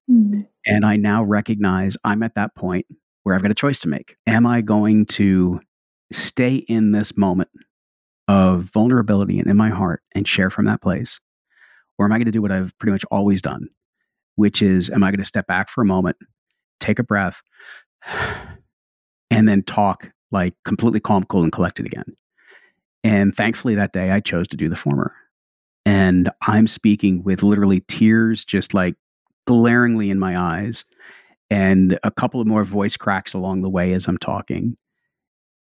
Mm-hmm. 0.10 0.40
And 0.66 0.86
I 0.86 0.96
now 0.96 1.24
recognize 1.24 1.98
I'm 2.04 2.24
at 2.24 2.36
that 2.36 2.56
point 2.56 2.86
where 3.24 3.36
I've 3.36 3.42
got 3.42 3.52
a 3.52 3.56
choice 3.56 3.80
to 3.80 3.88
make. 3.88 4.16
Am 4.28 4.46
I 4.46 4.62
going 4.62 5.06
to 5.08 5.60
stay 6.12 6.56
in 6.56 6.92
this 6.92 7.18
moment 7.18 7.50
of 8.28 8.64
vulnerability 8.74 9.40
and 9.40 9.50
in 9.50 9.58
my 9.58 9.70
heart 9.70 10.02
and 10.16 10.28
share 10.28 10.50
from 10.50 10.66
that 10.66 10.82
place? 10.82 11.20
Or 11.98 12.06
am 12.06 12.12
I 12.12 12.18
going 12.18 12.26
to 12.26 12.32
do 12.32 12.42
what 12.42 12.52
I've 12.52 12.78
pretty 12.80 12.92
much 12.92 13.06
always 13.12 13.42
done, 13.42 13.68
which 14.36 14.62
is, 14.62 14.90
am 14.90 15.04
I 15.04 15.12
going 15.12 15.20
to 15.20 15.26
step 15.26 15.48
back 15.48 15.70
for 15.70 15.82
a 15.82 15.86
moment, 15.86 16.18
take 16.80 17.00
a 17.00 17.04
breath, 17.04 17.42
and 19.32 19.48
then 19.48 19.64
talk 19.64 20.10
like 20.32 20.56
completely 20.66 21.00
calm, 21.00 21.24
cool, 21.26 21.44
and 21.44 21.52
collected 21.52 21.86
again. 21.86 22.16
And 23.04 23.36
thankfully, 23.36 23.76
that 23.76 23.94
day 23.94 24.12
I 24.12 24.20
chose 24.20 24.48
to 24.50 24.58
do 24.58 24.70
the 24.70 24.76
former. 24.76 25.14
And 25.86 26.30
I'm 26.48 26.68
speaking 26.68 27.24
with 27.24 27.44
literally 27.44 27.82
tears 27.88 28.46
just 28.46 28.74
like 28.74 28.96
glaringly 29.46 30.10
in 30.10 30.20
my 30.20 30.40
eyes 30.40 30.86
and 31.50 32.00
a 32.04 32.12
couple 32.12 32.40
of 32.40 32.48
more 32.48 32.64
voice 32.64 32.96
cracks 32.96 33.34
along 33.34 33.62
the 33.62 33.70
way 33.70 33.94
as 33.94 34.08
I'm 34.08 34.18
talking. 34.18 34.78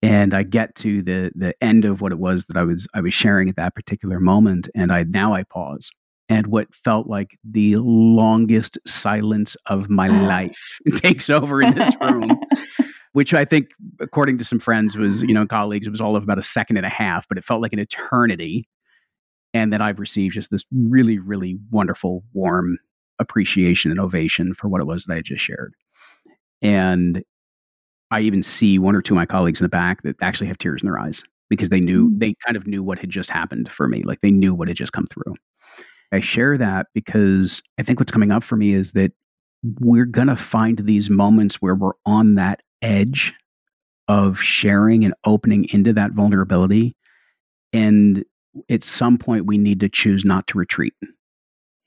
And 0.01 0.33
I 0.33 0.43
get 0.43 0.75
to 0.75 1.01
the 1.01 1.31
the 1.35 1.53
end 1.61 1.83
of 1.83 1.99
what 1.99 2.11
it 2.11 2.19
was 2.19 2.45
that 2.45 2.57
I 2.57 2.63
was 2.63 2.87
I 2.93 3.01
was 3.01 3.13
sharing 3.13 3.49
at 3.49 3.57
that 3.57 3.75
particular 3.75 4.19
moment, 4.19 4.69
and 4.75 4.91
I 4.93 5.03
now 5.03 5.33
I 5.33 5.43
pause. 5.43 5.89
And 6.29 6.47
what 6.47 6.73
felt 6.73 7.07
like 7.07 7.37
the 7.43 7.77
longest 7.77 8.77
silence 8.85 9.57
of 9.65 9.89
my 9.89 10.07
ah. 10.07 10.27
life 10.27 10.79
takes 10.95 11.29
over 11.29 11.61
in 11.61 11.73
this 11.73 11.93
room 11.99 12.39
which 13.13 13.33
I 13.33 13.45
think, 13.45 13.69
according 13.99 14.37
to 14.37 14.45
some 14.45 14.59
friends, 14.59 14.95
was, 14.95 15.23
you 15.23 15.33
know, 15.33 15.45
colleagues, 15.45 15.87
it 15.87 15.91
was 15.91 16.01
all 16.01 16.15
of 16.15 16.23
about 16.23 16.37
a 16.37 16.43
second 16.43 16.77
and 16.77 16.85
a 16.85 16.89
half, 16.89 17.27
but 17.27 17.37
it 17.37 17.43
felt 17.43 17.61
like 17.61 17.73
an 17.73 17.79
eternity. 17.79 18.67
And 19.53 19.73
then 19.73 19.81
I've 19.81 19.99
received 19.99 20.35
just 20.35 20.51
this 20.51 20.63
really, 20.71 21.17
really 21.17 21.57
wonderful, 21.71 22.23
warm 22.33 22.77
appreciation 23.17 23.91
and 23.91 23.99
ovation 23.99 24.53
for 24.53 24.69
what 24.69 24.81
it 24.81 24.85
was 24.85 25.05
that 25.05 25.15
I 25.15 25.21
just 25.21 25.43
shared. 25.43 25.73
And 26.61 27.23
I 28.11 28.21
even 28.21 28.43
see 28.43 28.79
one 28.79 28.95
or 28.95 29.01
two 29.01 29.13
of 29.13 29.17
my 29.17 29.25
colleagues 29.25 29.59
in 29.59 29.65
the 29.65 29.69
back 29.69 30.03
that 30.03 30.15
actually 30.21 30.47
have 30.47 30.57
tears 30.57 30.81
in 30.81 30.87
their 30.87 30.99
eyes 30.99 31.23
because 31.49 31.69
they 31.69 31.79
knew, 31.79 32.09
mm. 32.09 32.19
they 32.19 32.35
kind 32.45 32.55
of 32.55 32.67
knew 32.67 32.83
what 32.83 32.99
had 32.99 33.09
just 33.09 33.29
happened 33.29 33.71
for 33.71 33.87
me. 33.87 34.03
Like 34.03 34.21
they 34.21 34.31
knew 34.31 34.53
what 34.53 34.67
had 34.67 34.77
just 34.77 34.93
come 34.93 35.07
through. 35.07 35.35
I 36.11 36.19
share 36.19 36.57
that 36.57 36.87
because 36.93 37.61
I 37.79 37.83
think 37.83 37.99
what's 37.99 38.11
coming 38.11 38.31
up 38.31 38.43
for 38.43 38.55
me 38.55 38.73
is 38.73 38.93
that 38.93 39.11
we're 39.79 40.05
going 40.05 40.27
to 40.27 40.35
find 40.35 40.79
these 40.79 41.09
moments 41.09 41.55
where 41.55 41.75
we're 41.75 41.93
on 42.05 42.35
that 42.35 42.61
edge 42.81 43.33
of 44.07 44.39
sharing 44.39 45.05
and 45.05 45.13
opening 45.25 45.67
into 45.69 45.93
that 45.93 46.11
vulnerability. 46.11 46.95
And 47.71 48.25
at 48.69 48.83
some 48.83 49.17
point, 49.17 49.45
we 49.45 49.57
need 49.57 49.79
to 49.81 49.89
choose 49.89 50.25
not 50.25 50.47
to 50.47 50.57
retreat. 50.57 50.93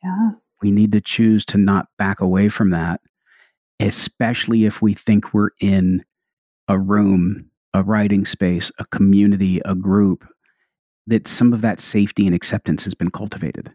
Yeah. 0.03 0.31
We 0.63 0.71
need 0.71 0.93
to 0.93 1.01
choose 1.01 1.45
to 1.47 1.59
not 1.59 1.89
back 1.99 2.21
away 2.21 2.49
from 2.49 2.71
that, 2.71 3.01
especially 3.81 4.65
if 4.65 4.81
we 4.81 4.95
think 4.95 5.35
we're 5.35 5.51
in 5.61 6.05
a 6.69 6.79
room, 6.79 7.51
a 7.75 7.83
writing 7.83 8.25
space, 8.25 8.71
a 8.79 8.85
community, 8.87 9.61
a 9.65 9.75
group 9.75 10.25
that 11.09 11.27
some 11.27 11.53
of 11.53 11.63
that 11.63 11.81
safety 11.81 12.27
and 12.27 12.35
acceptance 12.35 12.85
has 12.85 12.95
been 12.95 13.11
cultivated. 13.11 13.73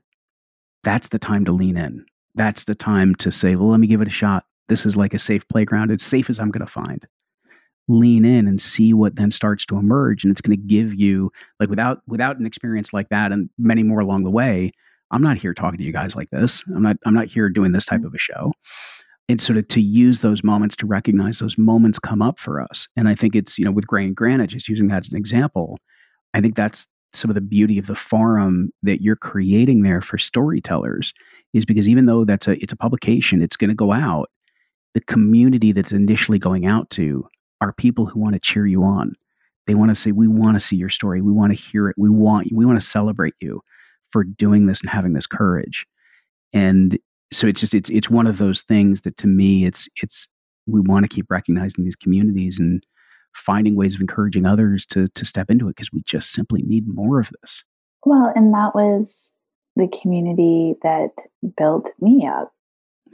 That's 0.84 1.10
the 1.10 1.20
time 1.20 1.44
to 1.46 1.52
lean 1.52 1.76
in. 1.76 2.06
That's 2.36 2.64
the 2.64 2.76
time 2.76 3.16
to 3.16 3.32
say, 3.32 3.56
well, 3.56 3.70
let 3.70 3.82
me 3.82 3.88
give 3.88 4.02
it 4.02 4.08
a 4.08 4.12
shot 4.12 4.46
this 4.70 4.86
is 4.86 4.96
like 4.96 5.14
a 5.14 5.20
safe 5.20 5.48
playground. 5.48 5.92
It's 5.92 6.06
safe 6.06 6.30
as 6.30 6.40
I'm 6.40 6.52
going 6.52 6.66
to 6.66 6.72
find. 6.72 7.06
Lean 7.88 8.26
in 8.26 8.48
and 8.48 8.62
see 8.62 8.94
what 8.94 9.16
then 9.16 9.32
starts 9.32 9.66
to 9.68 9.78
emerge, 9.78 10.24
and 10.24 10.32
it's 10.32 10.42
going 10.42 10.58
to 10.58 10.68
give 10.68 10.94
you 10.94 11.32
like 11.60 11.70
without 11.70 12.02
without 12.06 12.38
an 12.38 12.46
experience 12.46 12.92
like 12.92 13.08
that, 13.10 13.32
and 13.32 13.50
many 13.58 13.84
more 13.84 14.02
along 14.02 14.24
the 14.24 14.32
way. 14.32 14.72
I'm 15.12 15.22
not 15.22 15.38
here 15.38 15.54
talking 15.54 15.78
to 15.78 15.86
you 15.86 15.94
guys 15.94 16.16
like 16.16 16.30
this. 16.32 16.64
I'm 16.76 16.84
not. 16.84 16.98
I'm 17.06 17.14
not 17.14 17.28
here 17.28 17.48
doing 17.48 17.72
this 17.72 17.86
type 17.86 18.02
mm. 18.02 18.06
of 18.06 18.14
a 18.14 18.18
show. 18.18 18.52
And 19.30 19.42
sort 19.42 19.58
of 19.58 19.68
to 19.70 19.82
use 19.82 20.22
those 20.22 20.42
moments 20.42 20.76
to 20.78 20.86
recognize 20.86 21.40
those 21.40 21.58
moments 21.58 22.00
come 22.00 22.22
up 22.22 22.40
for 22.40 22.62
us. 22.62 22.88
And 22.96 23.10
I 23.10 23.16
think 23.16 23.36
it's 23.36 23.58
you 23.58 23.64
know 23.64 23.72
with 23.72 23.88
grain 23.88 24.14
granite, 24.14 24.50
just 24.50 24.68
using 24.68 24.88
that 24.88 25.06
as 25.06 25.12
an 25.12 25.18
example. 25.18 25.78
I 26.34 26.42
think 26.42 26.56
that's 26.56 26.88
some 27.14 27.32
of 27.32 27.36
the 27.36 27.42
beauty 27.42 27.78
of 27.78 27.88
the 27.88 27.96
forum 27.96 28.70
that 28.84 29.02
you're 29.02 29.16
creating 29.16 29.82
there 29.82 30.02
for 30.02 30.18
storytellers 30.18 31.14
is 31.54 31.66
because 31.66 31.88
even 31.88 32.06
though 32.06 32.26
that's 32.26 32.48
a 32.48 32.62
it's 32.62 32.74
a 32.74 32.78
publication, 32.78 33.42
it's 33.42 33.56
going 33.56 33.70
to 33.70 33.76
go 33.76 33.94
out 33.94 34.30
the 34.94 35.02
community 35.02 35.72
that's 35.72 35.92
initially 35.92 36.40
going 36.40 36.66
out 36.66 36.90
to 36.92 37.28
are 37.62 37.74
people 37.74 38.06
who 38.06 38.20
want 38.20 38.34
to 38.34 38.40
cheer 38.40 38.66
you 38.66 38.84
on. 38.84 39.14
They 39.66 39.76
want 39.76 39.90
to 39.90 39.96
say, 39.96 40.12
"We 40.12 40.28
want 40.28 40.56
to 40.56 40.60
see 40.60 40.76
your 40.76 40.90
story. 40.90 41.22
We 41.22 41.32
want 41.32 41.52
to 41.52 41.58
hear 41.58 41.90
it. 41.90 41.96
We 41.98 42.10
want 42.10 42.52
we 42.52 42.66
want 42.66 42.80
to 42.80 42.86
celebrate 42.86 43.36
you 43.42 43.62
for 44.12 44.24
doing 44.24 44.66
this 44.66 44.82
and 44.82 44.90
having 44.90 45.14
this 45.14 45.28
courage." 45.28 45.86
And 46.54 46.98
so 47.32 47.48
it's 47.48 47.60
just 47.60 47.74
it's 47.74 47.90
it's 47.90 48.10
one 48.10 48.28
of 48.28 48.38
those 48.38 48.62
things 48.62 49.02
that 49.02 49.18
to 49.18 49.28
me 49.28 49.66
it's 49.66 49.90
it's 50.02 50.28
we 50.66 50.80
want 50.82 51.04
to 51.04 51.14
keep 51.14 51.30
recognizing 51.30 51.84
these 51.84 51.96
communities 51.96 52.60
and 52.60 52.86
finding 53.34 53.76
ways 53.76 53.96
of 53.96 54.02
encouraging 54.02 54.46
others 54.46 54.86
to 54.88 55.10
to 55.10 55.26
step 55.26 55.50
into 55.50 55.68
it 55.68 55.76
because 55.76 55.92
we 55.92 56.02
just 56.04 56.32
simply 56.32 56.62
need 56.64 56.88
more 56.88 57.20
of 57.20 57.30
this. 57.42 57.64
Well, 58.06 58.32
and 58.36 58.54
that 58.54 58.74
was 58.74 59.34
the 59.76 59.90
community 59.90 60.76
that 60.82 61.12
built 61.58 61.92
me 62.00 62.26
up. 62.26 62.54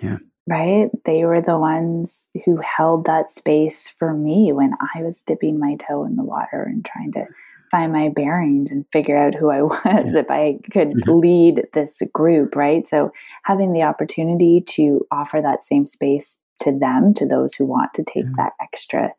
Yeah 0.02 0.18
right? 0.48 0.90
They 1.06 1.26
were 1.26 1.42
the 1.42 1.58
ones 1.58 2.28
who 2.46 2.58
held 2.58 3.06
that 3.06 3.32
space 3.32 3.90
for 3.90 4.14
me 4.14 4.52
when 4.52 4.74
I 4.96 5.02
was 5.02 5.24
dipping 5.24 5.60
my 5.60 5.76
toe 5.76 6.06
in 6.06 6.16
the 6.16 6.24
water 6.24 6.64
and 6.64 6.86
trying 6.86 7.12
to 7.14 7.26
find 7.72 7.92
my 7.92 8.10
bearings 8.10 8.70
and 8.70 8.86
figure 8.92 9.18
out 9.18 9.34
who 9.34 9.50
I 9.50 9.62
was 9.64 10.14
yeah. 10.14 10.20
if 10.20 10.30
I 10.30 10.60
could 10.72 10.90
mm-hmm. 10.90 11.12
lead 11.12 11.68
this 11.74 12.02
group, 12.14 12.56
right? 12.56 12.86
So 12.86 13.12
having 13.44 13.74
the 13.74 13.84
opportunity 13.84 14.62
to 14.62 15.06
offer 15.12 15.42
that 15.42 15.64
same 15.64 15.88
space 15.88 16.38
to 16.62 16.78
them, 16.78 17.14
to 17.16 17.26
those 17.26 17.56
who 17.56 17.66
want 17.66 17.94
to 17.96 18.04
take 18.04 18.26
that 18.36 18.54
extra 18.62 19.14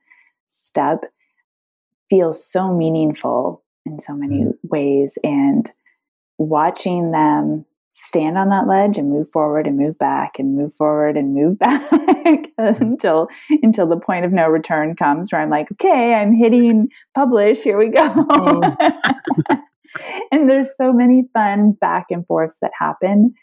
step, 0.46 1.00
feels 2.08 2.46
so 2.46 2.72
meaningful 2.72 3.64
in 3.86 3.98
so 3.98 4.14
many 4.14 4.40
mm-hmm. 4.40 4.68
ways. 4.68 5.18
And 5.24 5.70
watching 6.38 7.10
them 7.10 7.64
stand 7.94 8.36
on 8.36 8.48
that 8.48 8.66
ledge 8.66 8.98
and 8.98 9.08
move 9.08 9.30
forward 9.30 9.68
and 9.68 9.78
move 9.78 9.96
back 9.98 10.38
and 10.38 10.56
move 10.56 10.74
forward 10.74 11.16
and 11.16 11.32
move 11.32 11.56
back 11.58 11.88
hmm. 11.88 12.42
until 12.58 13.28
until 13.62 13.86
the 13.86 13.98
point 13.98 14.24
of 14.24 14.32
no 14.32 14.48
return 14.48 14.94
comes 14.96 15.32
where 15.32 15.40
I'm 15.40 15.50
like, 15.50 15.70
okay, 15.72 16.12
I'm 16.14 16.34
hitting 16.34 16.88
publish, 17.14 17.62
here 17.62 17.78
we 17.78 17.88
go. 17.88 18.12
Oh. 18.30 18.76
and 20.32 20.50
there's 20.50 20.68
so 20.76 20.92
many 20.92 21.28
fun 21.32 21.72
back 21.72 22.06
and 22.10 22.26
forths 22.26 22.58
that 22.60 22.72
happen 22.78 23.34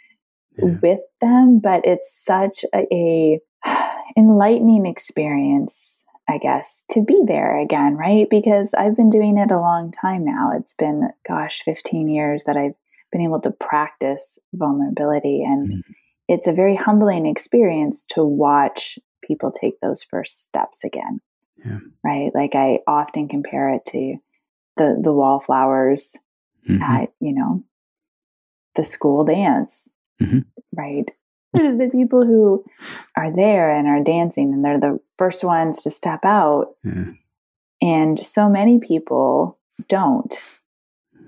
yeah. 0.57 0.75
with 0.81 0.99
them, 1.21 1.59
but 1.63 1.85
it's 1.85 2.13
such 2.13 2.65
a, 2.75 2.85
a 2.93 3.39
enlightening 4.17 4.85
experience 4.85 5.97
I 6.29 6.37
guess, 6.37 6.85
to 6.91 7.03
be 7.03 7.19
there 7.27 7.59
again, 7.59 7.97
right? 7.97 8.29
Because 8.29 8.73
I've 8.73 8.95
been 8.95 9.09
doing 9.09 9.37
it 9.37 9.51
a 9.51 9.59
long 9.59 9.91
time 9.91 10.23
now. 10.23 10.51
It's 10.55 10.71
been, 10.71 11.09
gosh, 11.27 11.61
15 11.63 12.07
years 12.07 12.45
that 12.45 12.55
I've 12.55 12.75
been 13.11 13.21
able 13.21 13.41
to 13.41 13.51
practice 13.51 14.39
vulnerability. 14.53 15.43
And 15.43 15.71
mm-hmm. 15.71 15.91
it's 16.27 16.47
a 16.47 16.53
very 16.53 16.75
humbling 16.75 17.25
experience 17.25 18.03
to 18.09 18.23
watch 18.23 18.97
people 19.23 19.51
take 19.51 19.79
those 19.79 20.03
first 20.03 20.43
steps 20.43 20.83
again. 20.83 21.21
Yeah. 21.63 21.79
Right. 22.03 22.31
Like 22.33 22.55
I 22.55 22.79
often 22.87 23.27
compare 23.27 23.73
it 23.73 23.85
to 23.87 24.17
the 24.77 24.99
the 25.01 25.13
wallflowers 25.13 26.15
mm-hmm. 26.67 26.81
at, 26.81 27.11
you 27.19 27.33
know, 27.33 27.63
the 28.75 28.83
school 28.83 29.23
dance. 29.23 29.87
Mm-hmm. 30.21 30.39
Right. 30.73 31.11
There's 31.53 31.77
the 31.77 31.89
people 31.91 32.25
who 32.25 32.63
are 33.17 33.35
there 33.35 33.69
and 33.69 33.87
are 33.87 34.03
dancing 34.03 34.53
and 34.53 34.63
they're 34.63 34.79
the 34.79 34.99
first 35.17 35.43
ones 35.43 35.83
to 35.83 35.91
step 35.91 36.21
out. 36.23 36.75
Yeah. 36.83 37.11
And 37.81 38.19
so 38.19 38.47
many 38.47 38.79
people 38.79 39.59
don't, 39.87 40.33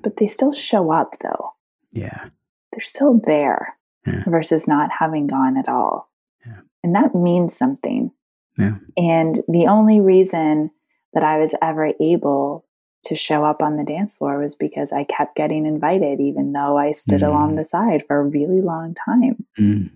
but 0.01 0.17
they 0.17 0.27
still 0.27 0.51
show 0.51 0.91
up 0.91 1.17
though. 1.21 1.52
Yeah. 1.93 2.29
They're 2.71 2.81
still 2.81 3.21
there 3.25 3.77
yeah. 4.05 4.23
versus 4.27 4.67
not 4.67 4.89
having 4.99 5.27
gone 5.27 5.57
at 5.57 5.69
all. 5.69 6.09
Yeah. 6.45 6.61
And 6.83 6.95
that 6.95 7.15
means 7.15 7.55
something. 7.55 8.11
Yeah. 8.57 8.75
And 8.97 9.41
the 9.47 9.67
only 9.67 9.99
reason 9.99 10.71
that 11.13 11.23
I 11.23 11.39
was 11.39 11.55
ever 11.61 11.93
able 11.99 12.65
to 13.05 13.15
show 13.15 13.43
up 13.43 13.61
on 13.61 13.77
the 13.77 13.83
dance 13.83 14.17
floor 14.17 14.39
was 14.39 14.55
because 14.55 14.91
I 14.91 15.03
kept 15.03 15.35
getting 15.35 15.65
invited, 15.65 16.19
even 16.19 16.53
though 16.53 16.77
I 16.77 16.91
stood 16.93 17.21
mm. 17.21 17.27
along 17.27 17.55
the 17.55 17.65
side 17.65 18.05
for 18.07 18.19
a 18.19 18.23
really 18.23 18.61
long 18.61 18.95
time. 18.95 19.45
Mm. 19.59 19.91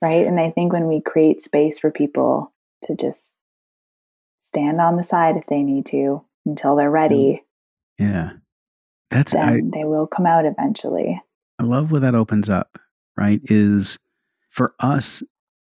Right. 0.00 0.26
And 0.26 0.38
I 0.38 0.50
think 0.50 0.72
when 0.72 0.86
we 0.86 1.00
create 1.00 1.42
space 1.42 1.78
for 1.78 1.90
people 1.90 2.52
to 2.82 2.94
just 2.94 3.34
stand 4.38 4.80
on 4.80 4.96
the 4.96 5.02
side 5.02 5.36
if 5.36 5.46
they 5.46 5.62
need 5.62 5.86
to 5.86 6.24
until 6.46 6.76
they're 6.76 6.90
ready. 6.90 7.44
Yeah. 7.98 8.32
That's 9.10 9.32
then 9.32 9.70
I, 9.72 9.78
they 9.78 9.84
will 9.84 10.06
come 10.06 10.26
out 10.26 10.44
eventually. 10.44 11.20
I 11.58 11.62
love 11.64 11.90
where 11.90 12.00
that 12.00 12.14
opens 12.14 12.48
up, 12.48 12.78
right? 13.16 13.40
Is 13.44 13.98
for 14.50 14.74
us, 14.80 15.22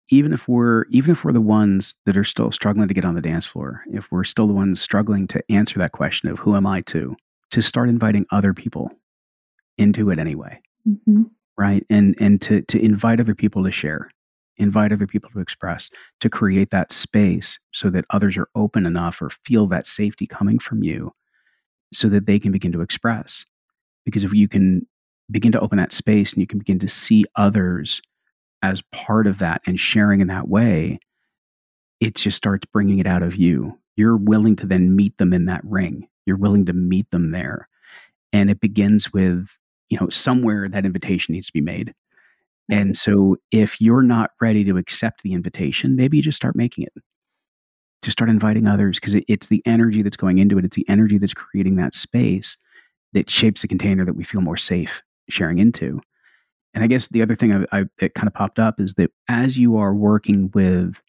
even 0.09 0.33
if 0.33 0.47
we're 0.47 0.85
even 0.89 1.11
if 1.11 1.23
we're 1.23 1.33
the 1.33 1.41
ones 1.41 1.95
that 2.05 2.17
are 2.17 2.23
still 2.23 2.51
struggling 2.51 2.87
to 2.87 2.93
get 2.93 3.05
on 3.05 3.15
the 3.15 3.21
dance 3.21 3.45
floor, 3.45 3.83
if 3.91 4.11
we're 4.11 4.23
still 4.23 4.47
the 4.47 4.53
ones 4.53 4.81
struggling 4.81 5.27
to 5.27 5.43
answer 5.49 5.79
that 5.79 5.91
question 5.91 6.29
of 6.29 6.39
who 6.39 6.55
am 6.55 6.65
I 6.65 6.81
to, 6.81 7.15
to 7.51 7.61
start 7.61 7.89
inviting 7.89 8.25
other 8.31 8.53
people 8.53 8.91
into 9.77 10.09
it 10.09 10.19
anyway. 10.19 10.61
Mm-hmm. 10.87 11.23
Right. 11.57 11.85
And 11.89 12.15
and 12.19 12.41
to 12.43 12.61
to 12.61 12.83
invite 12.83 13.19
other 13.19 13.35
people 13.35 13.63
to 13.63 13.71
share, 13.71 14.09
invite 14.57 14.91
other 14.91 15.07
people 15.07 15.29
to 15.31 15.39
express, 15.39 15.89
to 16.19 16.29
create 16.29 16.69
that 16.71 16.91
space 16.91 17.59
so 17.71 17.89
that 17.89 18.05
others 18.09 18.37
are 18.37 18.49
open 18.55 18.85
enough 18.85 19.21
or 19.21 19.29
feel 19.45 19.67
that 19.67 19.85
safety 19.85 20.27
coming 20.27 20.59
from 20.59 20.83
you 20.83 21.13
so 21.93 22.09
that 22.09 22.25
they 22.25 22.39
can 22.39 22.51
begin 22.51 22.71
to 22.71 22.81
express. 22.81 23.45
Because 24.05 24.23
if 24.23 24.33
you 24.33 24.47
can 24.47 24.85
begin 25.31 25.51
to 25.51 25.59
open 25.59 25.77
that 25.77 25.91
space 25.91 26.33
and 26.33 26.41
you 26.41 26.47
can 26.47 26.59
begin 26.59 26.79
to 26.79 26.87
see 26.87 27.25
others 27.35 28.01
as 28.61 28.81
part 28.91 29.27
of 29.27 29.39
that 29.39 29.61
and 29.65 29.79
sharing 29.79 30.21
in 30.21 30.27
that 30.27 30.47
way, 30.47 30.99
it 31.99 32.15
just 32.15 32.37
starts 32.37 32.65
bringing 32.71 32.99
it 32.99 33.07
out 33.07 33.23
of 33.23 33.35
you 33.35 33.77
you're 33.95 34.17
willing 34.17 34.55
to 34.57 34.65
then 34.65 34.95
meet 34.95 35.17
them 35.17 35.33
in 35.33 35.45
that 35.45 35.61
ring. 35.63 36.07
You're 36.25 36.37
willing 36.37 36.65
to 36.65 36.73
meet 36.73 37.09
them 37.11 37.31
there. 37.31 37.67
And 38.33 38.49
it 38.49 38.59
begins 38.59 39.13
with, 39.13 39.47
you 39.89 39.97
know, 39.99 40.09
somewhere 40.09 40.67
that 40.67 40.85
invitation 40.85 41.33
needs 41.33 41.47
to 41.47 41.53
be 41.53 41.61
made. 41.61 41.93
And 42.69 42.97
so 42.97 43.37
if 43.51 43.79
you're 43.79 44.01
not 44.01 44.31
ready 44.41 44.63
to 44.65 44.77
accept 44.77 45.21
the 45.21 45.33
invitation, 45.33 45.95
maybe 45.95 46.17
you 46.17 46.23
just 46.23 46.35
start 46.35 46.55
making 46.55 46.85
it. 46.85 46.93
Just 48.05 48.17
start 48.17 48.29
inviting 48.29 48.67
others 48.67 48.99
because 48.99 49.15
it, 49.15 49.25
it's 49.27 49.47
the 49.47 49.61
energy 49.65 50.01
that's 50.01 50.17
going 50.17 50.37
into 50.37 50.57
it. 50.57 50.65
It's 50.65 50.75
the 50.75 50.87
energy 50.87 51.17
that's 51.17 51.33
creating 51.33 51.75
that 51.77 51.93
space 51.93 52.57
that 53.13 53.29
shapes 53.29 53.61
the 53.61 53.67
container 53.67 54.05
that 54.05 54.15
we 54.15 54.23
feel 54.23 54.41
more 54.41 54.57
safe 54.57 55.01
sharing 55.29 55.59
into. 55.59 55.99
And 56.73 56.83
I 56.83 56.87
guess 56.87 57.07
the 57.07 57.21
other 57.21 57.35
thing 57.35 57.51
I, 57.53 57.79
I, 57.79 57.85
that 57.99 58.13
kind 58.13 58.27
of 58.27 58.33
popped 58.33 58.59
up 58.59 58.79
is 58.79 58.93
that 58.95 59.11
as 59.27 59.57
you 59.57 59.77
are 59.77 59.93
working 59.93 60.51
with 60.53 61.01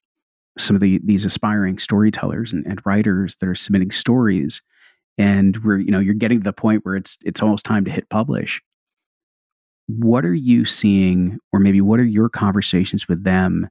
some 0.59 0.75
of 0.75 0.81
the 0.81 1.01
these 1.05 1.25
aspiring 1.25 1.79
storytellers 1.79 2.53
and, 2.53 2.65
and 2.67 2.81
writers 2.87 3.37
that 3.37 3.49
are 3.49 3.55
submitting 3.55 3.91
stories, 3.91 4.63
and 5.19 5.57
where 5.59 5.77
you 5.77 5.91
know 5.91 5.99
you're 5.99 6.15
getting 6.15 6.39
to 6.39 6.45
the 6.45 6.53
point 6.53 6.85
where 6.85 6.97
it's 6.97 7.19
it's 7.25 7.43
almost 7.43 7.65
time 7.65 7.85
to 7.85 7.91
hit 7.91 8.09
publish 8.09 8.63
what 9.87 10.25
are 10.25 10.35
you 10.35 10.65
seeing 10.65 11.39
or 11.53 11.61
maybe 11.61 11.81
what 11.81 12.01
are 12.01 12.05
your 12.05 12.29
conversations 12.29 13.07
with 13.09 13.23
them 13.25 13.69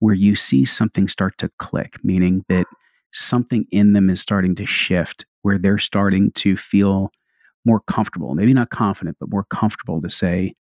where 0.00 0.14
you 0.14 0.34
see 0.34 0.64
something 0.64 1.08
start 1.08 1.36
to 1.38 1.50
click 1.58 1.96
meaning 2.04 2.44
that 2.48 2.66
something 3.12 3.66
in 3.70 3.92
them 3.92 4.10
is 4.10 4.20
starting 4.20 4.54
to 4.54 4.66
shift 4.66 5.24
where 5.42 5.58
they're 5.58 5.78
starting 5.78 6.30
to 6.32 6.56
feel 6.56 7.10
more 7.64 7.80
comfortable 7.80 8.34
maybe 8.34 8.54
not 8.54 8.70
confident 8.70 9.16
but 9.20 9.30
more 9.30 9.44
comfortable 9.50 10.00
to 10.00 10.10
say 10.10 10.54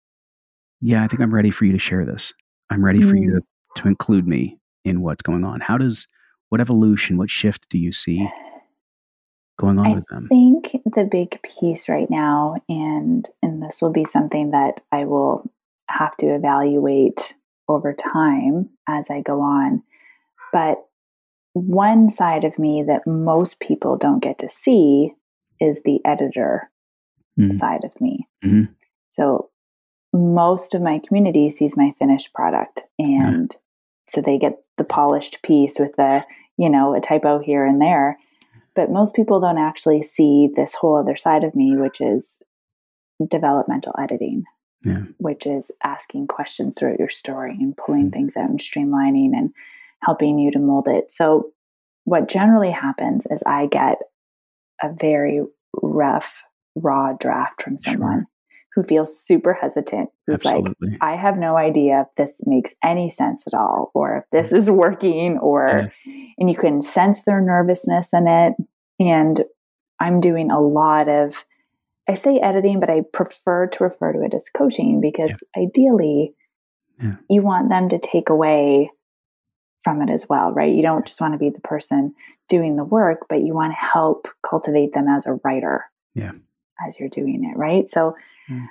yeah 0.81 1.03
i 1.03 1.07
think 1.07 1.21
i'm 1.21 1.33
ready 1.33 1.51
for 1.51 1.65
you 1.65 1.71
to 1.71 1.79
share 1.79 2.05
this 2.05 2.33
i'm 2.69 2.83
ready 2.83 3.01
for 3.01 3.15
mm. 3.15 3.21
you 3.21 3.33
to, 3.33 3.81
to 3.81 3.87
include 3.87 4.27
me 4.27 4.57
in 4.83 5.01
what's 5.01 5.21
going 5.21 5.43
on 5.43 5.59
how 5.59 5.77
does 5.77 6.07
what 6.49 6.61
evolution 6.61 7.17
what 7.17 7.29
shift 7.29 7.67
do 7.69 7.77
you 7.77 7.91
see 7.91 8.27
going 9.57 9.79
on 9.79 9.87
I 9.87 9.95
with 9.95 10.05
them? 10.07 10.25
I 10.25 10.27
think 10.27 10.71
the 10.95 11.05
big 11.05 11.39
piece 11.41 11.89
right 11.89 12.09
now, 12.09 12.55
and 12.69 13.27
and 13.41 13.61
this 13.61 13.81
will 13.81 13.91
be 13.91 14.05
something 14.05 14.51
that 14.51 14.81
I 14.91 15.05
will 15.05 15.49
have 15.89 16.15
to 16.17 16.27
evaluate 16.27 17.35
over 17.67 17.93
time 17.93 18.69
as 18.87 19.09
I 19.09 19.21
go 19.21 19.41
on. 19.41 19.83
But 20.51 20.77
one 21.53 22.09
side 22.09 22.43
of 22.43 22.59
me 22.59 22.83
that 22.83 23.07
most 23.07 23.59
people 23.59 23.97
don't 23.97 24.23
get 24.23 24.39
to 24.39 24.49
see 24.49 25.13
is 25.59 25.81
the 25.83 25.99
editor 26.05 26.69
mm-hmm. 27.39 27.51
side 27.51 27.83
of 27.83 27.99
me. 27.99 28.27
Mm-hmm. 28.43 28.73
So 29.09 29.49
most 30.13 30.73
of 30.73 30.81
my 30.81 30.99
community 31.05 31.49
sees 31.49 31.77
my 31.77 31.93
finished 31.99 32.33
product 32.33 32.81
and 32.99 33.51
yeah. 33.53 33.59
so 34.07 34.21
they 34.21 34.37
get 34.37 34.57
the 34.77 34.83
polished 34.83 35.41
piece 35.43 35.77
with 35.79 35.95
the, 35.97 36.25
you 36.57 36.69
know, 36.69 36.93
a 36.93 37.01
typo 37.01 37.39
here 37.39 37.65
and 37.65 37.81
there 37.81 38.17
but 38.75 38.91
most 38.91 39.15
people 39.15 39.39
don't 39.39 39.57
actually 39.57 40.01
see 40.01 40.49
this 40.53 40.75
whole 40.75 40.97
other 40.97 41.15
side 41.15 41.43
of 41.43 41.55
me, 41.55 41.75
which 41.75 42.01
is 42.01 42.43
developmental 43.29 43.95
editing, 43.97 44.43
yeah. 44.85 45.03
which 45.17 45.45
is 45.45 45.71
asking 45.83 46.27
questions 46.27 46.77
throughout 46.77 46.99
your 46.99 47.09
story 47.09 47.57
and 47.59 47.75
pulling 47.75 48.03
mm-hmm. 48.03 48.11
things 48.11 48.37
out 48.37 48.49
and 48.49 48.59
streamlining 48.59 49.31
and 49.33 49.51
helping 50.03 50.37
you 50.39 50.51
to 50.51 50.59
mold 50.59 50.87
it. 50.87 51.11
So, 51.11 51.51
what 52.03 52.29
generally 52.29 52.69
happens 52.69 53.25
is 53.31 53.41
I 53.47 53.65
get 53.65 53.97
a 54.81 54.93
very 54.93 55.41
rough, 55.81 56.43
raw 56.75 57.13
draft 57.13 57.63
from 57.63 57.77
someone. 57.77 58.19
Sure. 58.19 58.29
Who 58.75 58.83
feels 58.83 59.17
super 59.17 59.53
hesitant, 59.53 60.09
who's 60.27 60.45
Absolutely. 60.45 60.89
like, 60.89 60.97
I 60.99 61.15
have 61.15 61.37
no 61.37 61.55
idea 61.55 62.01
if 62.01 62.07
this 62.17 62.41
makes 62.45 62.75
any 62.83 63.09
sense 63.09 63.47
at 63.47 63.53
all, 63.53 63.89
or 63.93 64.17
if 64.17 64.23
this 64.33 64.51
is 64.51 64.69
working, 64.69 65.37
or, 65.37 65.89
yeah. 66.05 66.25
and 66.37 66.49
you 66.49 66.57
can 66.57 66.81
sense 66.81 67.23
their 67.23 67.39
nervousness 67.39 68.11
in 68.11 68.27
it. 68.27 68.53
And 68.99 69.45
I'm 70.01 70.19
doing 70.19 70.51
a 70.51 70.59
lot 70.59 71.07
of, 71.07 71.45
I 72.07 72.13
say 72.13 72.37
editing, 72.37 72.79
but 72.79 72.89
I 72.89 73.01
prefer 73.13 73.67
to 73.67 73.83
refer 73.83 74.13
to 74.13 74.23
it 74.23 74.33
as 74.33 74.49
coaching 74.49 75.01
because 75.01 75.43
yeah. 75.55 75.63
ideally 75.63 76.33
yeah. 77.01 77.15
you 77.29 77.41
want 77.41 77.69
them 77.69 77.89
to 77.89 77.99
take 77.99 78.29
away 78.29 78.91
from 79.83 80.01
it 80.01 80.09
as 80.09 80.27
well, 80.29 80.51
right? 80.51 80.73
You 80.73 80.81
don't 80.81 81.05
just 81.05 81.21
want 81.21 81.33
to 81.33 81.39
be 81.39 81.49
the 81.49 81.61
person 81.61 82.13
doing 82.47 82.75
the 82.75 82.83
work, 82.83 83.25
but 83.29 83.41
you 83.41 83.53
want 83.53 83.73
to 83.73 83.85
help 83.85 84.27
cultivate 84.47 84.93
them 84.93 85.07
as 85.07 85.25
a 85.25 85.39
writer. 85.43 85.85
Yeah. 86.13 86.31
As 86.85 86.99
you're 86.99 87.09
doing 87.09 87.43
it, 87.43 87.57
right? 87.57 87.87
So 87.87 88.15
mm. 88.49 88.65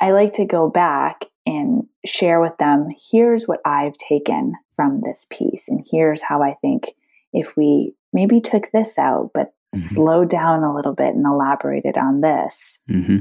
I 0.00 0.12
like 0.12 0.32
to 0.34 0.44
go 0.44 0.68
back 0.68 1.26
and 1.46 1.86
share 2.04 2.40
with 2.40 2.56
them 2.58 2.88
here's 3.10 3.46
what 3.46 3.60
I've 3.64 3.96
taken 3.96 4.54
from 4.70 4.98
this 4.98 5.26
piece 5.30 5.68
and 5.68 5.86
here's 5.90 6.22
how 6.22 6.42
I 6.42 6.54
think 6.54 6.94
if 7.32 7.56
we 7.56 7.94
maybe 8.12 8.40
took 8.40 8.70
this 8.72 8.98
out 8.98 9.30
but 9.34 9.52
mm-hmm. 9.74 9.94
slow 9.94 10.24
down 10.24 10.62
a 10.62 10.74
little 10.74 10.94
bit 10.94 11.14
and 11.14 11.26
elaborated 11.26 11.96
on 11.96 12.20
this, 12.20 12.78
mm-hmm. 12.90 13.18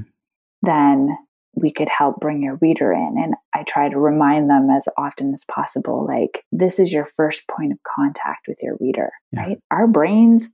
then 0.61 1.17
we 1.55 1.71
could 1.71 1.89
help 1.89 2.19
bring 2.19 2.41
your 2.41 2.57
reader 2.61 2.91
in. 2.91 3.15
And 3.17 3.35
I 3.53 3.63
try 3.63 3.89
to 3.89 3.99
remind 3.99 4.49
them 4.49 4.69
as 4.69 4.87
often 4.97 5.33
as 5.33 5.43
possible 5.45 6.05
like, 6.07 6.43
this 6.51 6.79
is 6.79 6.91
your 6.91 7.05
first 7.05 7.47
point 7.47 7.71
of 7.71 7.79
contact 7.83 8.47
with 8.47 8.59
your 8.61 8.77
reader, 8.79 9.11
yeah. 9.31 9.41
right? 9.41 9.59
Our 9.71 9.87
brains 9.87 10.47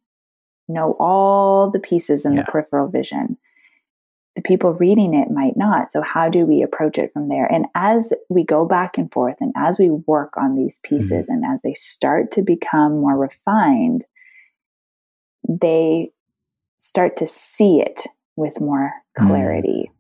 know 0.67 0.95
all 0.99 1.69
the 1.71 1.79
pieces 1.79 2.25
in 2.25 2.33
yeah. 2.33 2.43
the 2.43 2.51
peripheral 2.51 2.87
vision. 2.87 3.37
The 4.35 4.41
people 4.41 4.73
reading 4.73 5.13
it 5.13 5.31
might 5.31 5.55
not. 5.55 5.93
So, 5.93 6.01
how 6.01 6.27
do 6.27 6.45
we 6.45 6.61
approach 6.61 6.97
it 6.97 7.13
from 7.13 7.29
there? 7.29 7.45
And 7.45 7.67
as 7.73 8.11
we 8.29 8.43
go 8.43 8.65
back 8.65 8.97
and 8.97 9.09
forth 9.09 9.37
and 9.39 9.53
as 9.55 9.79
we 9.79 9.89
work 9.89 10.33
on 10.35 10.55
these 10.55 10.77
pieces 10.83 11.29
mm-hmm. 11.29 11.43
and 11.43 11.53
as 11.53 11.61
they 11.61 11.73
start 11.73 12.31
to 12.31 12.41
become 12.41 12.99
more 12.99 13.17
refined, 13.17 14.03
they 15.47 16.11
start 16.77 17.17
to 17.17 17.27
see 17.27 17.81
it 17.81 18.01
with 18.35 18.61
more 18.61 18.93
mm. 19.17 19.27
clarity 19.27 19.89
mm. 19.89 19.93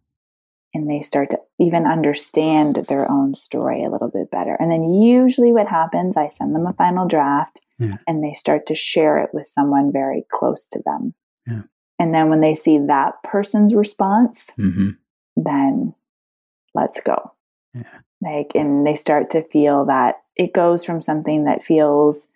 and 0.73 0.89
they 0.89 1.01
start 1.01 1.29
to 1.31 1.39
even 1.59 1.85
understand 1.85 2.75
their 2.87 3.09
own 3.09 3.35
story 3.35 3.83
a 3.83 3.89
little 3.89 4.09
bit 4.09 4.29
better. 4.31 4.55
And 4.59 4.71
then 4.71 4.93
usually 4.93 5.51
what 5.51 5.67
happens, 5.67 6.17
I 6.17 6.27
send 6.27 6.53
them 6.53 6.67
a 6.67 6.73
final 6.73 7.07
draft 7.07 7.59
yeah. 7.79 7.95
and 8.07 8.23
they 8.23 8.33
start 8.33 8.65
to 8.67 8.75
share 8.75 9.17
it 9.19 9.29
with 9.33 9.47
someone 9.47 9.91
very 9.91 10.25
close 10.31 10.65
to 10.67 10.81
them. 10.85 11.13
Yeah. 11.47 11.61
And 11.97 12.13
then 12.13 12.29
when 12.29 12.41
they 12.41 12.55
see 12.55 12.77
that 12.77 13.23
person's 13.23 13.73
response, 13.73 14.51
mm-hmm. 14.59 14.89
then 15.37 15.95
let's 16.73 16.99
go. 16.99 17.31
Yeah. 17.73 17.83
Like, 18.21 18.51
and 18.55 18.85
they 18.85 18.95
start 18.95 19.29
to 19.31 19.43
feel 19.43 19.85
that 19.85 20.15
it 20.35 20.53
goes 20.53 20.83
from 20.83 21.01
something 21.01 21.45
that 21.45 21.63
feels 21.63 22.27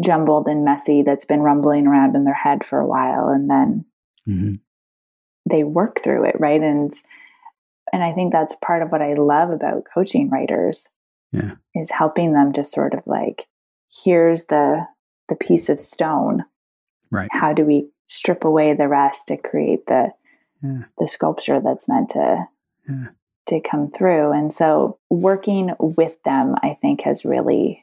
jumbled 0.00 0.48
and 0.48 0.64
messy 0.64 1.02
that's 1.02 1.24
been 1.24 1.40
rumbling 1.40 1.86
around 1.86 2.16
in 2.16 2.24
their 2.24 2.34
head 2.34 2.64
for 2.64 2.80
a 2.80 2.86
while 2.86 3.28
and 3.28 3.48
then 3.48 3.84
mm-hmm. 4.28 4.54
they 5.48 5.62
work 5.62 6.00
through 6.00 6.24
it 6.24 6.36
right 6.40 6.60
and 6.60 6.94
and 7.92 8.02
i 8.02 8.12
think 8.12 8.32
that's 8.32 8.56
part 8.56 8.82
of 8.82 8.90
what 8.90 9.02
i 9.02 9.14
love 9.14 9.50
about 9.50 9.86
coaching 9.92 10.28
writers 10.30 10.88
yeah. 11.32 11.54
is 11.74 11.90
helping 11.90 12.32
them 12.32 12.52
to 12.52 12.64
sort 12.64 12.92
of 12.92 13.06
like 13.06 13.46
here's 14.04 14.46
the 14.46 14.84
the 15.28 15.36
piece 15.36 15.68
of 15.68 15.78
stone 15.78 16.44
right 17.10 17.28
how 17.30 17.52
do 17.52 17.64
we 17.64 17.88
strip 18.06 18.44
away 18.44 18.74
the 18.74 18.88
rest 18.88 19.28
to 19.28 19.36
create 19.36 19.86
the 19.86 20.08
yeah. 20.62 20.82
the 20.98 21.06
sculpture 21.06 21.60
that's 21.60 21.88
meant 21.88 22.10
to 22.10 22.44
yeah. 22.88 23.06
to 23.46 23.60
come 23.60 23.90
through 23.92 24.32
and 24.32 24.52
so 24.52 24.98
working 25.08 25.70
with 25.78 26.20
them 26.24 26.56
i 26.64 26.76
think 26.82 27.02
has 27.02 27.24
really 27.24 27.80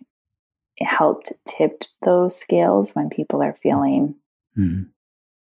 helped 0.85 1.33
tip 1.47 1.83
those 2.03 2.35
scales 2.35 2.95
when 2.95 3.09
people 3.09 3.41
are 3.41 3.53
feeling 3.53 4.15
mm-hmm. 4.57 4.83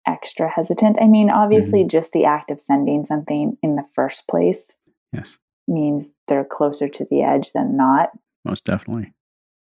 extra 0.07 0.49
hesitant. 0.49 0.99
I 1.01 1.07
mean, 1.07 1.31
obviously, 1.31 1.81
mm-hmm. 1.81 1.89
just 1.89 2.13
the 2.13 2.25
act 2.25 2.51
of 2.51 2.61
sending 2.61 3.05
something 3.05 3.57
in 3.63 3.77
the 3.77 3.87
first 3.95 4.29
place 4.29 4.73
yes. 5.13 5.37
means 5.67 6.11
they're 6.29 6.45
closer 6.45 6.89
to 6.89 7.07
the 7.11 7.23
edge 7.23 7.53
than 7.53 7.77
not. 7.77 8.11
Most 8.45 8.65
definitely. 8.65 9.13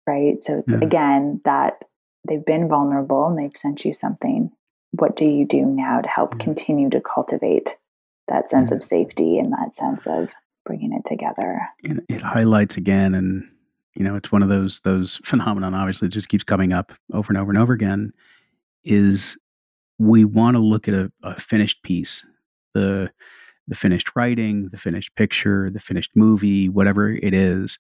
Right. 0.07 0.43
So 0.43 0.59
it's 0.59 0.75
yeah. 0.75 0.81
again 0.83 1.41
that 1.45 1.85
they've 2.29 2.45
been 2.45 2.69
vulnerable 2.69 3.27
and 3.27 3.39
they've 3.39 3.57
sent 3.57 3.85
you 3.85 3.95
something. 3.95 4.51
What 4.93 5.17
do 5.17 5.25
you 5.25 5.47
do 5.47 5.65
now 5.65 6.01
to 6.01 6.09
help 6.09 6.35
yeah. 6.35 6.45
continue 6.45 6.91
to 6.91 7.01
cultivate 7.01 7.77
that 8.29 8.51
sense 8.51 8.71
yeah. 8.71 8.77
of 8.77 8.85
safety 8.85 9.39
and 9.39 9.53
that 9.53 9.75
sense 9.75 10.07
of 10.07 10.31
bringing 10.67 10.93
it 10.93 11.05
together? 11.07 11.63
And 11.83 12.03
it 12.09 12.23
highlights 12.23 12.77
again 12.77 13.15
and 13.15 13.49
you 13.95 14.05
know 14.05 14.17
it's 14.17 14.33
one 14.33 14.43
of 14.43 14.49
those 14.49 14.81
those 14.81 15.21
phenomenon 15.25 15.75
obviously 15.75 16.09
just 16.09 16.29
keeps 16.29 16.45
coming 16.45 16.73
up 16.73 16.93
over 17.13 17.31
and 17.31 17.39
over 17.39 17.51
and 17.51 17.59
over 17.59 17.73
again 17.73 18.13
is 18.85 19.37
we 19.99 20.25
want 20.25 20.57
to 20.57 20.61
look 20.61 20.89
at 20.89 20.95
a, 20.95 21.11
a 21.23 21.39
finished 21.39 21.83
piece 21.83 22.25
the 22.75 23.11
the 23.67 23.75
finished 23.75 24.11
writing 24.15 24.69
the 24.71 24.79
finished 24.79 25.15
picture 25.15 25.71
the 25.71 25.81
finished 25.81 26.11
movie 26.15 26.69
whatever 26.69 27.11
it 27.11 27.33
is 27.33 27.79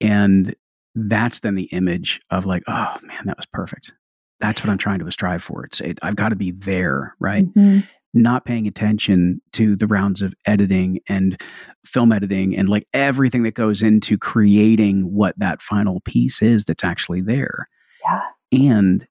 and 0.00 0.54
that's 0.94 1.40
then 1.40 1.54
the 1.54 1.64
image 1.64 2.20
of 2.30 2.46
like 2.46 2.62
oh 2.66 2.96
man 3.02 3.22
that 3.26 3.36
was 3.36 3.46
perfect. 3.46 3.92
That's 4.40 4.62
what 4.62 4.70
i'm 4.70 4.78
trying 4.78 4.98
to 4.98 5.10
strive 5.12 5.42
for. 5.42 5.64
It's 5.64 5.80
it, 5.80 5.98
i've 6.02 6.16
got 6.16 6.30
to 6.30 6.36
be 6.36 6.50
there 6.50 7.14
right? 7.20 7.46
Mm-hmm 7.54 7.80
not 8.16 8.44
paying 8.44 8.66
attention 8.66 9.40
to 9.52 9.76
the 9.76 9.86
rounds 9.86 10.22
of 10.22 10.34
editing 10.46 11.00
and 11.08 11.40
film 11.84 12.12
editing 12.12 12.56
and 12.56 12.68
like 12.68 12.88
everything 12.92 13.42
that 13.44 13.54
goes 13.54 13.82
into 13.82 14.18
creating 14.18 15.12
what 15.12 15.38
that 15.38 15.62
final 15.62 16.00
piece 16.00 16.42
is 16.42 16.64
that's 16.64 16.84
actually 16.84 17.20
there. 17.20 17.68
Yeah. 18.04 18.22
And 18.52 19.06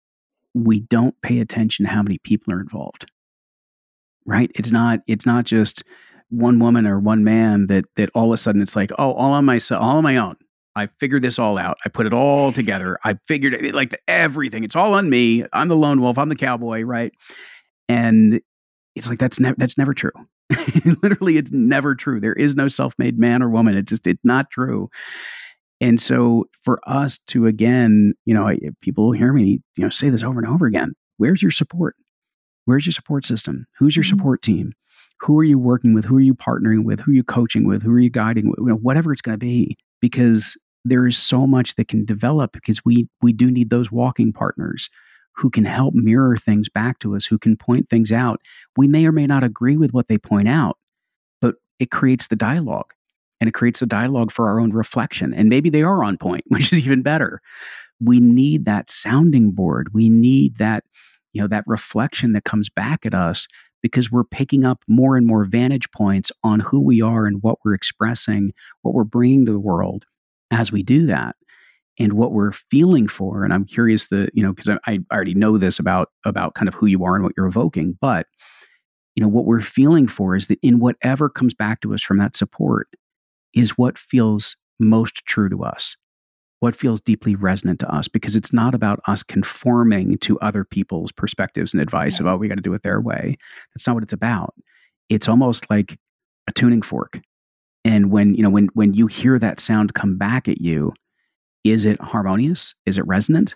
we 0.54 0.82
don't 0.82 1.16
pay 1.22 1.40
attention 1.40 1.86
to 1.86 1.92
how 1.92 2.02
many 2.02 2.18
people 2.20 2.54
are 2.54 2.60
involved. 2.60 3.10
Right? 4.26 4.52
It's 4.56 4.72
not 4.72 5.02
it's 5.08 5.26
not 5.26 5.46
just 5.46 5.84
one 6.30 6.60
woman 6.60 6.88
or 6.88 7.00
one 7.00 7.24
man 7.24 7.68
that 7.68 7.86
that 7.96 8.10
all 8.16 8.34
of 8.34 8.34
a 8.34 8.38
sudden 8.38 8.62
it's 8.62 8.76
like, 8.76 8.92
oh, 8.98 9.14
all 9.14 9.34
on 9.34 9.46
myself, 9.46 9.82
all 9.84 9.98
on 9.98 10.04
my 10.04 10.18
own. 10.18 10.36
I 10.76 10.88
figured 11.00 11.22
this 11.22 11.40
all 11.40 11.58
out. 11.58 11.78
I 11.86 11.90
put 11.90 12.06
it 12.06 12.14
all 12.14 12.52
together. 12.52 12.98
I 13.06 13.18
figured 13.28 13.54
it 13.54 13.74
like 13.76 13.98
everything. 14.08 14.64
It's 14.64 14.76
all 14.76 14.94
on 14.94 15.10
me. 15.10 15.46
I'm 15.54 15.70
the 15.70 15.76
lone 15.76 16.02
wolf. 16.02 16.18
I'm 16.18 16.28
the 16.28 16.36
cowboy, 16.36 16.82
right? 16.82 17.14
And 17.88 18.42
it's 18.96 19.08
like 19.08 19.20
that's 19.20 19.40
never 19.40 19.56
that's 19.58 19.78
never 19.78 19.94
true. 19.94 20.12
Literally, 21.04 21.38
it's 21.38 21.52
never 21.52 21.96
true. 21.96 22.20
There 22.20 22.34
is 22.34 22.56
no 22.56 22.68
self-made 22.68 23.20
man 23.20 23.44
or 23.44 23.50
woman. 23.50 23.76
It 23.78 23.86
just 23.86 24.08
it's 24.08 24.24
not 24.24 24.50
true. 24.50 24.90
And 25.82 26.02
so 26.02 26.46
for 26.64 26.80
us 26.88 27.20
to 27.28 27.48
again, 27.48 28.14
you 28.26 28.34
know, 28.34 28.50
people 28.82 29.12
hear 29.12 29.34
me, 29.34 29.62
you 29.76 29.84
know, 29.84 29.90
say 29.90 30.10
this 30.10 30.24
over 30.24 30.40
and 30.40 30.48
over 30.48 30.66
again. 30.66 30.94
Where's 31.18 31.42
your 31.42 31.52
support? 31.52 31.96
Where's 32.66 32.86
your 32.86 32.94
support 32.94 33.26
system? 33.26 33.66
Who's 33.78 33.96
your 33.96 34.04
mm-hmm. 34.04 34.18
support 34.18 34.42
team? 34.42 34.74
Who 35.22 35.40
are 35.40 35.44
you 35.44 35.60
working 35.60 35.94
with? 35.94 36.06
Who 36.06 36.18
are 36.18 36.22
you 36.22 36.34
partnering 36.34 36.84
with? 36.84 37.00
Who 37.00 37.12
are 37.12 37.16
you 37.16 37.24
coaching 37.24 37.66
with? 37.66 37.82
Who 37.82 37.92
are 37.92 38.00
you 38.00 38.10
guiding 38.10 38.50
with? 38.50 38.60
You 38.60 38.68
know, 38.68 38.76
whatever 38.76 39.14
it's 39.14 39.22
going 39.22 39.34
to 39.34 39.46
be, 39.46 39.78
because 40.02 40.58
there 40.84 41.08
is 41.08 41.18
so 41.18 41.48
much 41.48 41.76
that 41.76 41.88
can 41.88 42.06
develop 42.06 42.52
because 42.54 42.84
we 42.86 43.08
we 43.22 43.34
do 43.34 43.50
need 43.52 43.70
those 43.70 43.92
walking 43.92 44.32
partners 44.32 44.90
who 45.36 45.50
can 45.50 45.66
help 45.66 45.94
mirror 45.94 46.38
things 46.38 46.70
back 46.70 47.00
to 47.00 47.16
us, 47.16 47.26
who 47.26 47.38
can 47.38 47.58
point 47.58 47.90
things 47.90 48.12
out. 48.12 48.42
We 48.78 48.88
may 48.88 49.06
or 49.06 49.12
may 49.12 49.28
not 49.28 49.44
agree 49.44 49.78
with 49.78 49.94
what 49.94 50.08
they 50.08 50.18
point 50.18 50.48
out, 50.48 50.78
but 51.42 51.56
it 51.80 51.92
creates 51.92 52.28
the 52.28 52.36
dialogue 52.36 52.94
and 53.42 53.48
it 53.48 53.54
creates 53.54 53.82
a 53.82 53.86
dialogue 53.88 54.32
for 54.32 54.48
our 54.48 54.60
own 54.60 54.72
reflection. 54.72 55.34
And 55.34 55.50
maybe 55.50 55.70
they 55.70 55.84
are 55.84 56.04
on 56.04 56.18
point, 56.18 56.46
which 56.48 56.72
is 56.72 56.80
even 56.80 57.02
better. 57.02 57.42
We 58.00 58.20
need 58.20 58.66
that 58.66 58.90
sounding 58.90 59.52
board. 59.52 59.94
We 59.94 60.10
need 60.10 60.58
that, 60.58 60.84
you 61.34 61.42
know, 61.42 61.48
that 61.48 61.64
reflection 61.68 62.34
that 62.34 62.44
comes 62.44 62.70
back 62.70 63.06
at 63.06 63.14
us 63.14 63.48
because 63.82 64.12
we're 64.12 64.24
picking 64.24 64.66
up 64.66 64.80
more 64.88 65.16
and 65.16 65.28
more 65.28 65.46
vantage 65.46 65.90
points 65.92 66.32
on 66.44 66.60
who 66.60 66.82
we 66.82 67.02
are 67.02 67.28
and 67.28 67.44
what 67.44 67.60
we're 67.64 67.74
expressing, 67.74 68.52
what 68.82 68.96
we're 68.96 69.04
bringing 69.04 69.46
to 69.46 69.52
the 69.52 69.60
world 69.60 70.06
as 70.52 70.72
we 70.72 70.82
do 70.82 71.06
that 71.06 71.36
and 72.00 72.14
what 72.14 72.32
we're 72.32 72.52
feeling 72.52 73.08
for 73.08 73.44
and 73.44 73.54
i'm 73.54 73.66
curious 73.66 74.08
that 74.08 74.30
you 74.34 74.44
know 74.44 74.54
because 74.54 74.70
I, 74.70 74.80
I, 74.92 75.00
already 75.14 75.34
know 75.34 75.58
this 75.58 75.80
about 75.80 76.10
about 76.26 76.56
kind 76.56 76.68
of 76.68 76.74
who 76.74 76.86
you 76.86 77.04
are 77.04 77.16
and 77.16 77.24
what 77.24 77.34
you're 77.38 77.48
evoking 77.48 77.98
but 78.02 78.28
you 79.16 79.22
know 79.22 79.30
what 79.30 79.46
we're 79.46 79.62
feeling 79.62 80.08
for 80.08 80.36
is 80.36 80.48
that 80.48 80.60
in 80.62 80.80
whatever 80.80 81.30
comes 81.30 81.54
back 81.54 81.82
to 81.82 81.94
us 81.94 82.02
from 82.02 82.18
that 82.18 82.36
support 82.36 82.88
is 83.54 83.78
what 83.78 83.98
feels 83.98 84.58
most 84.80 85.26
true 85.26 85.50
to 85.50 85.64
us 85.64 85.96
what 86.60 86.76
feels 86.76 87.02
deeply 87.02 87.36
resonant 87.36 87.80
to 87.80 87.94
us 87.94 88.08
because 88.08 88.36
it's 88.36 88.54
not 88.54 88.74
about 88.74 89.00
us 89.08 89.24
conforming 89.24 90.18
to 90.20 90.40
other 90.40 90.64
people's 90.64 91.12
perspectives 91.12 91.74
and 91.74 91.82
advice 91.82 92.20
yeah. 92.20 92.22
of 92.22 92.28
oh 92.28 92.38
we 92.38 92.48
got 92.48 92.56
to 92.56 92.62
do 92.62 92.74
it 92.74 92.84
their 92.84 93.02
way 93.02 93.38
that's 93.74 93.88
not 93.88 93.94
what 93.94 94.04
it's 94.04 94.14
about 94.14 94.54
it's 95.10 95.30
almost 95.30 95.70
like 95.70 95.98
a 96.48 96.52
tuning 96.52 96.82
fork 96.82 97.20
and 97.86 98.12
when 98.12 98.34
you 98.36 98.44
know 98.44 98.50
when 98.50 98.68
when 98.74 98.94
you 98.94 99.08
hear 99.08 99.40
that 99.40 99.60
sound 99.60 99.94
come 99.94 100.18
back 100.18 100.48
at 100.48 100.60
you 100.60 100.94
is 101.66 101.84
it 101.84 102.00
harmonious? 102.00 102.76
Is 102.86 102.98
it 102.98 103.08
resonant? 103.08 103.56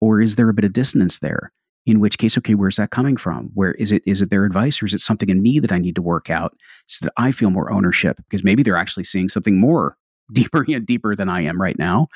Or 0.00 0.20
is 0.20 0.36
there 0.36 0.48
a 0.48 0.54
bit 0.54 0.66
of 0.66 0.74
dissonance 0.74 1.18
there? 1.18 1.50
In 1.86 2.00
which 2.00 2.18
case, 2.18 2.36
okay, 2.36 2.54
where's 2.54 2.76
that 2.76 2.90
coming 2.90 3.16
from? 3.16 3.50
Where 3.54 3.72
is 3.72 3.90
it? 3.90 4.02
Is 4.06 4.20
it 4.20 4.28
their 4.28 4.44
advice, 4.44 4.82
or 4.82 4.86
is 4.86 4.94
it 4.94 5.00
something 5.00 5.28
in 5.28 5.42
me 5.42 5.58
that 5.60 5.72
I 5.72 5.78
need 5.78 5.94
to 5.94 6.02
work 6.02 6.28
out 6.30 6.54
so 6.88 7.06
that 7.06 7.12
I 7.16 7.32
feel 7.32 7.50
more 7.50 7.72
ownership? 7.72 8.18
Because 8.18 8.44
maybe 8.44 8.62
they're 8.62 8.76
actually 8.76 9.04
seeing 9.04 9.28
something 9.28 9.58
more 9.58 9.96
deeper, 10.32 10.64
you 10.68 10.78
know, 10.78 10.84
deeper 10.84 11.16
than 11.16 11.28
I 11.28 11.42
am 11.42 11.60
right 11.60 11.78
now, 11.78 12.08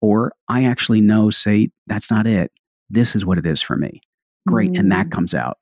or 0.00 0.32
I 0.48 0.64
actually 0.64 1.00
know, 1.00 1.30
say, 1.30 1.70
that's 1.86 2.10
not 2.10 2.26
it. 2.26 2.52
This 2.90 3.16
is 3.16 3.24
what 3.24 3.38
it 3.38 3.46
is 3.46 3.62
for 3.62 3.76
me. 3.76 4.02
Great, 4.46 4.72
mm. 4.72 4.78
and 4.78 4.92
that 4.92 5.06
mm. 5.06 5.12
comes 5.12 5.34
out. 5.34 5.58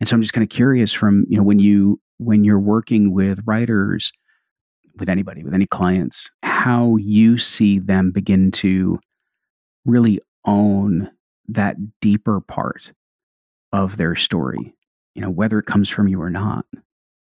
And 0.00 0.08
so 0.08 0.16
I'm 0.16 0.22
just 0.22 0.32
kind 0.32 0.42
of 0.42 0.48
curious 0.48 0.92
from 0.92 1.26
you 1.28 1.36
know 1.36 1.44
when 1.44 1.60
you 1.60 2.00
when 2.18 2.42
you're 2.44 2.58
working 2.58 3.12
with 3.12 3.40
writers 3.44 4.10
with 4.98 5.08
anybody, 5.08 5.44
with 5.44 5.54
any 5.54 5.66
clients, 5.66 6.30
how 6.60 6.96
you 6.96 7.38
see 7.38 7.78
them 7.78 8.10
begin 8.10 8.50
to 8.50 9.00
really 9.86 10.20
own 10.44 11.10
that 11.48 11.76
deeper 12.00 12.38
part 12.38 12.92
of 13.72 13.96
their 13.96 14.14
story, 14.14 14.74
you 15.14 15.22
know, 15.22 15.30
whether 15.30 15.58
it 15.58 15.64
comes 15.64 15.88
from 15.88 16.06
you 16.06 16.20
or 16.20 16.28
not. 16.28 16.66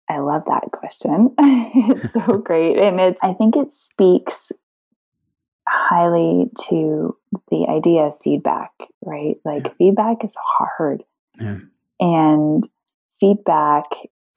I 0.08 0.18
love 0.18 0.42
that 0.46 0.64
question. 0.72 1.32
it's 1.38 2.14
so 2.14 2.38
great. 2.44 2.78
And 2.78 2.98
it's, 2.98 3.18
I 3.22 3.32
think 3.32 3.56
it 3.56 3.72
speaks 3.72 4.50
highly 5.68 6.50
to 6.68 7.16
the 7.52 7.68
idea 7.68 8.06
of 8.06 8.14
feedback, 8.24 8.72
right? 9.04 9.36
Like 9.44 9.66
yeah. 9.66 9.72
feedback 9.78 10.24
is 10.24 10.36
hard. 10.58 11.04
Yeah. 11.40 11.58
And 12.00 12.68
feedback 13.20 13.84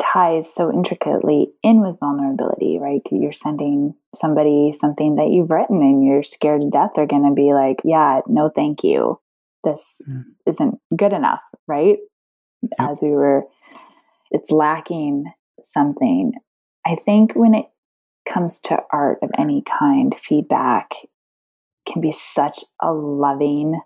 ties 0.01 0.53
so 0.53 0.71
intricately 0.71 1.51
in 1.63 1.81
with 1.81 1.99
vulnerability, 1.99 2.77
right? 2.79 3.01
You're 3.11 3.31
sending 3.31 3.95
somebody 4.13 4.73
something 4.73 5.15
that 5.15 5.29
you've 5.29 5.51
written 5.51 5.81
and 5.81 6.05
you're 6.05 6.23
scared 6.23 6.61
to 6.61 6.69
death 6.69 6.91
they're 6.95 7.05
going 7.05 7.27
to 7.27 7.33
be 7.33 7.53
like, 7.53 7.81
yeah, 7.83 8.21
no, 8.27 8.49
thank 8.53 8.83
you. 8.83 9.19
This 9.63 10.01
mm. 10.07 10.23
isn't 10.45 10.79
good 10.95 11.13
enough, 11.13 11.41
right? 11.67 11.97
Yep. 12.61 12.89
As 12.91 12.99
we 13.01 13.09
were, 13.09 13.43
it's 14.31 14.51
lacking 14.51 15.25
something. 15.61 16.33
I 16.85 16.95
think 16.95 17.33
when 17.33 17.53
it 17.53 17.65
comes 18.27 18.59
to 18.59 18.83
art 18.91 19.19
of 19.21 19.29
any 19.37 19.63
kind, 19.63 20.13
feedback 20.19 20.91
can 21.87 22.01
be 22.01 22.11
such 22.11 22.63
a 22.81 22.91
loving 22.91 23.79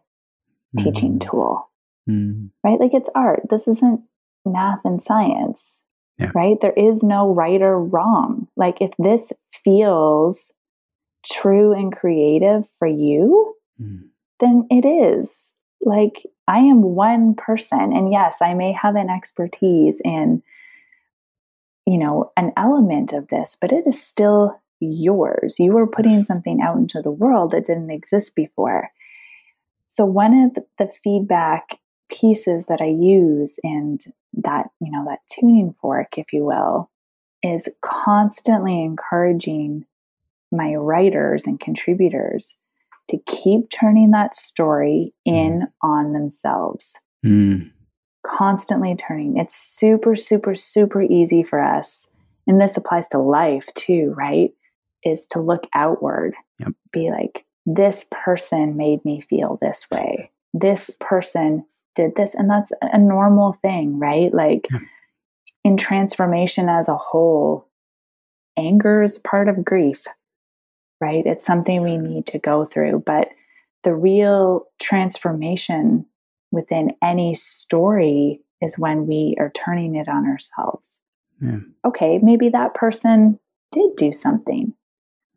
mm. 0.76 0.84
teaching 0.84 1.20
tool, 1.20 1.70
mm. 2.10 2.50
right? 2.64 2.80
Like 2.80 2.94
it's 2.94 3.10
art. 3.14 3.44
This 3.50 3.68
isn't 3.68 4.02
math 4.46 4.80
and 4.86 5.02
science 5.02 5.84
yeah. 6.20 6.32
right? 6.36 6.58
There 6.62 6.74
is 6.74 7.04
no 7.04 7.34
right 7.34 7.62
or 7.62 7.80
wrong. 7.80 8.48
Like 8.56 8.82
if 8.82 8.92
this 9.00 9.32
feels 9.64 10.52
true 11.26 11.74
and 11.74 11.96
creative 11.96 12.68
for 12.68 12.88
you, 12.88 13.56
mm. 13.82 14.04
then 14.40 14.68
it 14.70 14.86
is. 14.86 15.54
Like 15.82 16.26
I 16.48 16.60
am 16.60 16.82
one 16.82 17.36
person 17.36 17.94
and 17.94 18.12
yes, 18.12 18.36
I 18.42 18.54
may 18.54 18.74
have 18.74 18.96
an 18.96 19.10
expertise 19.10 20.02
in 20.04 20.44
you 21.90 21.98
know, 21.98 22.32
an 22.38 22.54
element 22.56 23.14
of 23.14 23.30
this, 23.30 23.58
but 23.60 23.72
it 23.72 23.88
is 23.88 24.00
still 24.00 24.62
yours. 24.80 25.56
You 25.58 25.76
are 25.80 25.88
putting 25.88 26.24
something 26.24 26.62
out 26.62 26.78
into 26.78 27.02
the 27.02 27.10
world 27.10 27.50
that 27.52 27.66
didn't 27.66 27.90
exist 27.90 28.36
before. 28.36 28.92
So 29.88 30.06
one 30.06 30.34
of 30.56 30.64
the 30.78 30.92
feedback 31.04 31.80
pieces 32.10 32.66
that 32.68 32.82
I 32.82 32.88
use 32.88 33.60
and 33.64 34.04
that, 34.34 34.68
you 34.82 34.92
know, 34.92 35.06
that 35.08 35.20
tuning 35.32 35.76
fork, 35.82 36.18
if 36.18 36.34
you 36.34 36.44
will, 36.44 36.90
is 37.44 37.70
constantly 37.82 38.84
encouraging 38.84 39.86
my 40.52 40.76
writers 40.76 41.46
and 41.46 41.60
contributors 41.60 42.58
to 43.10 43.18
keep 43.26 43.70
turning 43.70 44.12
that 44.12 44.36
story 44.36 45.14
in 45.26 45.62
mm. 45.62 45.72
on 45.82 46.14
themselves. 46.14 46.96
Mm. 47.26 47.72
Constantly 48.26 48.96
turning. 48.96 49.38
It's 49.38 49.56
super, 49.56 50.16
super, 50.16 50.54
super 50.56 51.02
easy 51.02 51.44
for 51.44 51.62
us. 51.62 52.08
And 52.48 52.60
this 52.60 52.78
applies 52.78 53.08
to 53.10 53.20
life 53.20 53.68
too, 53.76 54.14
right? 54.18 54.52
Is 55.04 55.26
to 55.28 55.40
look 55.40 55.68
outward. 55.74 56.36
Yep. 56.60 56.74
Be 56.92 57.10
like, 57.10 57.46
this 57.66 58.06
person 58.12 58.76
made 58.76 59.04
me 59.06 59.22
feel 59.22 59.58
this 59.62 59.88
way. 59.90 60.32
This 60.54 60.90
person 61.00 61.66
did 61.96 62.16
this 62.16 62.36
and 62.36 62.50
that's 62.50 62.72
a 62.82 62.98
normal 62.98 63.54
thing 63.62 64.00
right? 64.00 64.34
Like 64.34 64.68
yeah. 64.72 64.80
in 65.64 65.78
transformation 65.78 66.70
as 66.70 66.88
a 66.88 66.98
whole 66.98 67.68
anger 68.58 69.04
is 69.04 69.18
part 69.18 69.48
of 69.48 69.64
grief 69.64 70.06
right? 71.02 71.26
It's 71.26 71.46
something 71.46 71.82
we 71.82 71.98
need 71.98 72.26
to 72.28 72.40
go 72.40 72.66
through 72.66 73.04
but 73.06 73.30
the 73.84 73.96
real 73.96 74.66
transformation 74.82 76.06
within 76.52 76.92
any 77.02 77.36
story 77.36 78.42
is 78.62 78.78
when 78.78 79.08
we 79.08 79.36
are 79.40 79.52
turning 79.56 79.96
it 79.96 80.10
on 80.10 80.26
ourselves. 80.26 81.00
Yeah. 81.42 81.60
okay 81.86 82.20
maybe 82.22 82.50
that 82.50 82.74
person 82.74 83.40
did 83.72 83.96
do 83.96 84.12
something 84.12 84.74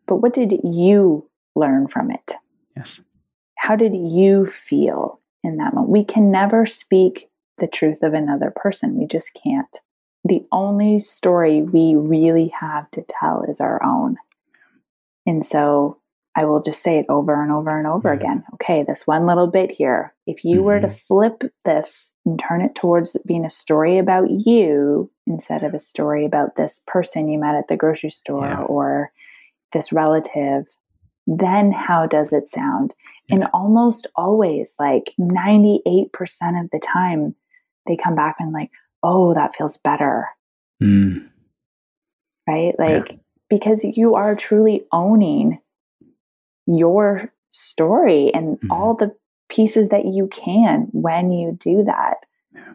but 0.06 0.16
what 0.16 0.34
did 0.34 0.52
you 0.64 1.30
learn 1.54 1.88
from 1.88 2.10
it? 2.10 2.34
Yes. 2.76 3.00
How 3.56 3.76
did 3.76 3.94
you 3.94 4.46
feel 4.46 5.20
in 5.42 5.56
that 5.58 5.74
moment. 5.74 5.90
We 5.90 6.04
can 6.04 6.30
never 6.30 6.66
speak 6.66 7.28
the 7.58 7.66
truth 7.66 8.02
of 8.02 8.14
another 8.14 8.52
person. 8.54 8.98
We 8.98 9.06
just 9.06 9.30
can't. 9.34 9.78
The 10.24 10.46
only 10.52 10.98
story 11.00 11.62
we 11.62 11.94
really 11.96 12.48
have 12.48 12.90
to 12.92 13.04
tell 13.08 13.42
is 13.48 13.60
our 13.60 13.82
own. 13.82 14.16
And 15.26 15.44
so 15.44 15.98
I 16.34 16.44
will 16.44 16.62
just 16.62 16.82
say 16.82 16.98
it 16.98 17.06
over 17.08 17.42
and 17.42 17.52
over 17.52 17.76
and 17.76 17.86
over 17.86 18.08
mm-hmm. 18.08 18.24
again. 18.24 18.44
Okay, 18.54 18.82
this 18.82 19.06
one 19.06 19.26
little 19.26 19.48
bit 19.48 19.70
here. 19.70 20.14
If 20.26 20.44
you 20.44 20.56
mm-hmm. 20.56 20.64
were 20.64 20.80
to 20.80 20.86
mm-hmm. 20.86 20.96
flip 20.96 21.52
this 21.64 22.14
and 22.24 22.38
turn 22.38 22.62
it 22.62 22.74
towards 22.74 23.16
being 23.26 23.44
a 23.44 23.50
story 23.50 23.98
about 23.98 24.30
you 24.30 25.10
instead 25.26 25.62
of 25.62 25.74
a 25.74 25.78
story 25.78 26.24
about 26.24 26.56
this 26.56 26.80
person 26.86 27.28
you 27.28 27.38
met 27.38 27.54
at 27.54 27.68
the 27.68 27.76
grocery 27.76 28.10
store 28.10 28.46
yeah. 28.46 28.62
or 28.62 29.12
this 29.72 29.92
relative, 29.92 30.66
then 31.26 31.72
how 31.72 32.06
does 32.06 32.32
it 32.32 32.48
sound? 32.48 32.94
Yeah. 33.28 33.36
And 33.36 33.48
almost 33.52 34.06
always, 34.16 34.74
like 34.78 35.12
98% 35.20 36.06
of 36.62 36.70
the 36.70 36.80
time, 36.82 37.34
they 37.86 37.96
come 37.96 38.14
back 38.14 38.36
and 38.38 38.52
like, 38.52 38.70
oh, 39.02 39.34
that 39.34 39.56
feels 39.56 39.76
better. 39.78 40.28
Mm. 40.82 41.28
Right? 42.48 42.74
Like, 42.78 43.10
yeah. 43.10 43.16
because 43.48 43.84
you 43.84 44.14
are 44.14 44.34
truly 44.34 44.84
owning 44.92 45.58
your 46.66 47.32
story 47.50 48.32
and 48.34 48.56
mm-hmm. 48.56 48.70
all 48.70 48.94
the 48.94 49.14
pieces 49.48 49.90
that 49.90 50.06
you 50.06 50.26
can 50.28 50.88
when 50.92 51.30
you 51.30 51.56
do 51.60 51.84
that 51.84 52.18
yeah. 52.54 52.72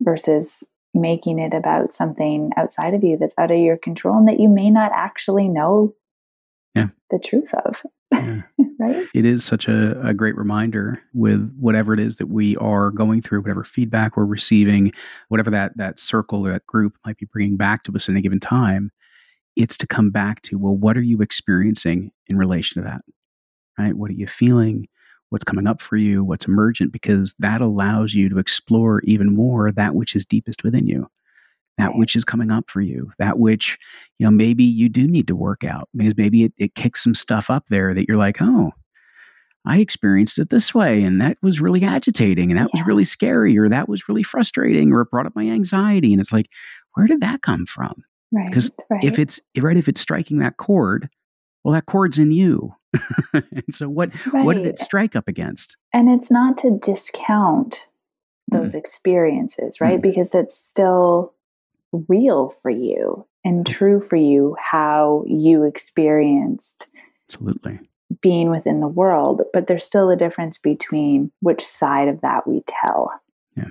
versus 0.00 0.64
making 0.94 1.38
it 1.38 1.52
about 1.52 1.92
something 1.92 2.50
outside 2.56 2.94
of 2.94 3.04
you 3.04 3.16
that's 3.16 3.34
out 3.36 3.50
of 3.50 3.58
your 3.58 3.76
control 3.76 4.16
and 4.16 4.28
that 4.28 4.40
you 4.40 4.48
may 4.48 4.70
not 4.70 4.92
actually 4.94 5.48
know 5.48 5.92
yeah. 6.74 6.88
the 7.10 7.18
truth 7.18 7.52
of. 7.64 7.82
Yeah. 8.12 8.42
right? 8.78 9.06
It 9.14 9.24
is 9.24 9.44
such 9.44 9.68
a, 9.68 10.00
a 10.06 10.14
great 10.14 10.36
reminder 10.36 11.00
with 11.12 11.54
whatever 11.58 11.94
it 11.94 12.00
is 12.00 12.16
that 12.16 12.28
we 12.28 12.56
are 12.56 12.90
going 12.90 13.22
through, 13.22 13.42
whatever 13.42 13.64
feedback 13.64 14.16
we're 14.16 14.24
receiving, 14.24 14.92
whatever 15.28 15.50
that 15.50 15.76
that 15.76 15.98
circle 15.98 16.46
or 16.46 16.52
that 16.52 16.66
group 16.66 16.96
might 17.04 17.18
be 17.18 17.26
bringing 17.32 17.56
back 17.56 17.82
to 17.84 17.92
us 17.94 18.08
in 18.08 18.16
a 18.16 18.20
given 18.20 18.40
time. 18.40 18.90
It's 19.56 19.76
to 19.78 19.86
come 19.86 20.10
back 20.10 20.42
to, 20.42 20.58
well, 20.58 20.76
what 20.76 20.96
are 20.96 21.02
you 21.02 21.20
experiencing 21.20 22.10
in 22.26 22.36
relation 22.36 22.82
to 22.82 22.88
that? 22.88 23.02
Right? 23.78 23.94
What 23.94 24.10
are 24.10 24.14
you 24.14 24.26
feeling? 24.26 24.88
What's 25.30 25.44
coming 25.44 25.66
up 25.66 25.80
for 25.80 25.96
you? 25.96 26.24
What's 26.24 26.46
emergent? 26.46 26.92
Because 26.92 27.34
that 27.38 27.60
allows 27.60 28.14
you 28.14 28.28
to 28.28 28.38
explore 28.38 29.00
even 29.00 29.34
more 29.34 29.72
that 29.72 29.94
which 29.94 30.14
is 30.14 30.26
deepest 30.26 30.62
within 30.62 30.86
you 30.86 31.08
that 31.78 31.96
which 31.96 32.14
is 32.16 32.24
coming 32.24 32.50
up 32.50 32.70
for 32.70 32.80
you 32.80 33.10
that 33.18 33.38
which 33.38 33.78
you 34.18 34.26
know 34.26 34.30
maybe 34.30 34.64
you 34.64 34.88
do 34.88 35.06
need 35.06 35.26
to 35.26 35.36
work 35.36 35.64
out 35.64 35.88
because 35.96 36.16
maybe 36.16 36.44
it, 36.44 36.52
it 36.56 36.74
kicks 36.74 37.02
some 37.02 37.14
stuff 37.14 37.50
up 37.50 37.64
there 37.68 37.94
that 37.94 38.06
you're 38.08 38.16
like 38.18 38.40
oh 38.40 38.70
i 39.64 39.78
experienced 39.78 40.38
it 40.38 40.50
this 40.50 40.74
way 40.74 41.02
and 41.02 41.20
that 41.20 41.36
was 41.42 41.60
really 41.60 41.84
agitating 41.84 42.50
and 42.50 42.58
that 42.58 42.68
yeah. 42.72 42.80
was 42.80 42.86
really 42.86 43.04
scary 43.04 43.56
or 43.58 43.68
that 43.68 43.88
was 43.88 44.08
really 44.08 44.22
frustrating 44.22 44.92
or 44.92 45.02
it 45.02 45.10
brought 45.10 45.26
up 45.26 45.36
my 45.36 45.46
anxiety 45.46 46.12
and 46.12 46.20
it's 46.20 46.32
like 46.32 46.48
where 46.94 47.06
did 47.06 47.20
that 47.20 47.42
come 47.42 47.66
from 47.66 48.04
right 48.32 48.48
because 48.48 48.70
right. 48.90 49.04
if 49.04 49.18
it's 49.18 49.40
right 49.58 49.76
if 49.76 49.88
it's 49.88 50.00
striking 50.00 50.38
that 50.38 50.56
chord 50.56 51.08
well 51.64 51.74
that 51.74 51.86
chord's 51.86 52.18
in 52.18 52.30
you 52.30 52.74
and 53.32 53.64
so 53.72 53.88
what 53.88 54.10
right. 54.32 54.44
what 54.44 54.56
did 54.56 54.66
it 54.66 54.78
strike 54.78 55.16
up 55.16 55.28
against 55.28 55.76
and 55.92 56.08
it's 56.08 56.30
not 56.30 56.56
to 56.58 56.78
discount 56.78 57.88
those 58.48 58.72
mm. 58.72 58.78
experiences 58.78 59.80
right 59.80 59.98
mm. 59.98 60.02
because 60.02 60.34
it's 60.34 60.56
still 60.56 61.33
real 62.08 62.48
for 62.48 62.70
you 62.70 63.26
and 63.44 63.66
true 63.66 64.00
for 64.00 64.16
you 64.16 64.56
how 64.60 65.24
you 65.26 65.62
experienced 65.62 66.88
absolutely. 67.28 67.78
being 68.20 68.50
within 68.50 68.80
the 68.80 68.88
world 68.88 69.42
but 69.52 69.66
there's 69.66 69.84
still 69.84 70.10
a 70.10 70.16
difference 70.16 70.58
between 70.58 71.30
which 71.40 71.64
side 71.64 72.08
of 72.08 72.20
that 72.22 72.46
we 72.46 72.62
tell. 72.66 73.10
Yeah. 73.56 73.68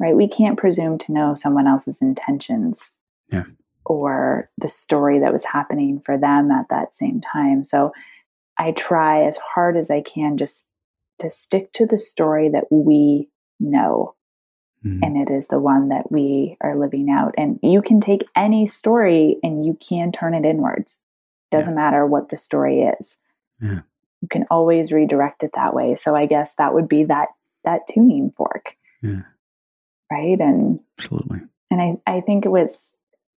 Right? 0.00 0.16
We 0.16 0.28
can't 0.28 0.58
presume 0.58 0.98
to 0.98 1.12
know 1.12 1.34
someone 1.34 1.66
else's 1.66 2.02
intentions 2.02 2.90
yeah. 3.32 3.44
or 3.84 4.50
the 4.58 4.68
story 4.68 5.18
that 5.20 5.32
was 5.32 5.44
happening 5.44 6.00
for 6.00 6.18
them 6.18 6.50
at 6.50 6.66
that 6.70 6.94
same 6.94 7.20
time. 7.20 7.64
So 7.64 7.92
i 8.58 8.72
try 8.72 9.24
as 9.24 9.36
hard 9.36 9.76
as 9.76 9.90
i 9.90 10.00
can 10.00 10.36
just 10.36 10.68
to 11.18 11.30
stick 11.30 11.72
to 11.72 11.86
the 11.86 11.98
story 11.98 12.48
that 12.48 12.64
we 12.70 13.28
know 13.60 14.14
Mm-hmm. 14.84 15.02
And 15.02 15.16
it 15.16 15.32
is 15.32 15.48
the 15.48 15.58
one 15.58 15.88
that 15.88 16.12
we 16.12 16.56
are 16.60 16.78
living 16.78 17.08
out. 17.10 17.34
And 17.38 17.58
you 17.62 17.80
can 17.80 18.00
take 18.00 18.26
any 18.36 18.66
story 18.66 19.38
and 19.42 19.64
you 19.64 19.78
can 19.80 20.12
turn 20.12 20.34
it 20.34 20.44
inwards. 20.44 20.98
Doesn't 21.50 21.72
yeah. 21.72 21.80
matter 21.80 22.06
what 22.06 22.28
the 22.28 22.36
story 22.36 22.82
is. 22.82 23.16
Yeah. 23.62 23.80
You 24.20 24.28
can 24.28 24.44
always 24.50 24.92
redirect 24.92 25.42
it 25.42 25.52
that 25.54 25.74
way. 25.74 25.94
So 25.94 26.14
I 26.14 26.26
guess 26.26 26.54
that 26.54 26.74
would 26.74 26.88
be 26.88 27.04
that 27.04 27.28
that 27.64 27.86
tuning 27.88 28.32
fork. 28.36 28.76
Yeah. 29.02 29.22
Right. 30.12 30.38
And 30.38 30.80
absolutely. 30.98 31.40
And 31.70 31.80
I, 31.80 32.16
I 32.16 32.20
think 32.20 32.44
it 32.44 32.50
was 32.50 32.92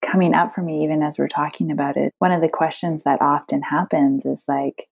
coming 0.05 0.33
up 0.33 0.53
for 0.53 0.61
me 0.61 0.83
even 0.83 1.01
as 1.01 1.17
we're 1.17 1.27
talking 1.29 1.71
about 1.71 1.95
it. 1.95 2.13
One 2.19 2.31
of 2.31 2.41
the 2.41 2.49
questions 2.49 3.03
that 3.03 3.21
often 3.21 3.61
happens 3.61 4.25
is 4.25 4.43
like, 4.47 4.89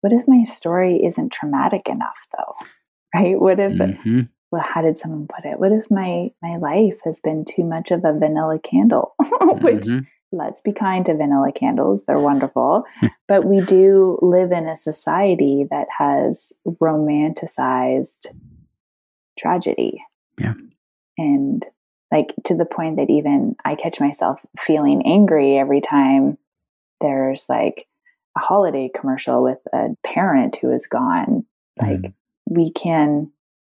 what 0.00 0.12
if 0.12 0.26
my 0.26 0.42
story 0.44 1.04
isn't 1.04 1.32
traumatic 1.32 1.88
enough 1.88 2.26
though? 2.36 2.54
Right? 3.14 3.38
What 3.38 3.60
if 3.60 3.72
mm-hmm 3.72 4.22
well, 4.52 4.62
how 4.62 4.82
did 4.82 4.98
someone 4.98 5.26
put 5.26 5.46
it? 5.46 5.58
What 5.58 5.72
if 5.72 5.90
my 5.90 6.30
my 6.42 6.58
life 6.58 7.00
has 7.04 7.18
been 7.18 7.44
too 7.46 7.64
much 7.64 7.90
of 7.90 8.04
a 8.04 8.12
vanilla 8.12 8.58
candle? 8.58 9.14
Which 9.18 9.84
mm-hmm. 9.86 10.00
let's 10.30 10.60
be 10.60 10.72
kind 10.72 11.06
to 11.06 11.16
vanilla 11.16 11.52
candles; 11.52 12.04
they're 12.04 12.18
wonderful. 12.18 12.84
but 13.28 13.46
we 13.46 13.62
do 13.62 14.18
live 14.20 14.52
in 14.52 14.68
a 14.68 14.76
society 14.76 15.66
that 15.70 15.88
has 15.98 16.52
romanticized 16.68 18.26
tragedy. 19.38 20.04
Yeah, 20.38 20.54
and 21.16 21.64
like 22.12 22.34
to 22.44 22.54
the 22.54 22.66
point 22.66 22.96
that 22.96 23.08
even 23.08 23.56
I 23.64 23.74
catch 23.74 24.00
myself 24.00 24.38
feeling 24.58 25.06
angry 25.06 25.56
every 25.56 25.80
time 25.80 26.36
there's 27.00 27.46
like 27.48 27.88
a 28.36 28.40
holiday 28.40 28.90
commercial 28.94 29.42
with 29.42 29.58
a 29.72 29.96
parent 30.04 30.56
who 30.56 30.70
is 30.70 30.86
gone. 30.86 31.46
Like 31.80 32.02
mm. 32.02 32.12
we 32.50 32.70
can 32.70 33.32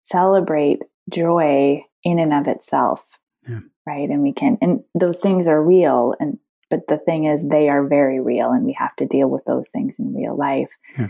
celebrate 0.05 0.81
joy 1.11 1.85
in 2.05 2.19
and 2.19 2.33
of 2.33 2.47
itself. 2.47 3.19
Yeah. 3.49 3.61
Right. 3.87 4.09
And 4.09 4.23
we 4.23 4.33
can, 4.33 4.57
and 4.63 4.83
those 4.95 5.21
things 5.21 5.49
are 5.49 5.63
real. 5.63 6.15
And, 6.21 6.39
but 6.71 6.87
the 6.89 6.99
thing 6.99 7.25
is, 7.25 7.47
they 7.47 7.69
are 7.69 7.87
very 7.87 8.21
real 8.21 8.51
and 8.51 8.65
we 8.65 8.73
have 8.75 8.97
to 8.97 9.07
deal 9.07 9.29
with 9.29 9.45
those 9.45 9.69
things 9.69 9.99
in 9.99 10.15
real 10.15 10.37
life. 10.37 10.73
Yeah. 10.99 11.09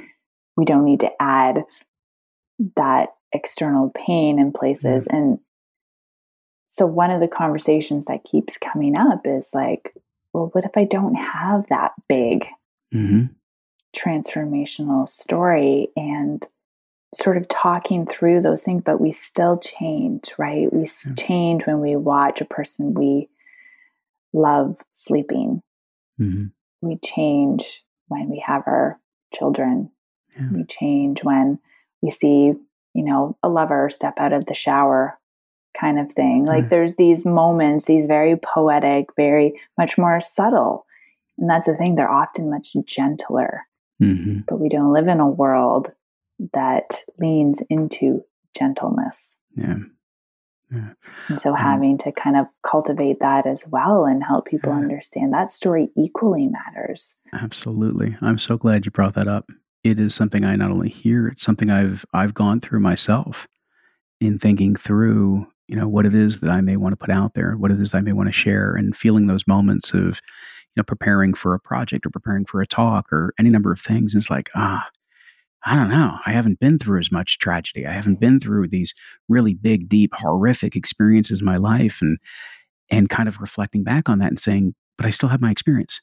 We 0.56 0.64
don't 0.64 0.84
need 0.84 1.00
to 1.00 1.10
add 1.20 1.64
that 2.76 3.10
external 3.32 3.90
pain 3.90 4.38
in 4.38 4.52
places. 4.52 5.06
Yeah. 5.10 5.16
And 5.16 5.38
so, 6.68 6.86
one 6.86 7.10
of 7.10 7.20
the 7.20 7.28
conversations 7.28 8.06
that 8.06 8.24
keeps 8.24 8.56
coming 8.56 8.96
up 8.96 9.26
is 9.26 9.50
like, 9.54 9.94
well, 10.32 10.50
what 10.52 10.64
if 10.64 10.72
I 10.76 10.84
don't 10.84 11.14
have 11.14 11.66
that 11.68 11.92
big 12.08 12.46
mm-hmm. 12.92 13.26
transformational 13.96 15.08
story? 15.08 15.88
And 15.96 16.44
sort 17.14 17.36
of 17.36 17.48
talking 17.48 18.06
through 18.06 18.40
those 18.40 18.62
things, 18.62 18.82
but 18.84 19.00
we 19.00 19.12
still 19.12 19.58
change, 19.58 20.34
right? 20.38 20.72
We 20.72 20.80
yeah. 21.06 21.14
change 21.16 21.66
when 21.66 21.80
we 21.80 21.96
watch 21.96 22.40
a 22.40 22.46
person 22.46 22.94
we 22.94 23.28
love 24.32 24.76
sleeping. 24.92 25.62
Mm-hmm. 26.20 26.46
We 26.82 26.96
change 26.96 27.82
when 28.08 28.28
we 28.28 28.42
have 28.44 28.62
our 28.66 28.98
children. 29.32 29.90
Yeah. 30.36 30.48
We 30.52 30.64
change 30.64 31.22
when 31.22 31.58
we 32.02 32.10
see, 32.10 32.54
you 32.94 33.04
know, 33.04 33.36
a 33.42 33.48
lover 33.48 33.88
step 33.90 34.14
out 34.18 34.32
of 34.32 34.46
the 34.46 34.54
shower 34.54 35.18
kind 35.78 35.98
of 35.98 36.12
thing. 36.12 36.44
Like 36.44 36.68
there's 36.68 36.96
these 36.96 37.24
moments, 37.24 37.84
these 37.84 38.06
very 38.06 38.36
poetic, 38.36 39.08
very 39.16 39.60
much 39.78 39.98
more 39.98 40.20
subtle. 40.20 40.86
And 41.38 41.50
that's 41.50 41.66
the 41.66 41.76
thing, 41.76 41.94
they're 41.94 42.10
often 42.10 42.50
much 42.50 42.76
gentler. 42.86 43.62
Mm-hmm. 44.02 44.40
But 44.48 44.60
we 44.60 44.68
don't 44.68 44.92
live 44.92 45.08
in 45.08 45.20
a 45.20 45.28
world 45.28 45.92
that 46.52 47.02
leans 47.18 47.62
into 47.70 48.24
gentleness. 48.56 49.36
Yeah. 49.56 49.78
Yeah. 50.72 50.90
And 51.28 51.40
so 51.40 51.50
um, 51.50 51.56
having 51.56 51.98
to 51.98 52.12
kind 52.12 52.36
of 52.36 52.46
cultivate 52.62 53.20
that 53.20 53.46
as 53.46 53.64
well 53.68 54.04
and 54.04 54.24
help 54.24 54.46
people 54.46 54.72
yeah. 54.72 54.78
understand 54.78 55.32
that 55.32 55.52
story 55.52 55.90
equally 55.96 56.48
matters. 56.48 57.16
Absolutely. 57.32 58.16
I'm 58.20 58.38
so 58.38 58.56
glad 58.56 58.84
you 58.84 58.90
brought 58.90 59.14
that 59.14 59.28
up. 59.28 59.48
It 59.84 60.00
is 60.00 60.14
something 60.14 60.44
I 60.44 60.56
not 60.56 60.70
only 60.70 60.88
hear, 60.88 61.28
it's 61.28 61.42
something 61.42 61.70
I've 61.70 62.04
I've 62.14 62.34
gone 62.34 62.60
through 62.60 62.80
myself 62.80 63.46
in 64.20 64.38
thinking 64.38 64.74
through, 64.74 65.46
you 65.68 65.76
know, 65.76 65.86
what 65.86 66.06
it 66.06 66.14
is 66.14 66.40
that 66.40 66.50
I 66.50 66.60
may 66.60 66.76
want 66.76 66.92
to 66.92 66.96
put 66.96 67.10
out 67.10 67.34
there, 67.34 67.56
what 67.56 67.70
it 67.70 67.80
is 67.80 67.94
I 67.94 68.00
may 68.00 68.12
want 68.12 68.28
to 68.28 68.32
share 68.32 68.74
and 68.74 68.96
feeling 68.96 69.26
those 69.26 69.46
moments 69.46 69.92
of, 69.92 70.20
you 70.74 70.78
know, 70.78 70.84
preparing 70.84 71.34
for 71.34 71.54
a 71.54 71.60
project 71.60 72.06
or 72.06 72.10
preparing 72.10 72.46
for 72.46 72.62
a 72.62 72.66
talk 72.66 73.12
or 73.12 73.34
any 73.38 73.50
number 73.50 73.70
of 73.70 73.80
things. 73.80 74.14
And 74.14 74.22
it's 74.22 74.30
like, 74.30 74.50
ah, 74.54 74.88
I 75.66 75.76
don't 75.76 75.88
know. 75.88 76.18
I 76.26 76.32
haven't 76.32 76.60
been 76.60 76.78
through 76.78 77.00
as 77.00 77.10
much 77.10 77.38
tragedy. 77.38 77.86
I 77.86 77.92
haven't 77.92 78.20
been 78.20 78.38
through 78.38 78.68
these 78.68 78.94
really 79.28 79.54
big, 79.54 79.88
deep, 79.88 80.12
horrific 80.14 80.76
experiences 80.76 81.40
in 81.40 81.46
my 81.46 81.56
life 81.56 81.98
and 82.02 82.18
and 82.90 83.08
kind 83.08 83.28
of 83.28 83.40
reflecting 83.40 83.82
back 83.82 84.10
on 84.10 84.18
that 84.18 84.28
and 84.28 84.38
saying, 84.38 84.74
but 84.98 85.06
I 85.06 85.10
still 85.10 85.30
have 85.30 85.40
my 85.40 85.50
experience. 85.50 86.00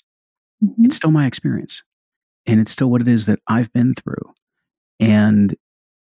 Mm-hmm. 0.63 0.85
It's 0.85 0.95
still 0.95 1.11
my 1.11 1.27
experience. 1.27 1.83
And 2.47 2.59
it's 2.59 2.71
still 2.71 2.89
what 2.89 3.01
it 3.01 3.07
is 3.07 3.27
that 3.27 3.39
I've 3.47 3.71
been 3.71 3.93
through. 3.93 4.33
And 4.99 5.55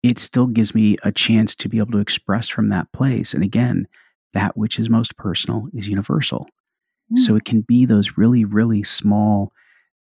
it 0.04 0.20
still 0.20 0.48
gives 0.48 0.74
me 0.74 0.98
a 1.04 1.12
chance 1.12 1.54
to 1.56 1.70
be 1.70 1.80
able 1.80 1.92
to 1.92 2.00
express 2.00 2.48
from 2.48 2.70
that 2.70 2.92
place. 2.94 3.34
And 3.34 3.44
again, 3.44 3.88
that 4.34 4.58
which 4.58 4.80
is 4.80 4.90
most 4.90 5.16
personal 5.18 5.68
is 5.74 5.88
universal. 5.88 6.48
Mm. 7.12 7.20
So 7.20 7.36
it 7.36 7.46
can 7.46 7.62
be 7.62 7.86
those 7.86 8.18
really, 8.18 8.46
really 8.46 8.84
small 8.84 9.52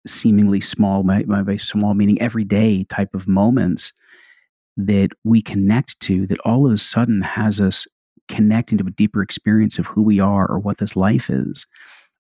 seemingly 0.07 0.61
small, 0.61 1.03
by, 1.03 1.23
by 1.23 1.57
small 1.57 1.93
meaning 1.93 2.21
everyday 2.21 2.83
type 2.85 3.13
of 3.13 3.27
moments 3.27 3.93
that 4.77 5.09
we 5.23 5.41
connect 5.41 5.99
to 5.99 6.25
that 6.27 6.39
all 6.41 6.65
of 6.65 6.71
a 6.71 6.77
sudden 6.77 7.21
has 7.21 7.59
us 7.59 7.85
connecting 8.29 8.77
to 8.77 8.87
a 8.87 8.91
deeper 8.91 9.21
experience 9.21 9.77
of 9.77 9.85
who 9.85 10.03
we 10.03 10.19
are 10.19 10.47
or 10.47 10.59
what 10.59 10.77
this 10.77 10.95
life 10.95 11.29
is 11.29 11.65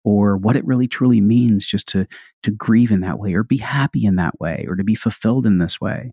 or 0.04 0.36
what 0.36 0.56
it 0.56 0.64
really 0.64 0.86
truly 0.86 1.20
means 1.20 1.66
just 1.66 1.88
to 1.88 2.06
to 2.42 2.50
grieve 2.52 2.90
in 2.90 3.00
that 3.00 3.18
way 3.18 3.34
or 3.34 3.42
be 3.42 3.56
happy 3.56 4.06
in 4.06 4.16
that 4.16 4.38
way 4.40 4.64
or 4.68 4.76
to 4.76 4.84
be 4.84 4.94
fulfilled 4.94 5.44
in 5.44 5.58
this 5.58 5.80
way. 5.80 6.12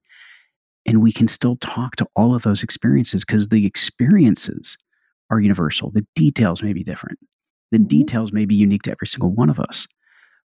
And 0.85 1.01
we 1.01 1.13
can 1.13 1.27
still 1.27 1.55
talk 1.57 1.95
to 1.97 2.07
all 2.15 2.35
of 2.35 2.41
those 2.41 2.63
experiences 2.63 3.23
because 3.23 3.47
the 3.47 3.65
experiences 3.65 4.77
are 5.29 5.39
universal. 5.39 5.91
The 5.91 6.05
details 6.15 6.61
may 6.61 6.73
be 6.73 6.83
different. 6.83 7.19
The 7.71 7.77
mm-hmm. 7.77 7.87
details 7.87 8.33
may 8.33 8.45
be 8.45 8.55
unique 8.55 8.81
to 8.83 8.91
every 8.91 9.07
single 9.07 9.31
one 9.31 9.49
of 9.49 9.59
us 9.59 9.87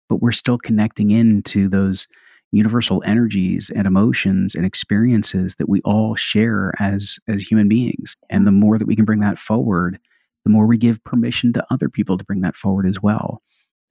but 0.08 0.22
we're 0.22 0.32
still 0.32 0.58
connecting 0.58 1.10
into 1.10 1.68
those 1.68 2.06
universal 2.50 3.02
energies 3.04 3.70
and 3.74 3.86
emotions 3.86 4.54
and 4.54 4.64
experiences 4.64 5.54
that 5.56 5.68
we 5.68 5.80
all 5.82 6.14
share 6.14 6.72
as 6.78 7.18
as 7.28 7.42
human 7.42 7.68
beings. 7.68 8.16
And 8.30 8.46
the 8.46 8.50
mm-hmm. 8.50 8.60
more 8.60 8.78
that 8.78 8.86
we 8.86 8.96
can 8.96 9.04
bring 9.04 9.20
that 9.20 9.38
forward 9.38 9.98
the 10.44 10.50
more 10.50 10.66
we 10.66 10.78
give 10.78 11.04
permission 11.04 11.52
to 11.52 11.66
other 11.70 11.90
people 11.90 12.16
to 12.16 12.24
bring 12.24 12.40
that 12.40 12.56
forward 12.56 12.86
as 12.86 13.02
well 13.02 13.42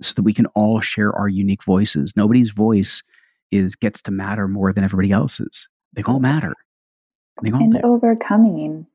so 0.01 0.13
that 0.15 0.23
we 0.23 0.33
can 0.33 0.47
all 0.47 0.81
share 0.81 1.13
our 1.13 1.27
unique 1.27 1.63
voices. 1.63 2.13
Nobody's 2.15 2.49
voice 2.49 3.03
is 3.51 3.75
gets 3.75 4.01
to 4.03 4.11
matter 4.11 4.47
more 4.47 4.73
than 4.73 4.83
everybody 4.83 5.11
else's. 5.11 5.67
They 5.93 6.01
all 6.03 6.19
matter. 6.19 6.53
They 7.43 7.51
all 7.51 7.61
and 7.61 7.73
do. 7.73 7.79
overcoming 7.83 8.87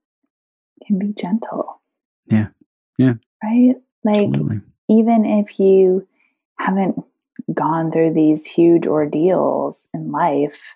can 0.87 0.99
be 0.99 1.13
gentle. 1.13 1.81
Yeah. 2.27 2.49
Yeah. 2.99 3.15
Right? 3.43 3.77
Like 4.05 4.29
Absolutely. 4.29 4.61
even 4.89 5.25
if 5.25 5.61
you 5.61 6.07
haven't 6.59 7.05
gone 7.53 7.91
through 7.91 8.15
these 8.15 8.47
huge 8.47 8.87
ordeals 8.87 9.89
in 9.93 10.11
life, 10.11 10.75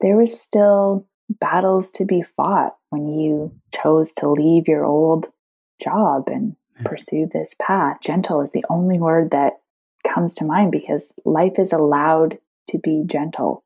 there 0.00 0.16
was 0.16 0.38
still 0.38 1.06
battles 1.28 1.90
to 1.92 2.04
be 2.04 2.22
fought 2.22 2.76
when 2.90 3.18
you 3.18 3.52
chose 3.72 4.12
to 4.14 4.28
leave 4.28 4.66
your 4.66 4.84
old 4.84 5.28
job 5.80 6.24
and 6.28 6.56
pursue 6.84 7.28
this 7.32 7.54
path. 7.60 7.98
Gentle 8.02 8.40
is 8.40 8.50
the 8.50 8.64
only 8.68 8.98
word 8.98 9.30
that 9.30 9.60
comes 10.06 10.34
to 10.34 10.44
mind 10.44 10.72
because 10.72 11.12
life 11.24 11.58
is 11.58 11.72
allowed 11.72 12.38
to 12.68 12.78
be 12.78 13.02
gentle 13.06 13.64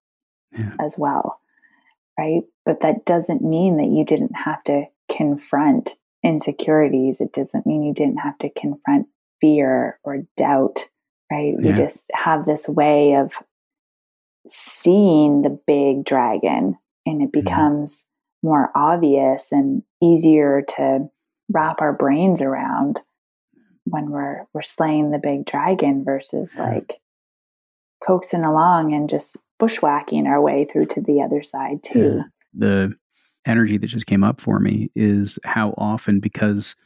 yeah. 0.52 0.72
as 0.80 0.96
well. 0.98 1.40
Right. 2.18 2.42
But 2.64 2.80
that 2.82 3.04
doesn't 3.04 3.42
mean 3.42 3.76
that 3.78 3.88
you 3.88 4.04
didn't 4.04 4.36
have 4.36 4.62
to 4.64 4.86
confront 5.10 5.94
insecurities. 6.22 7.20
It 7.20 7.32
doesn't 7.32 7.66
mean 7.66 7.82
you 7.82 7.92
didn't 7.92 8.18
have 8.18 8.38
to 8.38 8.50
confront 8.50 9.08
fear 9.40 9.98
or 10.04 10.24
doubt 10.36 10.88
right? 11.30 11.54
Yeah. 11.60 11.68
We 11.68 11.72
just 11.72 12.10
have 12.14 12.46
this 12.46 12.68
way 12.68 13.14
of 13.14 13.32
seeing 14.46 15.42
the 15.42 15.58
big 15.66 16.04
dragon 16.04 16.76
and 17.06 17.22
it 17.22 17.32
mm-hmm. 17.32 17.40
becomes 17.40 18.04
more 18.42 18.70
obvious 18.74 19.52
and 19.52 19.82
easier 20.02 20.62
to 20.76 21.08
wrap 21.50 21.80
our 21.80 21.92
brains 21.92 22.40
around 22.40 23.00
when 23.84 24.10
we're 24.10 24.46
we're 24.52 24.62
slaying 24.62 25.10
the 25.10 25.18
big 25.18 25.44
dragon 25.44 26.04
versus 26.04 26.56
like 26.56 27.00
coaxing 28.06 28.44
along 28.44 28.92
and 28.92 29.08
just 29.08 29.36
bushwhacking 29.58 30.26
our 30.26 30.40
way 30.40 30.64
through 30.64 30.86
to 30.86 31.00
the 31.00 31.22
other 31.22 31.42
side 31.42 31.82
too. 31.82 32.16
Yeah. 32.16 32.22
The 32.54 32.94
energy 33.46 33.78
that 33.78 33.86
just 33.86 34.06
came 34.06 34.24
up 34.24 34.40
for 34.40 34.58
me 34.58 34.90
is 34.94 35.38
how 35.44 35.74
often 35.76 36.20
because 36.20 36.76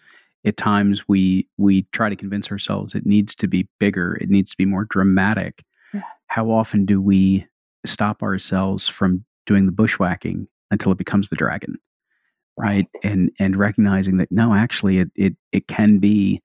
at 0.45 0.57
times 0.57 1.07
we 1.09 1.49
we 1.57 1.83
try 1.93 2.09
to 2.09 2.17
convince 2.17 2.51
ourselves 2.51 2.95
it 2.95 3.07
needs 3.07 3.35
to 3.35 3.47
be 3.47 3.69
bigger 3.81 4.17
it 4.21 4.31
needs 4.31 4.51
to 4.51 4.57
be 4.57 4.65
more 4.65 4.85
dramatic 4.85 5.65
yeah. 5.93 6.03
how 6.29 6.51
often 6.51 6.85
do 6.85 7.01
we 7.01 7.47
stop 7.87 8.23
ourselves 8.23 8.89
from 8.89 9.25
doing 9.47 9.67
the 9.67 9.73
bushwhacking 9.73 10.47
until 10.71 10.93
it 10.93 10.99
becomes 10.99 11.29
the 11.29 11.37
dragon 11.37 11.77
right, 12.57 12.87
right. 12.95 13.13
and 13.13 13.31
and 13.39 13.57
recognizing 13.57 14.17
that 14.17 14.31
no 14.31 14.55
actually 14.55 14.99
it 14.99 15.11
it, 15.15 15.37
it 15.53 15.69
can 15.69 15.99
be 15.99 16.43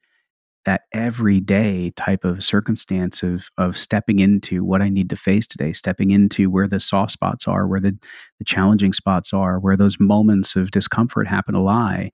that 0.65 0.83
everyday 0.93 1.91
type 1.91 2.23
of 2.23 2.43
circumstance 2.43 3.21
of 3.21 3.49
of 3.57 3.77
stepping 3.77 4.19
into 4.19 4.63
what 4.63 4.81
I 4.81 4.89
need 4.89 5.09
to 5.09 5.15
face 5.15 5.45
today, 5.45 5.73
stepping 5.73 6.11
into 6.11 6.49
where 6.49 6.67
the 6.67 6.79
soft 6.79 7.11
spots 7.11 7.47
are, 7.47 7.67
where 7.67 7.79
the, 7.79 7.97
the 8.39 8.45
challenging 8.45 8.93
spots 8.93 9.33
are, 9.33 9.59
where 9.59 9.75
those 9.75 9.99
moments 9.99 10.55
of 10.55 10.71
discomfort 10.71 11.27
happen 11.27 11.53
to 11.53 11.59
lie, 11.59 12.11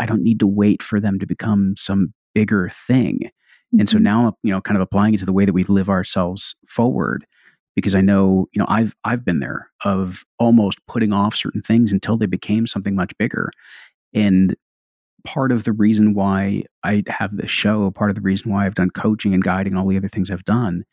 I 0.00 0.06
don't 0.06 0.24
need 0.24 0.40
to 0.40 0.46
wait 0.46 0.82
for 0.82 0.98
them 0.98 1.18
to 1.20 1.26
become 1.26 1.74
some 1.78 2.12
bigger 2.34 2.70
thing. 2.86 3.20
Mm-hmm. 3.22 3.80
And 3.80 3.88
so 3.88 3.96
mm-hmm. 3.96 4.04
now, 4.04 4.36
you 4.42 4.52
know, 4.52 4.60
kind 4.60 4.76
of 4.76 4.82
applying 4.82 5.14
it 5.14 5.18
to 5.18 5.26
the 5.26 5.32
way 5.32 5.44
that 5.44 5.52
we 5.52 5.64
live 5.64 5.88
ourselves 5.88 6.56
forward, 6.68 7.24
because 7.76 7.94
I 7.94 8.00
know, 8.00 8.48
you 8.52 8.58
know, 8.58 8.66
I've 8.68 8.94
I've 9.04 9.24
been 9.24 9.40
there 9.40 9.70
of 9.84 10.24
almost 10.38 10.78
putting 10.88 11.12
off 11.12 11.36
certain 11.36 11.62
things 11.62 11.92
until 11.92 12.16
they 12.16 12.26
became 12.26 12.66
something 12.66 12.96
much 12.96 13.12
bigger. 13.18 13.52
And 14.12 14.56
part 15.24 15.52
of 15.52 15.64
the 15.64 15.72
reason 15.72 16.14
why 16.14 16.64
I 16.82 17.04
have 17.08 17.36
this 17.36 17.50
show, 17.50 17.90
part 17.90 18.10
of 18.10 18.16
the 18.16 18.22
reason 18.22 18.50
why 18.50 18.66
I've 18.66 18.74
done 18.74 18.90
coaching 18.90 19.34
and 19.34 19.44
guiding 19.44 19.74
and 19.74 19.80
all 19.80 19.86
the 19.86 19.98
other 19.98 20.08
things 20.08 20.30
I've 20.30 20.44
done 20.44 20.84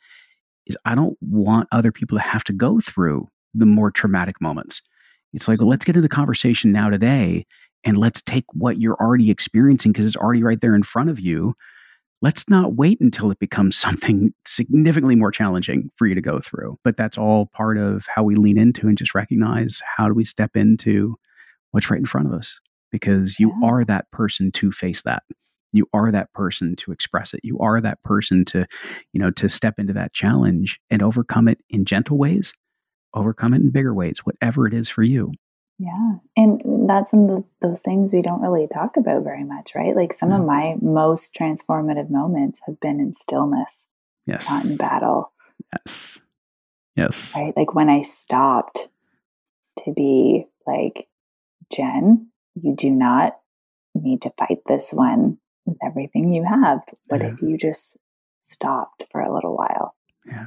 is 0.66 0.78
I 0.84 0.96
don't 0.96 1.18
want 1.22 1.70
other 1.72 1.94
people 1.94 2.18
to 2.18 2.24
have 2.24 2.44
to 2.44 2.54
go 2.54 2.82
through 2.82 3.30
the 3.54 3.66
more 3.66 3.90
traumatic 3.90 4.42
moments. 4.42 4.82
It's 5.34 5.48
like, 5.48 5.60
well, 5.60 5.70
let's 5.70 5.86
get 5.86 5.96
into 5.96 6.08
the 6.08 6.14
conversation 6.14 6.72
now 6.72 6.90
today 6.90 7.46
and 7.84 7.98
let's 7.98 8.22
take 8.22 8.46
what 8.54 8.80
you're 8.80 9.00
already 9.00 9.30
experiencing 9.30 9.92
because 9.92 10.06
it's 10.06 10.16
already 10.16 10.44
right 10.44 10.60
there 10.62 10.76
in 10.76 10.84
front 10.84 11.10
of 11.10 11.20
you. 11.20 11.56
Let's 12.22 12.50
not 12.50 12.76
wait 12.76 13.00
until 13.00 13.30
it 13.30 13.40
becomes 13.40 13.78
something 13.78 14.34
significantly 14.46 15.16
more 15.16 15.32
challenging 15.32 15.90
for 15.96 16.08
you 16.08 16.16
to 16.16 16.22
go 16.22 16.40
through. 16.40 16.78
But 16.84 16.98
that's 16.98 17.18
all 17.18 17.48
part 17.48 17.78
of 17.78 18.06
how 18.14 18.24
we 18.24 18.36
lean 18.36 18.58
into 18.58 18.88
and 18.88 18.98
just 18.98 19.16
recognize 19.16 19.82
how 19.98 20.08
do 20.08 20.14
we 20.14 20.26
step 20.26 20.56
into 20.56 21.16
what's 21.72 21.90
right 21.90 22.00
in 22.00 22.06
front 22.06 22.28
of 22.28 22.34
us 22.34 22.60
because 22.92 23.40
you 23.40 23.54
yeah. 23.62 23.68
are 23.68 23.86
that 23.86 24.10
person 24.12 24.52
to 24.54 24.72
face 24.72 25.02
that 25.04 25.24
you 25.74 25.88
are 25.94 26.12
that 26.12 26.32
person 26.34 26.76
to 26.78 26.92
express 26.92 27.34
it 27.34 27.42
you 27.44 27.60
are 27.60 27.82
that 27.82 28.02
person 28.04 28.46
to 28.46 28.66
you 29.14 29.20
know 29.20 29.32
to 29.32 29.50
step 29.50 29.76
into 29.78 29.94
that 29.94 30.14
challenge 30.14 30.80
and 30.90 31.04
overcome 31.04 31.48
it 31.48 31.60
in 31.70 31.86
gentle 31.86 32.18
ways 32.18 32.54
overcome 33.14 33.54
it 33.54 33.62
in 33.62 33.70
bigger 33.70 33.94
ways 33.94 34.20
whatever 34.20 34.68
it 34.68 34.74
is 34.74 34.90
for 34.90 35.04
you 35.04 35.32
yeah. 35.80 36.14
And 36.36 36.90
that's 36.90 37.12
some 37.12 37.30
of 37.30 37.44
those 37.62 37.82
things 37.82 38.12
we 38.12 38.22
don't 38.22 38.42
really 38.42 38.68
talk 38.68 38.98
about 38.98 39.24
very 39.24 39.44
much, 39.44 39.76
right? 39.76 39.96
Like 39.96 40.12
some 40.12 40.32
of 40.32 40.44
my 40.44 40.76
most 40.82 41.36
transformative 41.36 42.10
moments 42.10 42.60
have 42.66 42.80
been 42.80 43.00
in 43.00 43.14
stillness, 43.14 43.86
yes. 44.26 44.50
not 44.50 44.66
in 44.66 44.76
battle. 44.76 45.32
Yes. 45.74 46.22
Yes. 46.96 47.32
Right. 47.36 47.56
Like 47.56 47.76
when 47.76 47.90
I 47.90 48.02
stopped 48.02 48.90
to 49.84 49.94
be 49.94 50.46
like, 50.66 51.08
Gen, 51.72 52.30
you 52.56 52.76
do 52.76 52.90
not 52.90 53.38
need 53.94 54.24
to 54.24 54.34
fight 54.38 54.60
this 54.66 54.92
one 54.92 55.38
with 55.66 55.78
everything 55.86 56.34
you 56.34 56.44
have. 56.44 56.80
But 57.08 57.22
yeah. 57.22 57.34
if 57.34 57.42
you 57.44 57.56
just 57.56 57.98
stopped 58.42 59.04
for 59.12 59.22
a 59.22 59.34
little 59.34 59.56
while? 59.56 59.96
Yeah. 60.26 60.46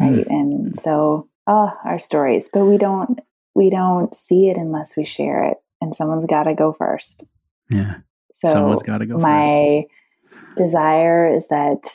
Right. 0.00 0.26
Mm. 0.26 0.30
And 0.30 0.76
so, 0.80 1.28
oh, 1.46 1.72
our 1.84 1.98
stories, 1.98 2.48
but 2.52 2.64
we 2.64 2.78
don't 2.78 3.20
we 3.54 3.70
don't 3.70 4.14
see 4.14 4.48
it 4.48 4.56
unless 4.56 4.96
we 4.96 5.04
share 5.04 5.44
it 5.44 5.58
and 5.80 5.94
someone's 5.94 6.26
got 6.26 6.44
to 6.44 6.54
go 6.54 6.72
first 6.72 7.24
yeah 7.70 7.96
so 8.32 8.48
someone's 8.48 8.82
got 8.82 8.98
to 8.98 9.06
go 9.06 9.16
my 9.16 9.84
first. 10.30 10.56
desire 10.56 11.34
is 11.34 11.46
that 11.48 11.88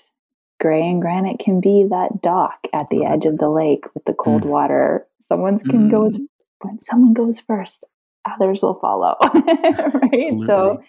gray 0.59 0.87
and 0.87 1.01
granite 1.01 1.39
can 1.39 1.59
be 1.59 1.85
that 1.89 2.21
dock 2.21 2.59
at 2.73 2.89
the 2.89 3.05
edge 3.05 3.25
of 3.25 3.37
the 3.37 3.49
lake 3.49 3.85
with 3.93 4.03
the 4.05 4.13
cold 4.13 4.43
mm. 4.43 4.49
water 4.49 5.05
Someone's 5.21 5.61
can 5.61 5.89
mm. 5.89 5.91
go 5.91 6.09
when 6.61 6.79
someone 6.79 7.13
goes 7.13 7.39
first 7.39 7.85
others 8.25 8.61
will 8.61 8.79
follow 8.79 9.15
right 9.23 9.33
Absolutely. 9.33 10.45
so 10.45 10.81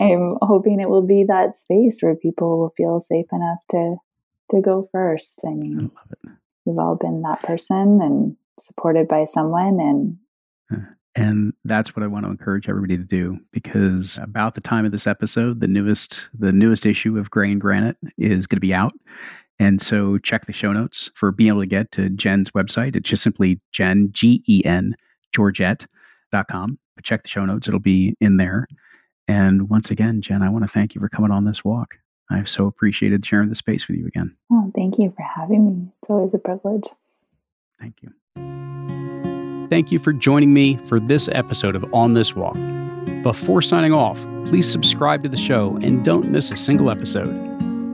i'm 0.00 0.36
hoping 0.42 0.80
it 0.80 0.88
will 0.88 1.06
be 1.06 1.24
that 1.24 1.56
space 1.56 2.00
where 2.00 2.14
people 2.14 2.58
will 2.58 2.72
feel 2.76 3.00
safe 3.00 3.26
enough 3.32 3.58
to 3.70 3.96
to 4.50 4.60
go 4.60 4.88
first 4.92 5.40
i 5.46 5.50
mean 5.50 5.90
I 6.26 6.30
we've 6.64 6.78
all 6.78 6.96
been 6.96 7.22
that 7.22 7.42
person 7.42 8.00
and 8.02 8.36
supported 8.58 9.08
by 9.08 9.24
someone 9.24 9.80
and 9.80 10.18
and 11.16 11.52
that's 11.64 11.94
what 11.94 12.02
I 12.02 12.08
want 12.08 12.24
to 12.24 12.30
encourage 12.30 12.68
everybody 12.68 12.96
to 12.96 13.04
do 13.04 13.38
because 13.52 14.18
about 14.20 14.54
the 14.54 14.60
time 14.60 14.84
of 14.84 14.90
this 14.90 15.06
episode, 15.06 15.60
the 15.60 15.68
newest 15.68 16.28
the 16.36 16.52
newest 16.52 16.86
issue 16.86 17.18
of 17.18 17.30
Grain 17.30 17.58
Granite 17.58 17.96
is 18.18 18.46
going 18.46 18.56
to 18.56 18.60
be 18.60 18.74
out. 18.74 18.92
And 19.60 19.80
so 19.80 20.18
check 20.18 20.46
the 20.46 20.52
show 20.52 20.72
notes 20.72 21.10
for 21.14 21.30
being 21.30 21.48
able 21.48 21.60
to 21.60 21.68
get 21.68 21.92
to 21.92 22.10
Gen's 22.10 22.50
website. 22.50 22.96
It's 22.96 23.08
just 23.08 23.22
simply 23.22 23.60
Gen, 23.70 24.08
G 24.10 24.42
E 24.48 24.62
N, 24.64 24.96
Georget.com. 25.32 26.78
But 26.96 27.04
check 27.04 27.22
the 27.22 27.28
show 27.28 27.44
notes, 27.44 27.68
it'll 27.68 27.80
be 27.80 28.16
in 28.20 28.36
there. 28.36 28.66
And 29.28 29.70
once 29.70 29.90
again, 29.90 30.20
Gen, 30.20 30.42
I 30.42 30.48
want 30.48 30.64
to 30.64 30.70
thank 30.70 30.94
you 30.94 31.00
for 31.00 31.08
coming 31.08 31.30
on 31.30 31.44
this 31.44 31.64
walk. 31.64 31.94
I've 32.30 32.48
so 32.48 32.66
appreciated 32.66 33.24
sharing 33.24 33.48
the 33.48 33.54
space 33.54 33.86
with 33.86 33.98
you 33.98 34.06
again. 34.06 34.34
Oh, 34.50 34.72
thank 34.74 34.98
you 34.98 35.12
for 35.16 35.22
having 35.22 35.66
me. 35.66 35.88
It's 36.02 36.10
always 36.10 36.34
a 36.34 36.38
privilege. 36.38 36.84
Thank 37.80 37.96
you. 38.02 39.68
Thank 39.68 39.92
you 39.92 39.98
for 39.98 40.12
joining 40.12 40.52
me 40.52 40.76
for 40.86 41.00
this 41.00 41.28
episode 41.28 41.74
of 41.74 41.84
On 41.92 42.14
This 42.14 42.34
Walk. 42.34 42.56
Before 43.22 43.62
signing 43.62 43.92
off, 43.92 44.24
please 44.46 44.70
subscribe 44.70 45.22
to 45.22 45.28
the 45.28 45.36
show 45.36 45.78
and 45.82 46.04
don't 46.04 46.30
miss 46.30 46.50
a 46.50 46.56
single 46.56 46.90
episode. 46.90 47.34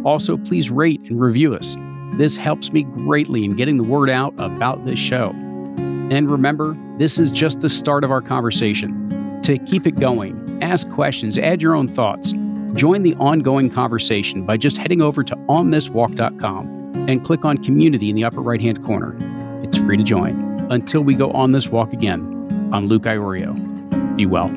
Also, 0.04 0.36
please 0.36 0.70
rate 0.70 1.00
and 1.02 1.20
review 1.20 1.54
us. 1.54 1.76
This 2.14 2.36
helps 2.36 2.72
me 2.72 2.82
greatly 2.82 3.44
in 3.44 3.54
getting 3.54 3.76
the 3.76 3.84
word 3.84 4.10
out 4.10 4.34
about 4.38 4.84
this 4.84 4.98
show. 4.98 5.30
And 6.10 6.30
remember, 6.30 6.76
this 6.98 7.18
is 7.18 7.30
just 7.30 7.60
the 7.60 7.68
start 7.68 8.02
of 8.02 8.10
our 8.10 8.20
conversation. 8.20 9.40
To 9.42 9.58
keep 9.58 9.86
it 9.86 9.98
going, 10.00 10.58
ask 10.62 10.88
questions, 10.90 11.38
add 11.38 11.62
your 11.62 11.74
own 11.74 11.88
thoughts. 11.88 12.32
Join 12.74 13.02
the 13.02 13.14
ongoing 13.16 13.68
conversation 13.68 14.46
by 14.46 14.56
just 14.56 14.76
heading 14.76 15.02
over 15.02 15.24
to 15.24 15.34
onthiswalk.com 15.48 17.08
and 17.08 17.24
click 17.24 17.44
on 17.44 17.58
community 17.58 18.10
in 18.10 18.16
the 18.16 18.24
upper 18.24 18.40
right 18.40 18.60
hand 18.60 18.84
corner. 18.84 19.16
It's 19.64 19.76
free 19.76 19.96
to 19.96 20.04
join. 20.04 20.48
Until 20.70 21.02
we 21.02 21.14
go 21.14 21.32
on 21.32 21.52
this 21.52 21.68
walk 21.68 21.92
again, 21.92 22.20
I'm 22.72 22.86
Luke 22.86 23.02
Iorio. 23.02 23.56
Be 24.16 24.24
well. 24.24 24.48